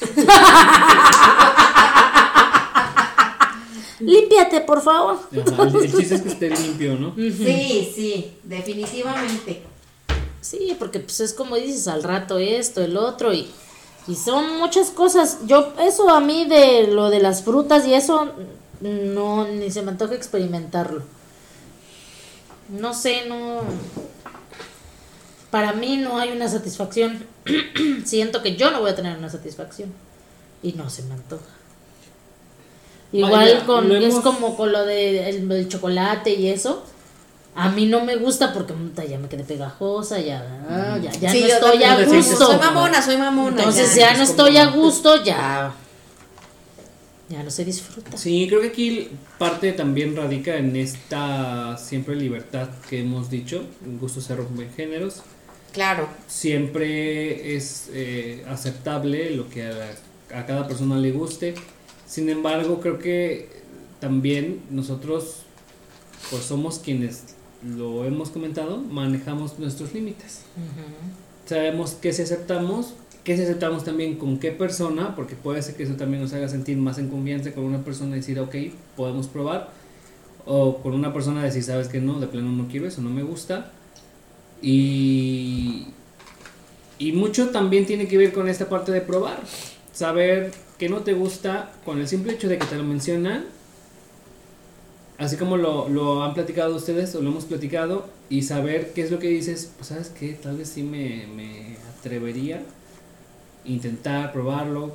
límpiate, 4.00 4.60
por 4.62 4.82
favor. 4.82 5.18
Ajá, 5.46 5.62
el, 5.64 5.76
el 5.76 5.94
chiste 5.94 6.16
es 6.16 6.22
que 6.22 6.28
esté 6.28 6.50
limpio, 6.50 6.96
¿no? 6.96 7.14
Sí, 7.14 7.92
sí, 7.94 8.36
definitivamente. 8.44 9.62
Sí, 10.40 10.76
porque 10.78 11.00
pues 11.00 11.20
es 11.20 11.32
como 11.32 11.56
dices, 11.56 11.88
al 11.88 12.02
rato 12.02 12.38
esto, 12.38 12.82
el 12.82 12.96
otro 12.96 13.32
y, 13.32 13.48
y 14.06 14.14
son 14.14 14.58
muchas 14.58 14.90
cosas. 14.90 15.38
Yo, 15.46 15.72
eso 15.80 16.08
a 16.08 16.20
mí 16.20 16.44
de 16.44 16.88
lo 16.88 17.10
de 17.10 17.20
las 17.20 17.42
frutas 17.42 17.86
y 17.86 17.94
eso, 17.94 18.30
no, 18.80 19.46
ni 19.48 19.70
se 19.70 19.82
me 19.82 19.90
antoja 19.90 20.14
experimentarlo. 20.14 21.02
No 22.68 22.94
sé, 22.94 23.26
no... 23.28 23.60
Para 25.50 25.72
mí 25.72 25.96
no 25.96 26.18
hay 26.18 26.30
una 26.32 26.48
satisfacción. 26.48 27.24
Siento 28.04 28.42
que 28.42 28.56
yo 28.56 28.70
no 28.70 28.80
voy 28.80 28.90
a 28.90 28.96
tener 28.96 29.16
una 29.16 29.30
satisfacción. 29.30 29.92
Y 30.62 30.72
no 30.72 30.90
se 30.90 31.02
me 31.04 31.14
antoja. 31.14 31.44
Igual 33.12 33.32
Vaya, 33.32 33.66
con, 33.66 33.92
es 33.92 34.14
como 34.16 34.56
con 34.56 34.72
lo 34.72 34.84
de 34.84 35.28
el, 35.30 35.50
el 35.50 35.68
chocolate 35.68 36.34
y 36.34 36.48
eso. 36.48 36.84
A 37.54 37.70
mí 37.70 37.86
no 37.86 38.04
me 38.04 38.16
gusta 38.16 38.52
porque 38.52 38.74
ya 39.08 39.18
me 39.18 39.28
quedé 39.28 39.42
pegajosa, 39.42 40.18
ya, 40.20 40.44
ah, 40.68 40.98
ya, 41.02 41.10
ya 41.12 41.30
Sí, 41.30 41.40
no 41.40 41.46
estoy 41.46 41.82
a 41.84 42.04
gusto. 42.04 42.46
Soy 42.48 42.58
mamona, 42.58 43.00
soy 43.00 43.16
mamona. 43.16 43.56
Entonces 43.56 43.94
ya. 43.94 44.10
ya 44.10 44.16
no 44.18 44.24
es 44.24 44.30
estoy 44.30 44.56
como- 44.56 44.68
a 44.68 44.72
gusto, 44.72 45.24
ya. 45.24 45.74
Ya 47.28 47.42
no 47.42 47.50
se 47.50 47.64
disfruta. 47.64 48.16
Sí, 48.18 48.46
creo 48.48 48.60
que 48.60 48.68
aquí 48.68 49.08
parte 49.38 49.72
también 49.72 50.14
radica 50.14 50.56
en 50.56 50.76
esta 50.76 51.76
siempre 51.78 52.14
libertad 52.14 52.68
que 52.90 53.00
hemos 53.00 53.30
dicho, 53.30 53.64
en 53.84 53.98
gustos 53.98 54.24
se 54.24 54.36
rompen 54.36 54.70
géneros. 54.74 55.22
Claro. 55.76 56.08
Siempre 56.26 57.54
es 57.54 57.90
eh, 57.92 58.42
aceptable 58.48 59.30
lo 59.36 59.48
que 59.50 59.62
a, 59.66 59.70
la- 59.72 60.38
a 60.40 60.46
cada 60.46 60.66
persona 60.66 60.96
le 60.98 61.12
guste. 61.12 61.54
Sin 62.06 62.30
embargo, 62.30 62.80
creo 62.80 62.98
que 62.98 63.50
también 64.00 64.62
nosotros 64.70 65.42
pues 66.30 66.44
somos 66.44 66.78
quienes 66.78 67.34
lo 67.62 68.04
hemos 68.06 68.30
comentado, 68.30 68.78
manejamos 68.78 69.58
nuestros 69.58 69.92
límites. 69.92 70.40
Sabemos 71.44 71.90
qué 72.00 72.12
si 72.14 72.22
aceptamos, 72.22 72.94
qué 73.22 73.36
si 73.36 73.42
aceptamos 73.42 73.84
también 73.84 74.16
con 74.16 74.38
qué 74.38 74.52
persona, 74.52 75.14
porque 75.14 75.34
puede 75.36 75.60
ser 75.60 75.74
que 75.76 75.82
eso 75.82 75.96
también 75.96 76.22
nos 76.22 76.32
haga 76.32 76.48
sentir 76.48 76.78
más 76.78 76.96
en 76.98 77.08
confianza 77.10 77.52
con 77.52 77.64
una 77.64 77.84
persona 77.84 78.12
y 78.16 78.20
decir, 78.20 78.40
ok, 78.40 78.54
podemos 78.96 79.26
probar. 79.26 79.68
O 80.46 80.78
con 80.78 80.94
una 80.94 81.12
persona 81.12 81.44
decir, 81.44 81.62
sabes 81.62 81.88
que 81.88 82.00
no, 82.00 82.18
de 82.18 82.28
plano 82.28 82.50
no 82.50 82.66
quiero 82.66 82.86
eso, 82.88 83.02
no 83.02 83.10
me 83.10 83.22
gusta. 83.22 83.72
Y, 84.62 85.86
y 86.98 87.12
mucho 87.12 87.50
también 87.50 87.86
tiene 87.86 88.08
que 88.08 88.18
ver 88.18 88.32
con 88.32 88.48
esta 88.48 88.68
parte 88.68 88.92
de 88.92 89.00
probar. 89.00 89.40
Saber 89.92 90.52
que 90.78 90.88
no 90.88 91.00
te 91.00 91.14
gusta 91.14 91.72
con 91.84 92.00
el 92.00 92.08
simple 92.08 92.34
hecho 92.34 92.48
de 92.48 92.58
que 92.58 92.66
te 92.66 92.76
lo 92.76 92.84
mencionan. 92.84 93.44
Así 95.18 95.36
como 95.36 95.56
lo, 95.56 95.88
lo 95.88 96.22
han 96.22 96.34
platicado 96.34 96.76
ustedes 96.76 97.14
o 97.14 97.22
lo 97.22 97.30
hemos 97.30 97.46
platicado 97.46 98.06
y 98.28 98.42
saber 98.42 98.92
qué 98.92 99.02
es 99.02 99.10
lo 99.10 99.18
que 99.18 99.28
dices, 99.28 99.70
pues 99.76 99.88
sabes 99.88 100.08
que 100.10 100.32
tal 100.34 100.58
vez 100.58 100.68
sí 100.68 100.82
me, 100.82 101.26
me 101.34 101.76
atrevería 101.98 102.62
intentar 103.64 104.32
probarlo 104.32 104.94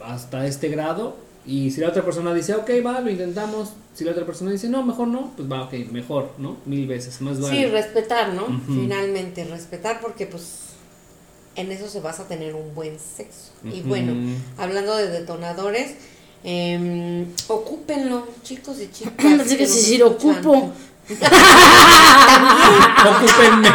hasta 0.00 0.46
este 0.46 0.68
grado 0.68 1.16
y 1.46 1.70
si 1.70 1.80
la 1.80 1.88
otra 1.88 2.04
persona 2.04 2.34
dice, 2.34 2.54
ok, 2.54 2.70
va, 2.84 3.00
lo 3.00 3.10
intentamos, 3.10 3.70
si 3.94 4.04
la 4.04 4.12
otra 4.12 4.24
persona 4.24 4.50
dice, 4.50 4.68
no, 4.68 4.82
mejor 4.82 5.08
no, 5.08 5.32
pues 5.36 5.50
va, 5.50 5.64
ok, 5.64 5.72
mejor, 5.90 6.32
¿no? 6.38 6.56
Mil 6.64 6.86
veces, 6.86 7.20
más 7.20 7.40
vale. 7.40 7.56
Sí, 7.56 7.66
respetar, 7.66 8.32
¿no? 8.32 8.46
Finalmente, 8.66 9.44
respetar 9.44 10.00
porque 10.00 10.26
pues 10.26 10.72
en 11.56 11.70
eso 11.70 11.88
se 11.88 12.00
basa 12.00 12.26
tener 12.26 12.54
un 12.54 12.74
buen 12.74 12.98
sexo. 12.98 13.50
Y 13.64 13.82
bueno, 13.82 14.14
hablando 14.56 14.96
de 14.96 15.08
detonadores, 15.08 15.94
eh, 16.44 17.26
ocúpenlo, 17.48 18.26
chicos 18.42 18.80
y 18.80 18.90
chicas. 18.90 19.12
Pensé 19.16 19.56
que 19.56 19.64
nos 19.64 19.72
si 19.72 19.80
decir 19.80 20.02
escuchan. 20.02 20.38
ocupo. 20.38 20.72
Ocúpenme. 23.08 23.68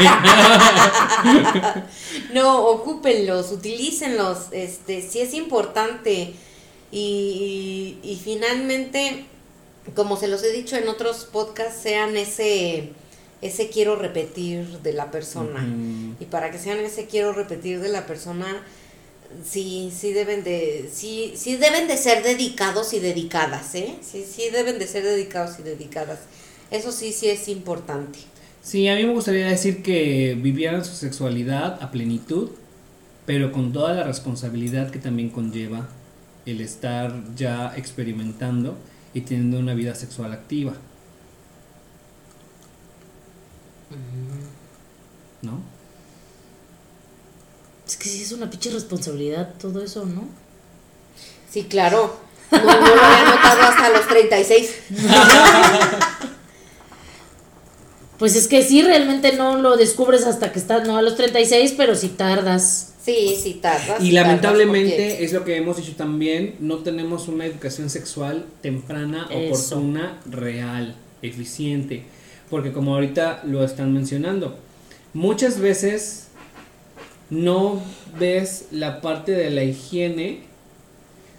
No, 2.33 2.65
ocúpenlos, 2.67 3.51
utilícenlos, 3.51 4.47
este, 4.51 5.01
sí 5.01 5.19
es 5.19 5.33
importante. 5.33 6.33
Y, 6.89 7.99
y, 8.01 8.11
y 8.11 8.15
finalmente, 8.15 9.25
como 9.95 10.17
se 10.17 10.27
los 10.27 10.43
he 10.43 10.51
dicho 10.51 10.75
en 10.75 10.87
otros 10.87 11.27
podcasts, 11.31 11.81
sean 11.81 12.17
ese, 12.17 12.89
ese 13.41 13.69
quiero 13.69 13.95
repetir 13.95 14.79
de 14.79 14.93
la 14.93 15.11
persona. 15.11 15.65
Y 16.19 16.25
para 16.25 16.51
que 16.51 16.57
sean 16.57 16.79
ese 16.79 17.05
quiero 17.05 17.33
repetir 17.33 17.79
de 17.79 17.89
la 17.89 18.05
persona, 18.05 18.63
sí, 19.43 19.91
sí 19.95 20.13
deben 20.13 20.43
de, 20.43 20.89
sí, 20.91 21.33
sí 21.35 21.55
deben 21.55 21.87
de 21.87 21.97
ser 21.97 22.23
dedicados 22.23 22.93
y 22.93 22.99
dedicadas, 22.99 23.75
¿eh? 23.75 23.95
Sí, 24.01 24.25
sí 24.29 24.49
deben 24.51 24.79
de 24.79 24.87
ser 24.87 25.03
dedicados 25.03 25.59
y 25.59 25.63
dedicadas. 25.63 26.19
Eso 26.71 26.91
sí, 26.91 27.11
sí 27.11 27.29
es 27.29 27.47
importante. 27.47 28.19
Sí, 28.61 28.87
a 28.89 28.95
mí 28.95 29.05
me 29.05 29.13
gustaría 29.13 29.47
decir 29.47 29.81
que 29.81 30.37
vivieran 30.37 30.83
su 30.83 30.93
sexualidad 30.93 31.81
a 31.81 31.91
plenitud, 31.91 32.49
pero 33.25 33.51
con 33.51 33.71
toda 33.71 33.93
la 33.93 34.03
responsabilidad 34.03 34.89
que 34.89 34.99
también 34.99 35.29
conlleva 35.29 35.87
el 36.45 36.61
estar 36.61 37.13
ya 37.35 37.73
experimentando 37.77 38.77
y 39.17 39.21
teniendo 39.21 39.57
una 39.57 39.73
vida 39.73 39.95
sexual 39.95 40.31
activa. 40.31 40.73
¿No? 45.41 45.59
Es 47.87 47.97
que 47.97 48.09
sí 48.09 48.21
es 48.21 48.31
una 48.31 48.47
pinche 48.47 48.69
responsabilidad 48.69 49.55
todo 49.59 49.83
eso, 49.83 50.05
¿no? 50.05 50.27
Sí, 51.49 51.63
claro. 51.63 52.15
No, 52.51 52.59
no 52.63 52.95
lo 52.95 53.03
había 53.03 53.25
notado 53.25 53.61
hasta 53.63 53.89
los 53.89 54.07
36. 54.07 54.75
Pues 58.19 58.35
es 58.35 58.47
que 58.47 58.63
sí, 58.63 58.81
realmente 58.81 59.33
no 59.33 59.57
lo 59.57 59.77
descubres 59.77 60.25
hasta 60.25 60.51
que 60.51 60.57
estás, 60.57 60.87
no 60.87 60.97
a 60.97 61.03
los 61.03 61.15
36, 61.15 61.75
pero 61.77 61.93
si 61.93 62.09
tardas. 62.09 62.93
Sí, 63.07 63.37
sí, 63.41 63.53
tardas. 63.53 64.03
Y 64.03 64.11
tardas, 64.11 64.13
lamentablemente 64.13 65.23
es 65.23 65.31
lo 65.31 65.45
que 65.45 65.55
hemos 65.55 65.77
dicho 65.77 65.93
también, 65.95 66.55
no 66.59 66.79
tenemos 66.79 67.29
una 67.29 67.45
educación 67.45 67.89
sexual 67.89 68.45
temprana, 68.61 69.29
Eso. 69.31 69.77
oportuna, 69.77 70.19
real, 70.29 70.93
eficiente. 71.21 72.03
Porque 72.49 72.73
como 72.73 72.95
ahorita 72.95 73.43
lo 73.45 73.63
están 73.63 73.93
mencionando, 73.93 74.57
muchas 75.13 75.61
veces 75.61 76.27
no 77.29 77.81
ves 78.19 78.65
la 78.71 78.99
parte 78.99 79.31
de 79.31 79.51
la 79.51 79.63
higiene 79.63 80.41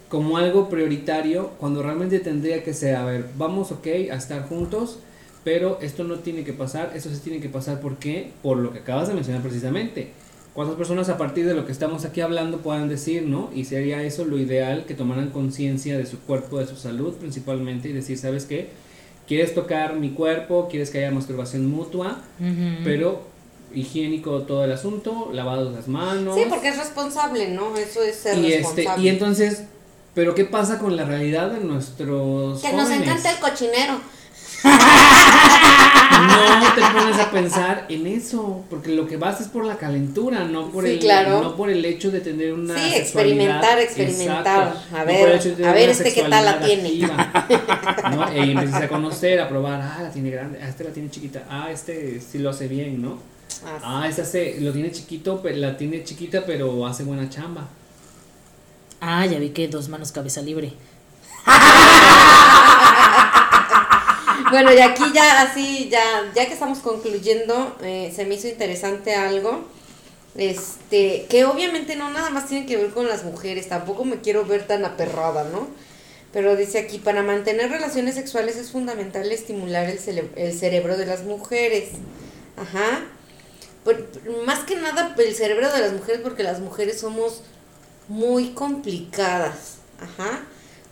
como 0.09 0.39
algo 0.39 0.71
prioritario 0.71 1.51
cuando 1.59 1.83
realmente 1.83 2.19
tendría 2.19 2.64
que 2.64 2.73
ser, 2.73 2.97
a 2.97 3.05
ver, 3.05 3.27
vamos 3.37 3.73
ok 3.73 3.87
a 4.11 4.16
estar 4.16 4.49
juntos, 4.49 5.01
pero 5.45 5.79
esto 5.83 6.05
no 6.05 6.21
tiene 6.21 6.45
que 6.45 6.55
pasar, 6.55 6.93
esto 6.95 7.11
sí 7.11 7.21
tiene 7.23 7.41
que 7.41 7.51
pasar, 7.51 7.79
¿por 7.83 7.99
qué? 7.99 8.31
Por 8.43 8.57
lo 8.57 8.73
que 8.73 8.79
acabas 8.79 9.09
de 9.09 9.12
mencionar 9.12 9.43
precisamente. 9.43 10.12
¿Cuántas 10.59 10.77
personas 10.77 11.09
a 11.09 11.17
partir 11.17 11.47
de 11.47 11.55
lo 11.55 11.67
que 11.67 11.71
estamos 11.71 12.05
aquí 12.05 12.21
hablando 12.21 12.59
puedan 12.59 12.89
decir, 12.89 13.23
no? 13.23 13.49
Y 13.55 13.65
sería 13.65 14.03
eso 14.03 14.25
lo 14.25 14.39
ideal, 14.39 14.87
que 14.87 14.95
tomaran 14.95 15.31
conciencia 15.31 15.97
de 15.97 16.05
su 16.05 16.19
cuerpo, 16.19 16.59
de 16.59 16.67
su 16.67 16.75
salud 16.75 17.15
principalmente, 17.15 17.89
y 17.89 17.93
decir, 17.93 18.19
¿sabes 18.19 18.45
qué? 18.45 18.71
¿Quieres 19.29 19.55
tocar 19.55 19.95
mi 19.95 20.11
cuerpo? 20.11 20.67
¿Quieres 20.69 20.91
que 20.91 20.99
haya 20.99 21.13
masturbación 21.13 21.71
mutua? 21.71 22.23
Pero 22.83 23.23
higiénico 23.73 24.43
todo 24.43 24.65
el 24.65 24.73
asunto, 24.73 25.31
lavados 25.33 25.73
las 25.73 25.87
manos. 25.87 26.35
Sí, 26.35 26.47
porque 26.49 26.71
es 26.71 26.77
responsable, 26.77 27.51
¿no? 27.51 27.77
Eso 27.77 28.03
es 28.03 28.17
ser 28.17 28.37
y 28.39 28.47
este 28.55 28.83
responsable. 28.83 29.05
y 29.05 29.09
entonces, 29.11 29.63
pero 30.13 30.35
qué 30.35 30.45
pasa 30.45 30.81
con 30.81 30.97
la 30.97 31.05
realidad 31.05 31.53
de 31.53 31.61
nuestros 31.61 32.63
que 32.63 32.73
nos 32.73 32.91
encanta 32.91 33.31
el 33.31 33.39
cochinero. 33.39 34.01
No 36.11 36.75
te 36.75 36.81
pones 36.81 37.19
a 37.19 37.31
pensar 37.31 37.87
en 37.89 38.07
eso, 38.07 38.65
porque 38.71 38.91
lo 38.91 39.07
que 39.07 39.17
vas 39.17 39.41
es 39.41 39.49
por 39.49 39.65
la 39.65 39.77
calentura, 39.77 40.45
no 40.45 40.71
por 40.71 40.85
Sí, 40.85 40.91
el 40.93 40.99
claro. 40.99 41.43
no 41.43 41.57
por 41.57 41.71
el 41.71 41.85
hecho 41.85 42.11
de 42.11 42.21
tener 42.21 42.53
una 42.53 42.75
Sí, 42.77 42.95
experimentar, 42.95 43.79
experimentar. 43.79 44.69
Exacto. 44.69 44.97
A 44.97 45.05
ver, 45.05 45.41
a 45.67 45.73
ver 45.73 45.89
este 45.91 46.13
qué 46.13 46.23
tal 46.23 46.45
la 46.45 46.61
tiene. 46.61 46.89
activa, 46.89 48.11
¿no? 48.15 48.29
E 48.31 48.51
empiezas 48.53 48.83
a 48.83 48.89
conocer, 48.89 49.41
a 49.41 49.49
probar, 49.49 49.81
ah, 49.81 50.03
la 50.03 50.11
tiene 50.11 50.31
grande, 50.31 50.59
ah, 50.63 50.69
este 50.69 50.85
la 50.85 50.91
tiene 50.91 51.11
chiquita, 51.11 51.45
ah, 51.51 51.69
este 51.71 52.21
sí 52.21 52.39
lo 52.39 52.51
hace 52.51 52.69
bien, 52.69 53.01
¿no? 53.03 53.19
Así. 53.65 53.85
Ah, 53.85 54.07
este 54.09 54.23
hace, 54.23 54.57
lo 54.61 54.73
tiene 54.73 54.93
chiquito, 54.93 55.41
pero 55.43 55.57
la 55.57 55.77
tiene 55.77 56.05
chiquita, 56.05 56.45
pero 56.47 56.87
hace 56.87 57.05
buena 57.05 57.29
chamba. 57.29 57.67
Ah, 59.01 59.27
ya 59.27 59.39
vi 59.39 59.51
que 59.51 59.69
dos 59.69 59.89
manos 59.89 60.13
cabeza 60.13 60.43
libre. 60.43 60.73
Bueno, 64.51 64.72
y 64.72 64.78
aquí 64.78 65.03
ya 65.14 65.42
así, 65.42 65.88
ya, 65.90 66.32
ya 66.34 66.46
que 66.46 66.53
estamos 66.55 66.78
concluyendo, 66.78 67.76
eh, 67.82 68.12
se 68.14 68.24
me 68.24 68.34
hizo 68.36 68.49
interesante 68.49 69.14
algo. 69.14 69.64
Este, 70.36 71.26
que 71.28 71.44
obviamente 71.44 71.96
no 71.96 72.11
nada 72.11 72.30
más 72.30 72.46
tiene 72.46 72.64
que 72.66 72.76
ver 72.76 72.90
con 72.90 73.09
las 73.09 73.24
mujeres, 73.24 73.68
tampoco 73.68 74.05
me 74.05 74.20
quiero 74.20 74.44
ver 74.44 74.66
tan 74.66 74.84
aperrada, 74.84 75.44
¿no? 75.44 75.66
Pero 76.32 76.55
dice 76.57 76.78
aquí, 76.78 76.99
para 76.99 77.22
mantener 77.22 77.70
relaciones 77.70 78.14
sexuales 78.14 78.57
es 78.57 78.70
fundamental 78.70 79.30
estimular 79.32 79.88
el, 79.88 79.99
cele- 79.99 80.30
el 80.36 80.53
cerebro 80.57 80.96
de 80.96 81.07
las 81.07 81.24
mujeres. 81.24 81.90
Ajá. 82.57 83.01
Por- 83.84 84.07
más 84.44 84.61
que 84.61 84.76
nada 84.76 85.14
el 85.18 85.34
cerebro 85.34 85.70
de 85.72 85.80
las 85.80 85.92
mujeres 85.92 86.20
porque 86.22 86.42
las 86.42 86.61
mujeres 86.61 87.01
somos 87.01 87.42
muy 88.09 88.51
complicadas. 88.51 89.78
Ajá. 90.01 90.40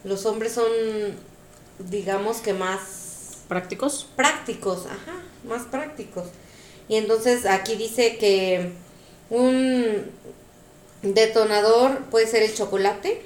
Los 0.04 0.26
hombres 0.26 0.52
son 0.52 0.66
digamos 1.78 2.38
que 2.38 2.54
más 2.54 2.80
¿Prácticos? 3.48 4.06
prácticos, 4.16 4.86
ajá, 4.86 5.22
más 5.44 5.62
prácticos. 5.62 6.26
Y 6.88 6.96
entonces 6.96 7.46
aquí 7.46 7.76
dice 7.76 8.16
que 8.16 8.72
un 9.30 10.10
detonador 11.02 12.04
puede 12.10 12.26
ser 12.26 12.42
el 12.42 12.54
chocolate, 12.54 13.22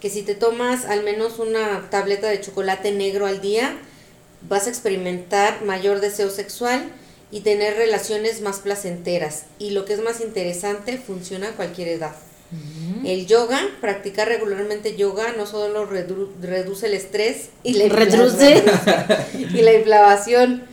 que 0.00 0.10
si 0.10 0.22
te 0.22 0.34
tomas 0.34 0.84
al 0.84 1.04
menos 1.04 1.38
una 1.38 1.88
tableta 1.90 2.28
de 2.28 2.40
chocolate 2.40 2.90
negro 2.92 3.26
al 3.26 3.40
día, 3.40 3.76
vas 4.48 4.66
a 4.66 4.70
experimentar 4.70 5.64
mayor 5.64 6.00
deseo 6.00 6.30
sexual 6.30 6.90
y 7.30 7.40
tener 7.40 7.76
relaciones 7.76 8.40
más 8.40 8.58
placenteras. 8.58 9.44
Y 9.58 9.70
lo 9.70 9.84
que 9.84 9.94
es 9.94 10.02
más 10.02 10.20
interesante, 10.20 10.98
funciona 10.98 11.50
a 11.50 11.52
cualquier 11.52 11.88
edad. 11.88 12.14
El 13.04 13.26
yoga, 13.26 13.60
practicar 13.80 14.28
regularmente 14.28 14.96
yoga, 14.96 15.32
no 15.36 15.46
solo 15.46 15.88
redu- 15.90 16.28
reduce 16.40 16.86
el 16.86 16.94
estrés 16.94 17.48
y 17.62 17.74
la, 17.74 17.84
infla- 17.86 18.06
Reduce. 18.06 18.64
y 19.58 19.62
la 19.62 19.72
inflamación, 19.74 20.64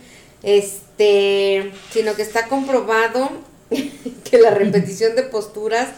este, 0.42 1.72
sino 1.92 2.14
que 2.14 2.22
está 2.22 2.46
comprobado 2.48 3.30
que 3.70 4.38
la 4.38 4.50
repetición 4.50 5.16
de 5.16 5.22
posturas 5.24 5.88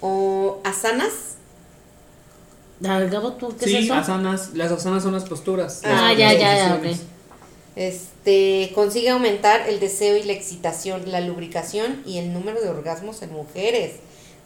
o 0.00 0.60
asanas, 0.64 1.12
¿tú 3.38 3.54
qué 3.58 3.78
es 3.78 3.84
eso? 3.84 3.94
asanas. 3.94 4.50
Las 4.54 4.72
asanas 4.72 5.02
son 5.02 5.12
las 5.12 5.24
posturas. 5.24 5.82
Ah, 5.84 6.08
las 6.10 6.18
ya, 6.18 6.32
ya, 6.32 6.56
ya, 6.56 6.80
este, 7.76 8.70
consigue 8.74 9.10
aumentar 9.10 9.68
el 9.68 9.80
deseo 9.80 10.16
y 10.16 10.24
la 10.24 10.32
excitación, 10.32 11.10
la 11.10 11.20
lubricación 11.20 12.02
y 12.06 12.18
el 12.18 12.32
número 12.32 12.60
de 12.60 12.68
orgasmos 12.68 13.22
en 13.22 13.32
mujeres 13.32 13.92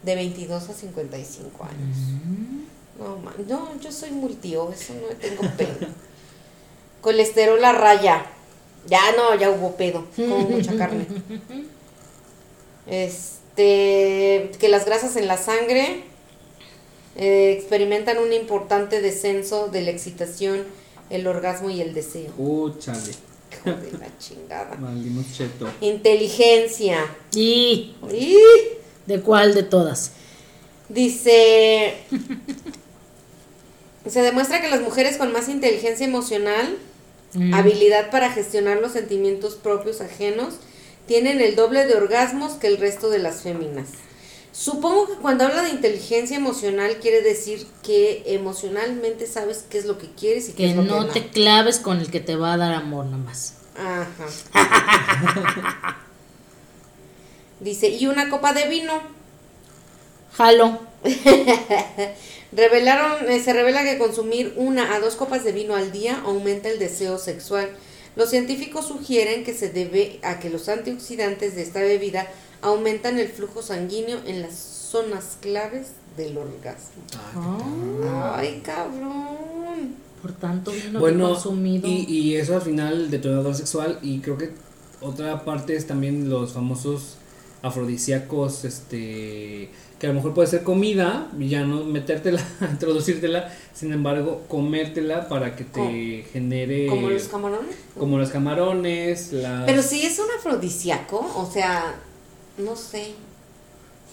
de 0.07 0.15
22 0.15 0.69
a 0.69 0.73
55 0.73 1.63
años. 1.65 1.97
No, 2.97 3.17
man, 3.17 3.35
no, 3.45 3.79
yo 3.81 3.91
soy 3.91 4.11
multio, 4.11 4.71
eso 4.71 4.93
no 4.93 5.15
tengo 5.17 5.41
pedo. 5.57 5.87
Colesterol 7.01 7.63
a 7.63 7.73
raya. 7.73 8.25
Ya 8.87 9.01
no, 9.17 9.35
ya 9.35 9.51
hubo 9.51 9.75
pedo, 9.75 10.05
como 10.15 10.39
mucha 10.39 10.77
carne. 10.77 11.05
Este, 12.85 14.49
que 14.57 14.69
las 14.69 14.85
grasas 14.85 15.17
en 15.17 15.27
la 15.27 15.35
sangre 15.35 16.03
eh, 17.17 17.51
experimentan 17.57 18.17
un 18.17 18.31
importante 18.31 19.01
descenso 19.01 19.67
de 19.67 19.81
la 19.81 19.91
excitación, 19.91 20.63
el 21.09 21.27
orgasmo 21.27 21.69
y 21.69 21.81
el 21.81 21.93
deseo. 21.93 22.31
Uh, 22.37 22.69
chale. 22.79 23.11
Hijo 23.51 23.77
de 23.77 23.91
la 23.91 24.17
chingada. 24.17 24.75
Maldimos 24.79 25.25
cheto. 25.33 25.69
Inteligencia. 25.81 27.13
¿Y 27.33 27.93
¡Ih! 28.09 28.76
De 29.07 29.21
cuál 29.21 29.53
de 29.55 29.63
todas? 29.63 30.11
Dice, 30.89 31.95
se 34.07 34.21
demuestra 34.21 34.61
que 34.61 34.69
las 34.69 34.81
mujeres 34.81 35.17
con 35.17 35.31
más 35.33 35.49
inteligencia 35.49 36.05
emocional, 36.05 36.77
Mm. 37.33 37.53
habilidad 37.53 38.09
para 38.09 38.31
gestionar 38.31 38.77
los 38.77 38.93
sentimientos 38.93 39.55
propios 39.55 39.99
ajenos, 39.99 40.55
tienen 41.07 41.41
el 41.41 41.57
doble 41.57 41.85
de 41.85 41.95
orgasmos 41.95 42.53
que 42.53 42.67
el 42.67 42.77
resto 42.77 43.09
de 43.09 43.19
las 43.19 43.41
féminas. 43.41 43.87
Supongo 44.53 45.07
que 45.07 45.15
cuando 45.15 45.43
habla 45.45 45.61
de 45.61 45.69
inteligencia 45.69 46.37
emocional 46.37 46.97
quiere 47.01 47.21
decir 47.21 47.67
que 47.83 48.23
emocionalmente 48.27 49.27
sabes 49.27 49.65
qué 49.69 49.77
es 49.77 49.85
lo 49.85 49.97
que 49.97 50.07
quieres 50.11 50.47
y 50.49 50.51
qué 50.53 50.57
Que 50.63 50.69
es 50.71 50.75
lo 50.77 50.83
no 50.83 51.07
que 51.11 51.19
te 51.19 51.27
claves 51.27 51.79
con 51.79 51.99
el 51.99 52.09
que 52.09 52.21
te 52.21 52.35
va 52.37 52.53
a 52.53 52.57
dar 52.57 52.71
amor 52.73 53.05
nomás. 53.05 53.55
Ajá. 53.75 54.25
Dice, 57.59 57.89
y 57.89 58.07
una 58.07 58.29
copa 58.29 58.53
de 58.53 58.67
vino. 58.67 58.93
Jalo. 60.33 60.79
Revelaron, 62.51 63.29
eh, 63.29 63.41
se 63.43 63.53
revela 63.53 63.83
que 63.83 63.97
consumir 63.97 64.53
una 64.55 64.93
a 64.93 64.99
dos 64.99 65.15
copas 65.15 65.43
de 65.43 65.51
vino 65.51 65.75
al 65.75 65.91
día 65.91 66.21
aumenta 66.25 66.69
el 66.69 66.79
deseo 66.79 67.17
sexual. 67.17 67.69
Los 68.15 68.29
científicos 68.29 68.87
sugieren 68.87 69.43
que 69.43 69.53
se 69.53 69.69
debe 69.69 70.19
a 70.23 70.39
que 70.39 70.49
los 70.49 70.69
antioxidantes 70.69 71.55
de 71.55 71.61
esta 71.61 71.81
bebida 71.81 72.27
aumentan 72.61 73.19
el 73.19 73.27
flujo 73.27 73.61
sanguíneo 73.61 74.19
en 74.25 74.41
las 74.41 74.55
zonas 74.55 75.37
claves 75.41 75.89
del 76.15 76.37
orgasmo. 76.37 77.03
Ah, 77.35 78.37
Ay, 78.37 78.61
cabrón. 78.63 79.95
por 80.21 80.31
tanto 80.31 80.71
vino 80.71 80.99
bueno, 80.99 81.29
consumido. 81.33 81.87
y, 81.87 82.05
y 82.09 82.35
eso 82.37 82.55
al 82.55 82.61
final, 82.61 82.93
el 82.93 83.11
detonador 83.11 83.53
sexual. 83.53 83.99
Y 84.01 84.19
creo 84.19 84.37
que 84.37 84.51
otra 85.01 85.43
parte 85.43 85.75
es 85.75 85.85
también 85.85 86.29
los 86.29 86.53
famosos 86.53 87.17
afrodisíacos, 87.61 88.65
este 88.65 89.69
que 89.99 90.05
a 90.05 90.09
lo 90.09 90.15
mejor 90.15 90.33
puede 90.35 90.47
ser 90.47 90.63
comida, 90.63 91.27
ya 91.39 91.63
no 91.63 91.83
metértela, 91.83 92.41
introducírtela, 92.71 93.51
sin 93.73 93.91
embargo, 93.93 94.43
comértela 94.47 95.27
para 95.27 95.55
que 95.55 95.63
te 95.63 96.23
genere 96.31 96.85
Como 96.87 97.09
los 97.09 97.27
camarones. 97.27 97.75
como 97.97 98.17
los 98.19 98.29
camarones, 98.29 99.33
las 99.33 99.65
Pero 99.65 99.81
si 99.81 100.05
es 100.05 100.19
un 100.19 100.27
afrodisíaco, 100.37 101.17
o 101.35 101.49
sea, 101.51 101.95
no 102.59 102.75
sé. 102.75 103.13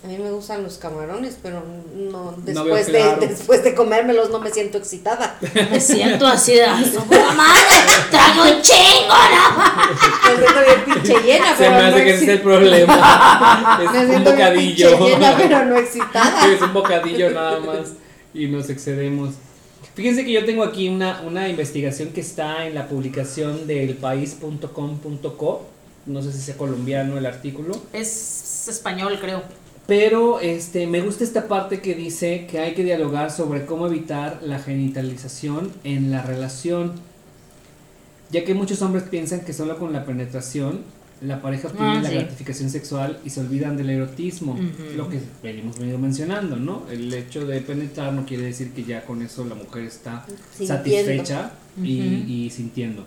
A 0.05 0.07
mí 0.07 0.19
me 0.19 0.31
gustan 0.31 0.63
los 0.63 0.77
camarones, 0.77 1.39
pero 1.43 1.63
no 1.97 2.35
después 2.45 2.87
claro. 2.89 3.21
de 3.23 3.29
después 3.29 3.65
de 3.65 3.75
comérmelos 3.75 4.29
no 4.29 4.39
me 4.39 4.51
siento 4.51 4.77
excitada. 4.77 5.39
Me 5.71 5.81
siento 5.81 6.27
así 6.27 6.53
de. 6.57 6.65
"Ay, 6.65 6.85
su 6.85 7.03
puta 7.05 7.33
madre! 7.33 7.63
¡Traigo 8.11 8.43
un 8.43 8.61
chingo! 8.61 9.15
¿no?". 9.33 10.31
Me 10.31 10.37
siento 10.37 10.61
bien 10.61 10.85
pinche 10.85 11.23
llena, 11.23 11.51
se 11.57 11.65
pero 11.65 11.71
me 11.73 11.79
no 11.81 11.87
hace 11.89 12.05
que 12.05 12.11
ese 12.15 12.25
es 12.25 12.31
el 12.31 12.41
problema. 12.43 13.79
Me 13.79 13.85
es 13.85 13.91
un 14.05 14.11
siento 14.11 14.37
bien 14.37 14.53
pinche 14.55 14.85
bocadillo. 14.93 15.07
llena, 15.09 15.37
pero 15.39 15.65
no 15.65 15.77
excitada. 15.79 16.53
es 16.53 16.61
un 16.61 16.73
bocadillo 16.75 17.31
nada 17.31 17.61
más 17.61 17.93
y 18.35 18.47
nos 18.49 18.69
excedemos. 18.69 19.31
Fíjense 19.95 20.25
que 20.27 20.33
yo 20.33 20.45
tengo 20.45 20.65
aquí 20.65 20.89
una, 20.89 21.23
una 21.23 21.49
investigación 21.49 22.11
que 22.11 22.21
está 22.21 22.67
en 22.67 22.75
la 22.75 22.89
publicación 22.89 23.67
del 23.67 23.97
país.com.co. 23.97 25.67
No 26.07 26.21
sé 26.21 26.31
si 26.33 26.41
sea 26.43 26.57
colombiano 26.59 27.17
el 27.17 27.25
artículo. 27.25 27.75
Es 27.95 28.69
español, 28.69 29.17
creo. 29.21 29.43
Pero 29.87 30.41
este, 30.41 30.87
me 30.87 31.01
gusta 31.03 31.25
esta 31.25 31.47
parte 31.47 31.81
que 31.81 31.95
dice 31.95 32.47
que 32.51 32.59
hay 32.59 32.75
que 32.75 32.85
dialogar 32.85 33.31
sobre 33.31 33.67
cómo 33.67 33.87
evitar 33.87 34.41
la 34.43 34.59
genitalización 34.59 35.73
en 35.85 36.11
la 36.11 36.23
relación. 36.23 36.93
Ya 38.31 38.45
que 38.45 38.55
muchos 38.55 38.81
hombres 38.83 39.05
piensan 39.05 39.41
que 39.45 39.53
solo 39.53 39.79
con 39.79 39.93
la 39.93 40.05
penetración 40.07 40.81
la 41.21 41.41
pareja 41.41 41.69
obtiene 41.69 41.99
Ah, 41.99 42.03
la 42.03 42.09
sí. 42.09 42.15
gratificación 42.17 42.69
sexual 42.71 43.19
y 43.25 43.31
se 43.31 43.41
olvidan 43.41 43.77
del 43.77 43.91
erotismo. 43.91 44.59
Lo 44.97 45.09
que 45.09 45.21
venimos 45.43 45.79
venido 45.79 45.99
mencionando, 45.99 46.57
¿no? 46.57 46.83
El 46.91 47.13
hecho 47.15 47.47
de 47.47 47.61
penetrar 47.61 48.13
no 48.13 48.27
quiere 48.27 48.45
decir 48.45 48.73
que 48.73 48.85
ya 48.85 49.05
con 49.05 49.23
eso 49.23 49.45
la 49.45 49.55
mujer 49.55 49.85
está 49.85 50.27
Sintiendo. 50.57 50.75
satisfecha 50.77 51.53
y, 51.83 52.01
y 52.27 52.51
sintiendo. 52.51 53.05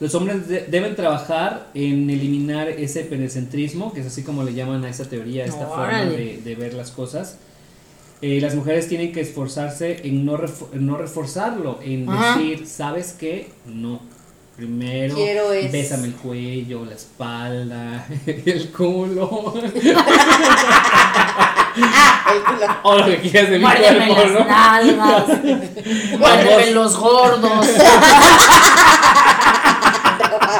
Los 0.00 0.14
hombres 0.14 0.46
de- 0.48 0.66
deben 0.66 0.94
trabajar 0.94 1.68
en 1.74 2.10
eliminar 2.10 2.68
ese 2.68 3.00
penecentrismo, 3.04 3.92
que 3.94 4.00
es 4.00 4.06
así 4.06 4.22
como 4.22 4.42
le 4.42 4.52
llaman 4.54 4.84
a 4.84 4.90
esa 4.90 5.04
teoría, 5.08 5.44
a 5.44 5.46
esta 5.46 5.66
forma 5.66 6.04
de, 6.04 6.40
de 6.44 6.54
ver 6.54 6.74
las 6.74 6.90
cosas. 6.90 7.38
Eh, 8.22 8.38
las 8.40 8.54
mujeres 8.54 8.88
tienen 8.88 9.12
que 9.12 9.20
esforzarse 9.20 10.00
en 10.06 10.24
no, 10.24 10.38
en 10.72 10.86
no 10.86 10.96
reforzarlo, 10.96 11.80
en 11.82 12.08
Ajá. 12.08 12.38
decir, 12.38 12.66
¿sabes 12.66 13.14
qué? 13.18 13.50
No. 13.66 14.00
Primero, 14.56 15.14
Quiero 15.14 15.52
es- 15.52 15.70
bésame 15.70 16.06
el 16.08 16.14
cuello, 16.14 16.84
la 16.86 16.94
espalda, 16.94 18.06
el 18.26 18.70
culo, 18.70 19.52
Ah, 21.78 22.32
el 22.34 22.42
culo. 22.42 22.66
o 22.84 22.96
lo 22.98 23.04
que 23.06 23.20
quieras 23.20 23.50
de 23.50 23.58
mi 23.58 23.64
cuerpo, 23.66 24.14
las 24.14 24.32
¿no? 24.32 24.44
nalgas. 24.46 25.26
Los 26.72 26.96
gordos. 26.98 27.66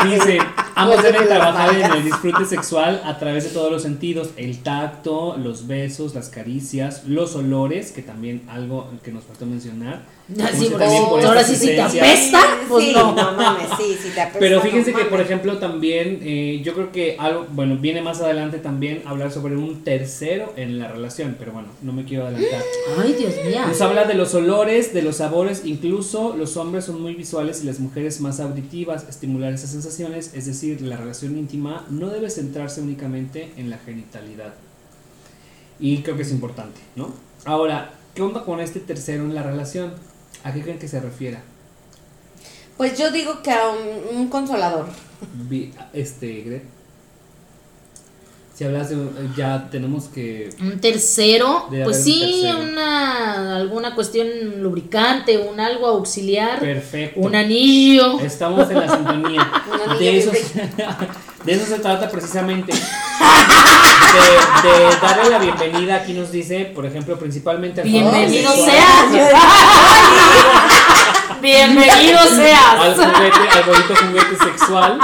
Dice, 0.04 0.38
ambos 0.74 1.02
deben 1.02 1.26
trabajar 1.26 1.74
en 1.74 1.90
el 1.90 2.04
disfrute 2.04 2.44
sexual 2.44 3.02
a 3.04 3.18
través 3.18 3.44
de 3.44 3.50
todos 3.50 3.70
los 3.70 3.82
sentidos, 3.82 4.30
el 4.36 4.62
tacto, 4.62 5.36
los 5.36 5.66
besos, 5.66 6.14
las 6.14 6.28
caricias, 6.28 7.04
los 7.06 7.34
olores, 7.34 7.92
que 7.92 8.02
también 8.02 8.42
algo 8.48 8.90
que 9.02 9.12
nos 9.12 9.24
faltó 9.24 9.46
mencionar. 9.46 10.02
Así, 10.42 10.70
por 10.70 11.24
ahora 11.24 11.44
sí, 11.44 11.54
si 11.54 11.68
te 11.68 11.80
apesta, 11.80 12.40
pues 12.68 12.86
sí, 12.86 12.92
no. 12.92 13.14
no 13.14 13.32
mames, 13.32 13.68
sí, 13.78 13.96
si 14.02 14.08
te 14.10 14.20
apesta. 14.20 14.40
Pero 14.40 14.56
no 14.56 14.62
fíjense 14.62 14.92
que, 14.92 15.04
por 15.04 15.20
ejemplo, 15.20 15.58
también, 15.58 16.18
eh, 16.20 16.60
yo 16.64 16.74
creo 16.74 16.90
que 16.90 17.16
algo, 17.16 17.46
bueno, 17.52 17.76
viene 17.76 18.02
más 18.02 18.20
adelante 18.20 18.58
también 18.58 19.02
hablar 19.06 19.30
sobre 19.30 19.56
un 19.56 19.84
tercero 19.84 20.52
en 20.56 20.80
la 20.80 20.88
relación, 20.88 21.36
pero 21.38 21.52
bueno, 21.52 21.68
no 21.80 21.92
me 21.92 22.04
quiero 22.04 22.26
adelantar. 22.26 22.60
Ay, 22.98 23.14
Dios 23.16 23.34
mío. 23.46 23.68
Nos 23.68 23.80
habla 23.80 24.04
de 24.04 24.14
los 24.14 24.34
olores, 24.34 24.92
de 24.92 25.02
los 25.02 25.16
sabores, 25.16 25.62
incluso 25.64 26.34
los 26.36 26.56
hombres 26.56 26.86
son 26.86 27.00
muy 27.00 27.14
visuales 27.14 27.62
y 27.62 27.66
las 27.66 27.78
mujeres 27.78 28.20
más 28.20 28.40
auditivas, 28.40 29.08
estimular 29.08 29.52
esas 29.52 29.70
sensaciones, 29.70 30.32
es 30.34 30.46
decir, 30.46 30.80
la 30.82 30.96
relación 30.96 31.38
íntima 31.38 31.86
no 31.88 32.08
debe 32.08 32.30
centrarse 32.30 32.80
únicamente 32.80 33.52
en 33.56 33.70
la 33.70 33.78
genitalidad. 33.78 34.54
Y 35.78 35.98
creo 35.98 36.16
que 36.16 36.22
es 36.22 36.32
importante, 36.32 36.80
¿no? 36.96 37.14
Ahora, 37.44 37.92
¿qué 38.14 38.22
onda 38.22 38.44
con 38.44 38.58
este 38.58 38.80
tercero 38.80 39.22
en 39.22 39.34
la 39.34 39.44
relación? 39.44 39.92
¿A 40.46 40.52
qué 40.52 40.62
creen 40.62 40.78
que 40.78 40.86
se 40.88 41.00
refiera? 41.00 41.42
Pues 42.76 42.96
yo 42.96 43.10
digo 43.10 43.42
que 43.42 43.50
a 43.50 43.68
un, 43.70 44.16
un 44.16 44.28
consolador. 44.28 44.86
Vi- 45.48 45.72
Este, 45.92 46.42
Gret. 46.42 46.62
Si 48.54 48.64
hablas 48.64 48.88
de 48.90 48.96
un- 48.96 49.34
ya 49.36 49.68
tenemos 49.70 50.04
que 50.04 50.48
Un 50.62 50.80
tercero, 50.80 51.66
pues 51.84 51.98
un 51.98 52.02
sí, 52.04 52.42
tercero. 52.42 52.62
una 52.72 53.56
alguna 53.56 53.94
cuestión 53.94 54.28
lubricante, 54.62 55.36
un 55.36 55.58
algo 55.60 55.86
auxiliar, 55.88 56.58
perfecto. 56.60 57.20
un 57.20 57.34
anillo. 57.34 58.18
Estamos 58.20 58.70
en 58.70 58.80
la 58.80 58.88
sintonía. 58.96 59.52
Un 59.74 59.80
anillo 59.90 59.98
De 59.98 60.18
eso, 60.18 60.30
de 61.44 61.52
eso 61.52 61.66
se 61.66 61.78
trata 61.80 62.08
precisamente. 62.08 62.72
De, 64.12 64.68
de 64.68 64.96
darle 65.02 65.30
la 65.30 65.38
bienvenida, 65.38 65.96
aquí 65.96 66.12
nos 66.12 66.30
dice, 66.30 66.72
por 66.74 66.86
ejemplo, 66.86 67.18
principalmente 67.18 67.80
al 67.80 67.88
Bienvenido 67.88 68.52
seas. 68.52 69.10
Bienvenido 71.42 72.18
al 72.18 72.28
seas. 72.28 72.96
juguete, 72.96 73.48
al 73.52 73.64
bonito 73.64 73.94
juguete 73.96 74.36
sexual, 74.44 74.98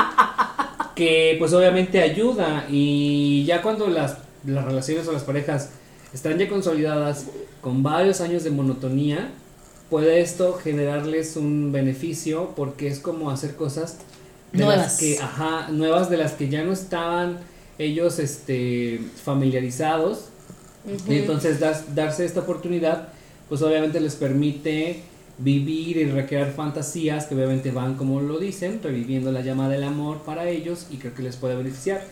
que 0.94 1.36
pues 1.38 1.52
obviamente 1.52 2.00
ayuda 2.00 2.64
y 2.70 3.44
ya 3.44 3.60
cuando 3.60 3.88
las, 3.88 4.18
las 4.46 4.64
relaciones 4.64 5.06
o 5.08 5.12
las 5.12 5.24
parejas 5.24 5.70
están 6.14 6.38
ya 6.38 6.48
consolidadas 6.48 7.26
con 7.60 7.82
varios 7.82 8.20
años 8.20 8.44
de 8.44 8.50
monotonía, 8.50 9.30
puede 9.90 10.20
esto 10.20 10.54
generarles 10.62 11.36
un 11.36 11.72
beneficio 11.72 12.52
porque 12.56 12.88
es 12.88 12.98
como 12.98 13.30
hacer 13.30 13.56
cosas 13.56 13.98
de 14.52 14.64
Nuevas. 14.64 14.78
las 14.78 14.98
que, 14.98 15.18
ajá, 15.18 15.68
nuevas 15.70 16.08
de 16.08 16.16
las 16.18 16.32
que 16.32 16.48
ya 16.48 16.62
no 16.62 16.72
estaban 16.72 17.40
ellos 17.78 18.18
este 18.18 19.00
familiarizados 19.24 20.26
y 21.08 21.14
entonces 21.18 21.60
das- 21.60 21.94
darse 21.94 22.24
esta 22.24 22.40
oportunidad, 22.40 23.08
pues 23.48 23.62
obviamente 23.62 24.00
les 24.00 24.14
permite 24.16 25.00
vivir 25.38 25.96
y 25.96 26.04
recrear 26.06 26.52
fantasías 26.52 27.26
que 27.26 27.34
obviamente 27.34 27.70
van, 27.70 27.94
como 27.94 28.20
lo 28.20 28.38
dicen, 28.38 28.80
reviviendo 28.82 29.30
la 29.32 29.40
llama 29.42 29.68
del 29.68 29.84
amor 29.84 30.18
para 30.22 30.48
ellos 30.48 30.86
y 30.90 30.96
creo 30.96 31.14
que 31.14 31.22
les 31.22 31.36
puede 31.36 31.54
beneficiar. 31.56 32.02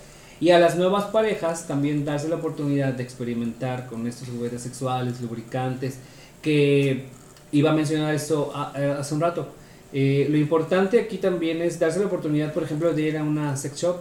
Y 0.41 0.51
a 0.51 0.59
las 0.59 0.77
nuevas 0.77 1.05
parejas 1.07 1.67
también 1.67 2.05
darse 2.05 2.29
la 2.29 2.37
oportunidad 2.37 2.95
de 2.95 3.03
experimentar 3.03 3.87
con 3.89 4.07
estos 4.07 4.29
juguetes 4.29 4.63
sexuales, 4.63 5.21
lubricantes, 5.21 5.97
que 6.41 7.05
iba 7.53 7.71
a 7.71 7.75
mencionar 7.75 8.15
eso 8.15 8.51
a- 8.55 8.71
a- 8.71 8.99
hace 9.01 9.15
un 9.15 9.21
rato. 9.21 9.49
Eh, 9.93 10.29
lo 10.31 10.37
importante 10.39 10.99
aquí 11.01 11.19
también 11.19 11.61
es 11.61 11.79
darse 11.79 11.99
la 11.99 12.07
oportunidad, 12.07 12.53
por 12.55 12.63
ejemplo, 12.63 12.93
de 12.95 13.03
ir 13.03 13.19
a 13.19 13.23
una 13.25 13.57
sex 13.57 13.77
shop 13.83 13.97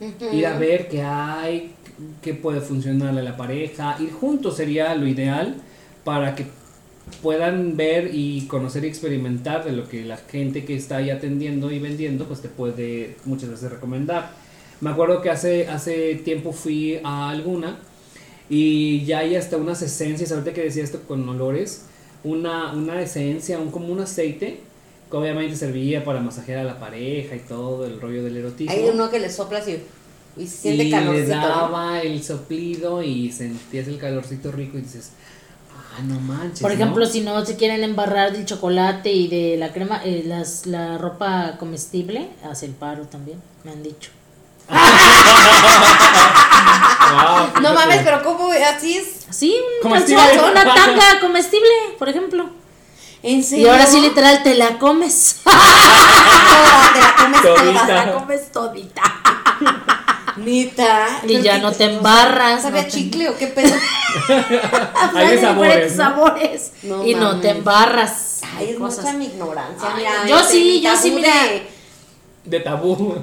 ir 0.00 0.46
a 0.46 0.58
ver 0.58 0.88
qué 0.88 1.02
hay, 1.02 1.72
qué 2.22 2.34
puede 2.34 2.60
funcionarle 2.60 3.20
a 3.20 3.24
la 3.24 3.36
pareja, 3.36 3.96
ir 4.00 4.12
juntos 4.12 4.56
sería 4.56 4.94
lo 4.94 5.06
ideal 5.06 5.56
para 6.04 6.34
que 6.34 6.46
puedan 7.22 7.76
ver 7.76 8.10
y 8.12 8.46
conocer 8.46 8.84
y 8.84 8.88
experimentar 8.88 9.64
de 9.64 9.72
lo 9.72 9.88
que 9.88 10.04
la 10.04 10.16
gente 10.16 10.64
que 10.64 10.74
está 10.74 10.96
ahí 10.96 11.10
atendiendo 11.10 11.70
y 11.70 11.78
vendiendo 11.78 12.26
pues 12.26 12.40
te 12.40 12.48
puede 12.48 13.16
muchas 13.24 13.50
veces 13.50 13.70
recomendar. 13.70 14.32
Me 14.80 14.90
acuerdo 14.90 15.22
que 15.22 15.30
hace, 15.30 15.68
hace 15.68 16.16
tiempo 16.16 16.52
fui 16.52 17.00
a 17.02 17.30
alguna 17.30 17.78
y 18.48 19.04
ya 19.04 19.20
hay 19.20 19.36
hasta 19.36 19.56
unas 19.56 19.80
esencias, 19.82 20.32
ahorita 20.32 20.52
que 20.52 20.62
decía 20.62 20.84
esto 20.84 21.02
con 21.02 21.26
olores, 21.28 21.86
una, 22.22 22.72
una 22.72 23.00
esencia, 23.00 23.58
un, 23.58 23.70
como 23.70 23.88
un 23.88 24.00
aceite 24.00 24.60
obviamente 25.16 25.56
servía 25.56 26.04
para 26.04 26.20
masajear 26.20 26.60
a 26.60 26.64
la 26.64 26.78
pareja 26.78 27.34
y 27.36 27.40
todo 27.40 27.86
el 27.86 28.00
rollo 28.00 28.22
del 28.24 28.36
erotismo 28.36 28.72
Hay 28.72 28.84
uno 28.92 29.10
que 29.10 29.18
le 29.20 29.30
soplas 29.30 29.66
y, 29.68 29.82
y 30.36 30.46
siente 30.46 30.84
y 30.84 30.90
calorcito. 30.90 31.28
le 31.28 31.36
¿no? 31.36 31.46
daba 31.48 32.00
el 32.00 32.22
soplido 32.22 33.02
y 33.02 33.30
sentías 33.32 33.88
el 33.88 33.98
calorcito 33.98 34.50
rico 34.52 34.78
y 34.78 34.82
dices, 34.82 35.10
ah, 35.72 36.02
no 36.04 36.18
manches. 36.20 36.60
Por 36.60 36.70
¿no?". 36.70 36.74
ejemplo, 36.76 37.06
si 37.06 37.20
no 37.20 37.44
se 37.44 37.56
quieren 37.56 37.84
embarrar 37.84 38.32
del 38.32 38.44
chocolate 38.44 39.12
y 39.12 39.28
de 39.28 39.56
la 39.56 39.72
crema, 39.72 40.00
eh, 40.04 40.22
las, 40.26 40.66
la 40.66 40.98
ropa 40.98 41.56
comestible 41.58 42.30
hace 42.50 42.66
el 42.66 42.72
paro 42.72 43.04
también, 43.04 43.40
me 43.64 43.70
han 43.72 43.82
dicho. 43.82 44.10
No 44.68 44.76
fíjate. 47.60 47.74
mames, 47.74 48.00
pero 48.04 48.22
¿cómo? 48.22 48.50
Así 48.50 48.96
es. 48.96 49.26
Sí, 49.30 49.54
un 49.82 49.90
calzón, 49.90 50.50
una 50.50 50.64
tanga 50.74 51.20
comestible, 51.20 51.68
por 51.98 52.08
ejemplo. 52.08 52.48
¿En 53.26 53.42
Y 53.58 53.66
ahora 53.66 53.86
sí, 53.86 54.00
literal, 54.00 54.42
te 54.42 54.54
la 54.54 54.78
comes. 54.78 55.40
Toda, 55.42 55.56
te 56.92 57.00
la 57.00 57.16
comes 57.16 57.42
toda. 57.42 57.54
Todita. 57.56 57.86
Te 57.86 57.92
la 57.94 58.12
comes 58.12 58.52
todita. 58.52 59.02
Neta. 60.36 61.06
Y 61.26 61.40
ya 61.40 61.58
no 61.58 61.72
te 61.72 61.84
embarras, 61.84 62.62
¿Sabía 62.62 62.82
no 62.82 62.86
te- 62.86 62.92
chicle 62.92 63.28
o 63.30 63.38
qué 63.38 63.46
pedo? 63.46 63.72
Hay 65.14 65.28
de 65.28 65.40
sabores, 65.40 65.96
¿no? 65.96 66.04
sabores. 66.04 66.72
No 66.82 67.06
y 67.06 67.14
no 67.14 67.40
te 67.40 67.50
embarras. 67.50 68.40
Ay, 68.58 68.70
es 68.70 68.78
Cosas. 68.78 69.04
mucha 69.04 69.16
mi 69.16 69.26
ignorancia. 69.26 69.88
Ay, 69.88 69.94
mira, 69.96 70.26
yo 70.26 70.44
sí, 70.44 70.80
yo 70.82 70.96
sí, 70.96 71.10
mira. 71.12 71.32
de- 71.44 71.73
De 72.44 72.60
tabú. 72.60 73.14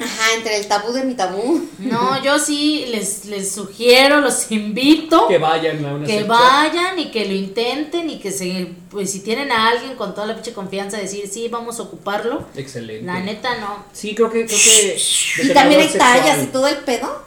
Ajá, 0.00 0.34
entre 0.36 0.58
el 0.58 0.66
tabú 0.66 0.92
de 0.92 1.04
mi 1.04 1.14
tabú. 1.14 1.66
No, 1.78 2.22
yo 2.22 2.38
sí 2.38 2.84
les, 2.90 3.24
les 3.24 3.50
sugiero, 3.52 4.20
los 4.20 4.50
invito 4.52 5.28
que 5.28 5.38
vayan 5.38 5.82
a 5.84 5.94
una 5.94 6.06
que 6.06 6.24
vayan 6.24 6.98
y 6.98 7.10
que 7.10 7.24
lo 7.24 7.32
intenten 7.32 8.10
y 8.10 8.18
que 8.18 8.30
se, 8.30 8.72
pues 8.90 9.10
si 9.10 9.20
tienen 9.20 9.50
a 9.50 9.68
alguien 9.68 9.96
con 9.96 10.14
toda 10.14 10.26
la 10.26 10.34
pinche 10.34 10.52
confianza, 10.52 10.98
decir, 10.98 11.26
sí, 11.28 11.48
vamos 11.48 11.80
a 11.80 11.84
ocuparlo. 11.84 12.44
Excelente. 12.54 13.06
La 13.06 13.20
neta 13.20 13.56
no. 13.58 13.84
Sí, 13.94 14.14
creo 14.14 14.30
que. 14.30 14.44
Creo 14.44 14.58
que 14.58 14.98
Y 15.42 15.54
también 15.54 15.80
hay 15.80 15.88
tallas 15.88 16.42
y 16.42 16.46
todo 16.48 16.66
el 16.66 16.76
pedo. 16.78 17.24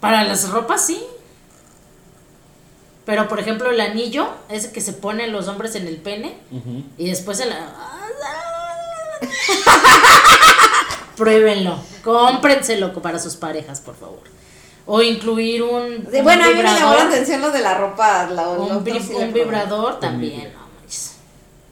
Para 0.00 0.24
las 0.24 0.50
ropas 0.50 0.86
sí. 0.86 1.02
Pero 3.06 3.26
por 3.26 3.40
ejemplo 3.40 3.70
el 3.70 3.80
anillo, 3.80 4.28
ese 4.50 4.70
que 4.70 4.80
se 4.82 4.92
ponen 4.92 5.32
los 5.32 5.48
hombres 5.48 5.74
en 5.74 5.86
el 5.86 5.96
pene 5.96 6.36
Ujú. 6.52 6.84
y 6.98 7.08
después 7.08 7.38
se 7.38 7.46
la... 7.46 7.74
Pruébenlo, 11.20 11.78
cómprenselo 12.02 12.92
para 13.02 13.18
sus 13.18 13.36
parejas, 13.36 13.80
por 13.80 13.94
favor. 13.94 14.20
O 14.86 15.02
incluir 15.02 15.62
un, 15.62 16.02
bueno, 16.24 16.44
a 16.44 16.48
mí 16.48 16.54
me 16.54 16.62
llamó 16.62 16.94
la 16.94 17.02
atención 17.04 17.40
lo 17.42 17.50
de 17.50 17.60
la 17.60 17.76
ropa. 17.76 18.26
la- 18.30 18.48
un, 18.48 18.82
vib- 18.84 19.00
sí 19.00 19.12
un 19.14 19.32
vibrador 19.32 20.00
también. 20.00 20.52
No. 20.54 20.60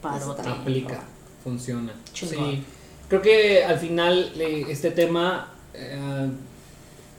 Parote. 0.02 0.48
Aplica, 0.48 1.00
funciona. 1.42 1.92
Chingón. 2.12 2.50
Sí. 2.50 2.64
Creo 3.08 3.22
que 3.22 3.64
al 3.64 3.78
final 3.78 4.32
eh, 4.36 4.66
este 4.68 4.90
tema 4.90 5.48
eh, 5.74 6.28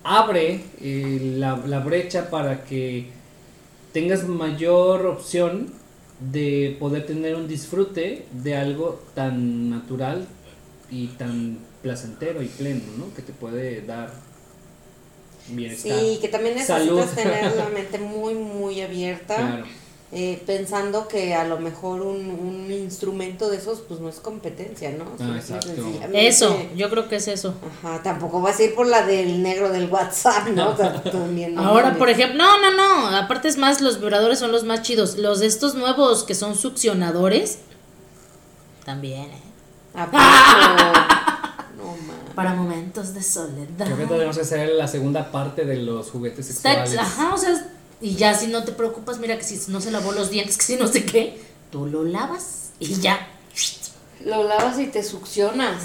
abre 0.04 0.64
eh, 0.82 1.34
la, 1.38 1.58
la 1.66 1.80
brecha 1.80 2.30
para 2.30 2.64
que 2.64 3.10
tengas 3.92 4.24
mayor 4.28 5.08
opción 5.08 5.74
de 6.20 6.78
poder 6.80 7.06
tener 7.08 7.36
un 7.36 7.48
disfrute 7.48 8.28
de 8.32 8.56
algo 8.56 9.02
tan 9.16 9.70
natural 9.72 10.28
y 10.92 11.08
tan 11.08 11.58
placentero 11.82 12.42
y 12.42 12.48
pleno, 12.48 12.82
¿no? 12.98 13.14
Que 13.16 13.22
te 13.22 13.34
puede 13.34 13.82
dar 13.82 14.12
bienestar. 15.48 15.98
Sí, 16.00 16.18
que 16.22 16.28
también 16.28 16.56
necesitas 16.56 16.84
Salud. 16.86 17.06
tener 17.16 17.56
la 17.56 17.70
mente 17.74 17.98
muy, 18.00 18.34
muy 18.36 18.82
abierta. 18.82 19.36
Claro. 19.36 19.66
eh, 20.12 20.42
pensando 20.46 21.08
que 21.08 21.34
a 21.36 21.44
lo 21.46 21.60
mejor 21.60 22.02
un, 22.02 22.30
un 22.32 22.72
instrumento 22.72 23.50
de 23.50 23.58
esos, 23.58 23.80
pues 23.82 24.00
no 24.00 24.10
es 24.10 24.20
competencia, 24.20 24.92
¿no? 24.92 25.06
Ah, 25.20 25.36
exacto. 25.38 25.72
Eso, 26.14 26.58
yo 26.76 26.90
creo 26.90 27.08
que 27.08 27.16
es 27.18 27.28
eso. 27.28 27.54
Ajá, 27.84 28.02
tampoco 28.04 28.42
vas 28.42 28.60
a 28.60 28.64
ir 28.64 28.76
por 28.76 28.88
la 28.88 29.06
del 29.06 29.42
negro 29.44 29.70
del 29.72 29.88
WhatsApp, 29.90 30.48
¿no? 30.50 30.76
También, 30.76 31.56
no 31.56 31.62
Ahora, 31.66 31.86
mames. 31.86 31.98
por 32.00 32.10
ejemplo, 32.10 32.38
no, 32.38 32.60
no, 32.60 32.76
no, 32.76 33.16
aparte 33.18 33.48
es 33.48 33.58
más, 33.58 33.82
los 33.82 34.00
vibradores 34.00 34.40
son 34.40 34.52
los 34.52 34.64
más 34.64 34.82
chidos. 34.82 35.18
Los 35.18 35.40
de 35.40 35.46
estos 35.48 35.76
nuevos 35.76 36.24
que 36.24 36.36
son 36.36 36.56
succionadores, 36.56 37.60
también, 38.86 39.26
¿eh? 39.32 39.42
Para 42.40 42.56
momentos 42.56 43.14
de 43.14 43.22
soledad. 43.22 43.86
Creo 43.86 43.98
que 43.98 44.06
tenemos 44.06 44.38
que 44.38 44.44
hacer 44.44 44.70
la 44.70 44.88
segunda 44.88 45.30
parte 45.30 45.66
de 45.66 45.76
los 45.76 46.10
juguetes 46.10 46.46
sexuales. 46.46 46.98
ajá, 46.98 47.34
o 47.34 47.38
sea, 47.38 47.68
y 48.00 48.16
ya 48.16 48.34
si 48.34 48.48
no 48.48 48.64
te 48.64 48.72
preocupas, 48.72 49.20
mira 49.20 49.38
que 49.38 49.44
si 49.44 49.60
no 49.70 49.82
se 49.82 49.92
lavó 49.92 50.14
los 50.14 50.30
dientes, 50.30 50.58
que 50.58 50.64
si 50.64 50.78
no 50.78 50.88
sé 50.88 51.04
qué, 51.04 51.38
tú 51.70 51.86
lo 51.86 52.06
lavas 52.06 52.70
y 52.80 52.96
ya. 52.96 53.28
Lo 54.24 54.44
lavas 54.44 54.80
y 54.80 54.88
te 54.88 55.04
succionas. 55.04 55.84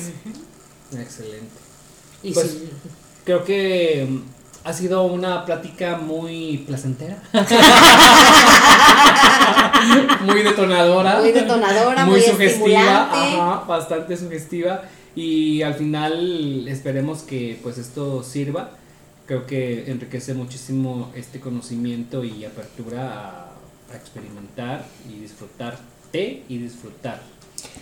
Excelente. 0.97 1.49
Y 2.23 2.33
Pues, 2.33 2.57
Creo 3.25 3.45
que 3.45 4.07
mm, 4.09 4.23
ha 4.63 4.73
sido 4.73 5.03
una 5.03 5.45
plática 5.45 5.97
muy 5.97 6.59
placentera. 6.69 7.21
muy 10.21 10.43
detonadora. 10.43 11.19
Muy 11.19 11.33
detonadora, 11.33 12.07
muy 12.07 12.21
sugestiva. 12.21 13.09
estimulante. 13.09 13.17
Ajá, 13.17 13.65
bastante 13.67 14.17
sugestiva. 14.17 14.83
Y 15.15 15.63
al 15.63 15.75
final 15.75 16.67
esperemos 16.69 17.23
que 17.23 17.59
pues 17.63 17.79
esto 17.79 18.23
sirva. 18.23 18.77
Creo 19.27 19.47
que 19.47 19.91
enriquece 19.91 20.35
muchísimo 20.35 21.13
este 21.15 21.41
conocimiento 21.41 22.25
y 22.25 22.45
apertura 22.45 23.13
a, 23.13 23.93
a 23.93 23.97
experimentar 23.97 24.87
y 25.09 25.21
disfrutarte 25.21 26.45
y 26.49 26.59
disfrutar. 26.59 27.23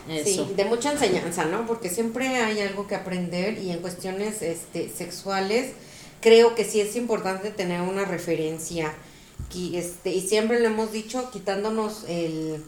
eso. 0.09 0.47
Sí, 0.47 0.55
de 0.55 0.65
mucha 0.65 0.93
enseñanza, 0.93 1.45
¿no? 1.47 1.67
Porque 1.67 1.89
siempre 1.89 2.29
hay 2.29 2.61
algo 2.61 2.87
que 2.87 2.95
aprender 2.95 3.59
y 3.59 3.71
en 3.71 3.79
cuestiones 3.79 4.43
este, 4.43 4.89
sexuales 4.89 5.73
creo 6.23 6.55
que 6.55 6.65
sí 6.65 6.81
es 6.81 6.97
importante 6.97 7.51
tener 7.51 7.83
una 7.83 8.05
referencia. 8.05 8.95
Y, 9.55 9.77
este, 9.77 10.11
y 10.11 10.27
siempre 10.27 10.61
lo 10.61 10.67
hemos 10.67 10.93
dicho, 10.93 11.31
quitándonos 11.31 12.05
el, 12.09 12.63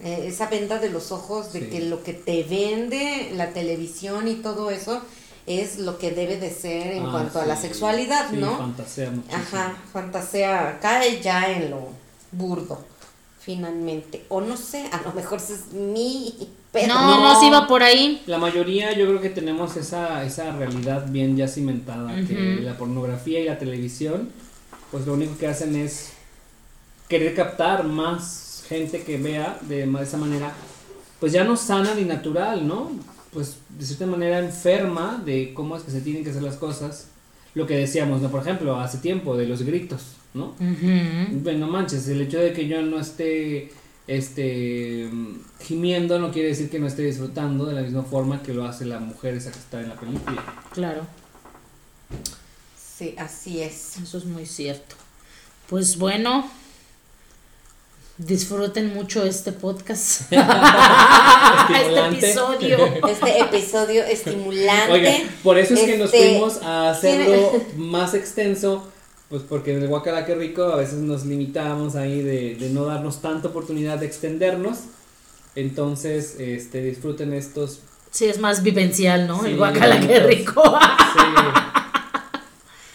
eh, 0.00 0.24
esa 0.26 0.46
venda 0.48 0.78
de 0.78 0.90
los 0.90 1.10
ojos 1.12 1.52
de 1.52 1.60
Sí. 1.60 1.66
que 1.66 1.80
lo 1.82 2.02
que 2.02 2.12
te 2.12 2.42
vende 2.44 3.32
la 3.34 3.50
televisión 3.52 4.28
y 4.28 4.34
todo 4.36 4.70
eso 4.70 5.02
es 5.46 5.78
lo 5.78 5.98
que 5.98 6.10
debe 6.10 6.36
de 6.36 6.50
ser 6.52 6.92
en 6.92 7.06
Ah, 7.06 7.10
cuanto 7.10 7.40
a 7.40 7.46
la 7.46 7.56
sexualidad, 7.56 8.28
sí, 8.30 8.36
¿no? 8.36 8.56
fantasea 8.58 9.10
muchísimo. 9.10 9.42
Ajá, 9.42 9.76
fantasea, 9.92 10.78
cae 10.80 11.20
ya 11.22 11.50
en 11.50 11.70
lo 11.70 11.88
burdo, 12.32 12.84
finalmente. 13.40 14.24
O 14.28 14.40
no 14.40 14.56
sé, 14.56 14.84
a 14.92 15.00
lo 15.02 15.12
mejor 15.14 15.38
es 15.38 15.72
mi 15.72 16.34
pedo. 16.72 16.88
No, 16.88 17.16
no, 17.18 17.32
No. 17.34 17.40
sí 17.40 17.48
va 17.50 17.66
por 17.66 17.82
ahí. 17.82 18.22
La 18.26 18.38
mayoría 18.38 18.92
yo 18.92 19.06
creo 19.06 19.20
que 19.20 19.30
tenemos 19.30 19.76
esa, 19.76 20.22
esa 20.24 20.52
realidad 20.52 21.06
bien 21.08 21.36
ya 21.36 21.48
cimentada, 21.48 22.14
que 22.26 22.58
la 22.62 22.76
pornografía 22.76 23.40
y 23.40 23.44
la 23.46 23.58
televisión, 23.58 24.30
pues 24.90 25.06
lo 25.06 25.14
único 25.14 25.36
que 25.38 25.46
hacen 25.46 25.74
es 25.76 26.10
querer 27.08 27.34
captar 27.34 27.84
más 27.84 28.22
gente 28.68 29.02
que 29.02 29.16
vea 29.18 29.58
de 29.62 29.90
esa 30.02 30.16
manera, 30.16 30.52
pues 31.20 31.32
ya 31.32 31.44
no 31.44 31.56
sana 31.56 31.94
ni 31.94 32.04
natural, 32.04 32.66
¿no? 32.66 32.90
Pues 33.32 33.56
de 33.68 33.84
cierta 33.84 34.06
manera 34.06 34.38
enferma 34.38 35.22
de 35.24 35.52
cómo 35.54 35.76
es 35.76 35.82
que 35.82 35.90
se 35.90 36.00
tienen 36.00 36.24
que 36.24 36.30
hacer 36.30 36.42
las 36.42 36.56
cosas. 36.56 37.08
Lo 37.54 37.66
que 37.66 37.76
decíamos, 37.76 38.20
¿no? 38.20 38.30
Por 38.30 38.42
ejemplo, 38.42 38.78
hace 38.78 38.98
tiempo, 38.98 39.36
de 39.36 39.46
los 39.46 39.62
gritos, 39.62 40.02
¿no? 40.34 40.54
Ujú. 40.60 41.40
Bueno, 41.42 41.66
manches, 41.66 42.06
el 42.08 42.20
hecho 42.20 42.38
de 42.38 42.52
que 42.52 42.68
yo 42.68 42.82
no 42.82 43.00
esté 43.00 43.72
este 44.06 45.10
gimiendo 45.60 46.18
no 46.18 46.30
quiere 46.32 46.48
decir 46.48 46.70
que 46.70 46.78
no 46.78 46.86
esté 46.86 47.02
disfrutando 47.02 47.66
de 47.66 47.74
la 47.74 47.82
misma 47.82 48.02
forma 48.04 48.42
que 48.42 48.54
lo 48.54 48.64
hace 48.64 48.86
la 48.86 49.00
mujer 49.00 49.34
esa 49.34 49.50
que 49.50 49.58
está 49.58 49.80
en 49.82 49.88
la 49.90 49.96
película. 49.96 50.42
Claro, 50.72 51.02
Sí, 52.76 53.14
así 53.16 53.60
es. 53.60 53.96
eso 53.98 54.18
es 54.18 54.24
muy 54.24 54.44
cierto. 54.46 54.96
Pues 55.68 55.98
bueno, 55.98 56.50
disfruten 58.18 58.92
mucho 58.92 59.24
este 59.24 59.52
podcast. 59.52 60.32
este 60.32 62.08
episodio. 62.08 62.78
Este 63.08 63.40
episodio 63.40 64.04
estimulante. 64.04 64.92
Oiga, 64.92 65.12
por 65.42 65.58
eso 65.58 65.74
es 65.74 65.80
que 65.80 65.96
nos 65.96 66.12
Este, 66.12 66.30
fuimos 66.30 66.62
a 66.62 66.90
hacerlo 66.90 67.52
más 67.76 68.14
extenso, 68.14 68.86
pues 69.28 69.42
porque 69.48 69.74
en 69.74 69.82
el 69.82 69.88
Guacala 69.88 70.26
que 70.26 70.34
rico 70.34 70.64
a 70.64 70.76
veces 70.76 70.98
nos 70.98 71.24
limitamos 71.24 71.94
ahí 71.94 72.20
de, 72.22 72.56
de 72.56 72.70
no 72.70 72.84
darnos 72.86 73.22
tanta 73.22 73.48
oportunidad 73.48 73.98
de 73.98 74.06
extendernos. 74.06 74.78
Entonces, 75.54 76.36
este, 76.38 76.82
disfruten 76.82 77.32
estos. 77.32 77.80
Sí, 78.10 78.26
es 78.26 78.38
más 78.38 78.62
vivencial, 78.62 79.26
¿no? 79.26 79.42
Sí, 79.42 79.50
El 79.50 79.56
guacala, 79.56 79.96
rico. 79.96 80.62
Sí, 80.62 81.20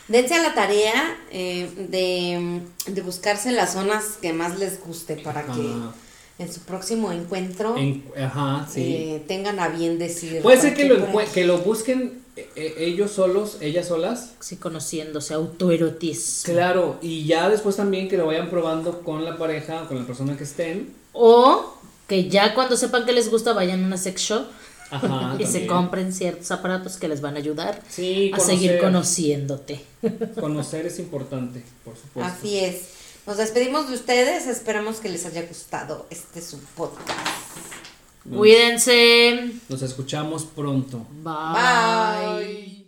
Dense 0.08 0.36
a 0.36 0.42
la 0.44 0.54
tarea 0.54 1.18
eh, 1.32 1.70
de, 1.90 2.62
de 2.92 3.02
buscarse 3.02 3.52
las 3.52 3.74
zonas 3.74 4.18
que 4.22 4.34
más 4.34 4.60
les 4.60 4.80
guste 4.84 5.16
para 5.16 5.44
que 5.46 5.62
en 6.40 6.52
su 6.52 6.62
próximo 6.62 7.12
encuentro 7.12 7.78
en- 7.78 8.04
ajá, 8.22 8.68
sí. 8.72 8.82
eh, 8.82 9.24
tengan 9.28 9.60
a 9.60 9.70
bien 9.70 9.98
decir. 10.00 10.42
Puede 10.42 10.60
ser 10.60 10.74
que 10.74 10.86
lo, 10.86 10.98
que 11.34 11.46
lo 11.46 11.60
busquen 11.60 12.22
eh, 12.36 12.50
eh, 12.56 12.74
ellos 12.80 13.12
solos, 13.12 13.58
ellas 13.62 13.88
solas. 13.88 14.32
Sí, 14.40 14.58
conociéndose, 14.58 15.36
autoerotismo. 15.36 16.54
Claro, 16.54 16.98
y 17.02 17.26
ya 17.26 17.50
después 17.50 17.76
también 17.76 18.10
que 18.10 18.18
lo 18.18 18.26
vayan 18.26 18.50
probando 18.50 19.02
con 19.04 19.24
la 19.24 19.38
pareja, 19.38 19.88
con 19.88 19.98
la 20.00 20.06
persona 20.06 20.36
que 20.36 20.44
estén. 20.44 20.94
O 21.14 21.78
que 22.08 22.28
ya 22.30 22.54
cuando 22.56 22.76
sepan 22.76 23.06
que 23.06 23.14
les 23.14 23.30
gusta 23.30 23.54
vayan 23.54 23.84
a 23.84 23.88
una 23.88 23.98
sex 23.98 24.22
shop 24.22 24.48
Ajá. 24.94 25.36
y 25.40 25.46
se 25.46 25.66
compren 25.66 26.14
ciertos 26.14 26.52
aparatos 26.52 26.98
que 26.98 27.08
les 27.08 27.22
van 27.22 27.36
a 27.36 27.40
ayudar 27.40 27.82
Sí, 27.90 28.32
a 28.34 28.40
seguir 28.40 28.80
conociéndote. 28.80 29.82
Conocer 30.40 30.86
es 30.86 31.00
importante, 31.00 31.64
por 31.84 31.96
supuesto. 31.96 32.32
Así 32.32 32.60
es. 32.60 32.90
Nos 33.26 33.38
despedimos 33.38 33.90
de 33.90 33.96
ustedes. 33.96 34.48
Esperamos 34.48 34.98
que 34.98 35.10
les 35.10 35.26
haya 35.26 35.44
gustado 35.44 36.06
este 36.10 36.42
su 36.42 36.60
podcast. 36.60 37.10
Cuídense. 38.30 39.52
Nos 39.70 39.82
escuchamos 39.82 40.44
pronto. 40.46 41.06
Bye. 41.24 42.44
Bye. 42.46 42.83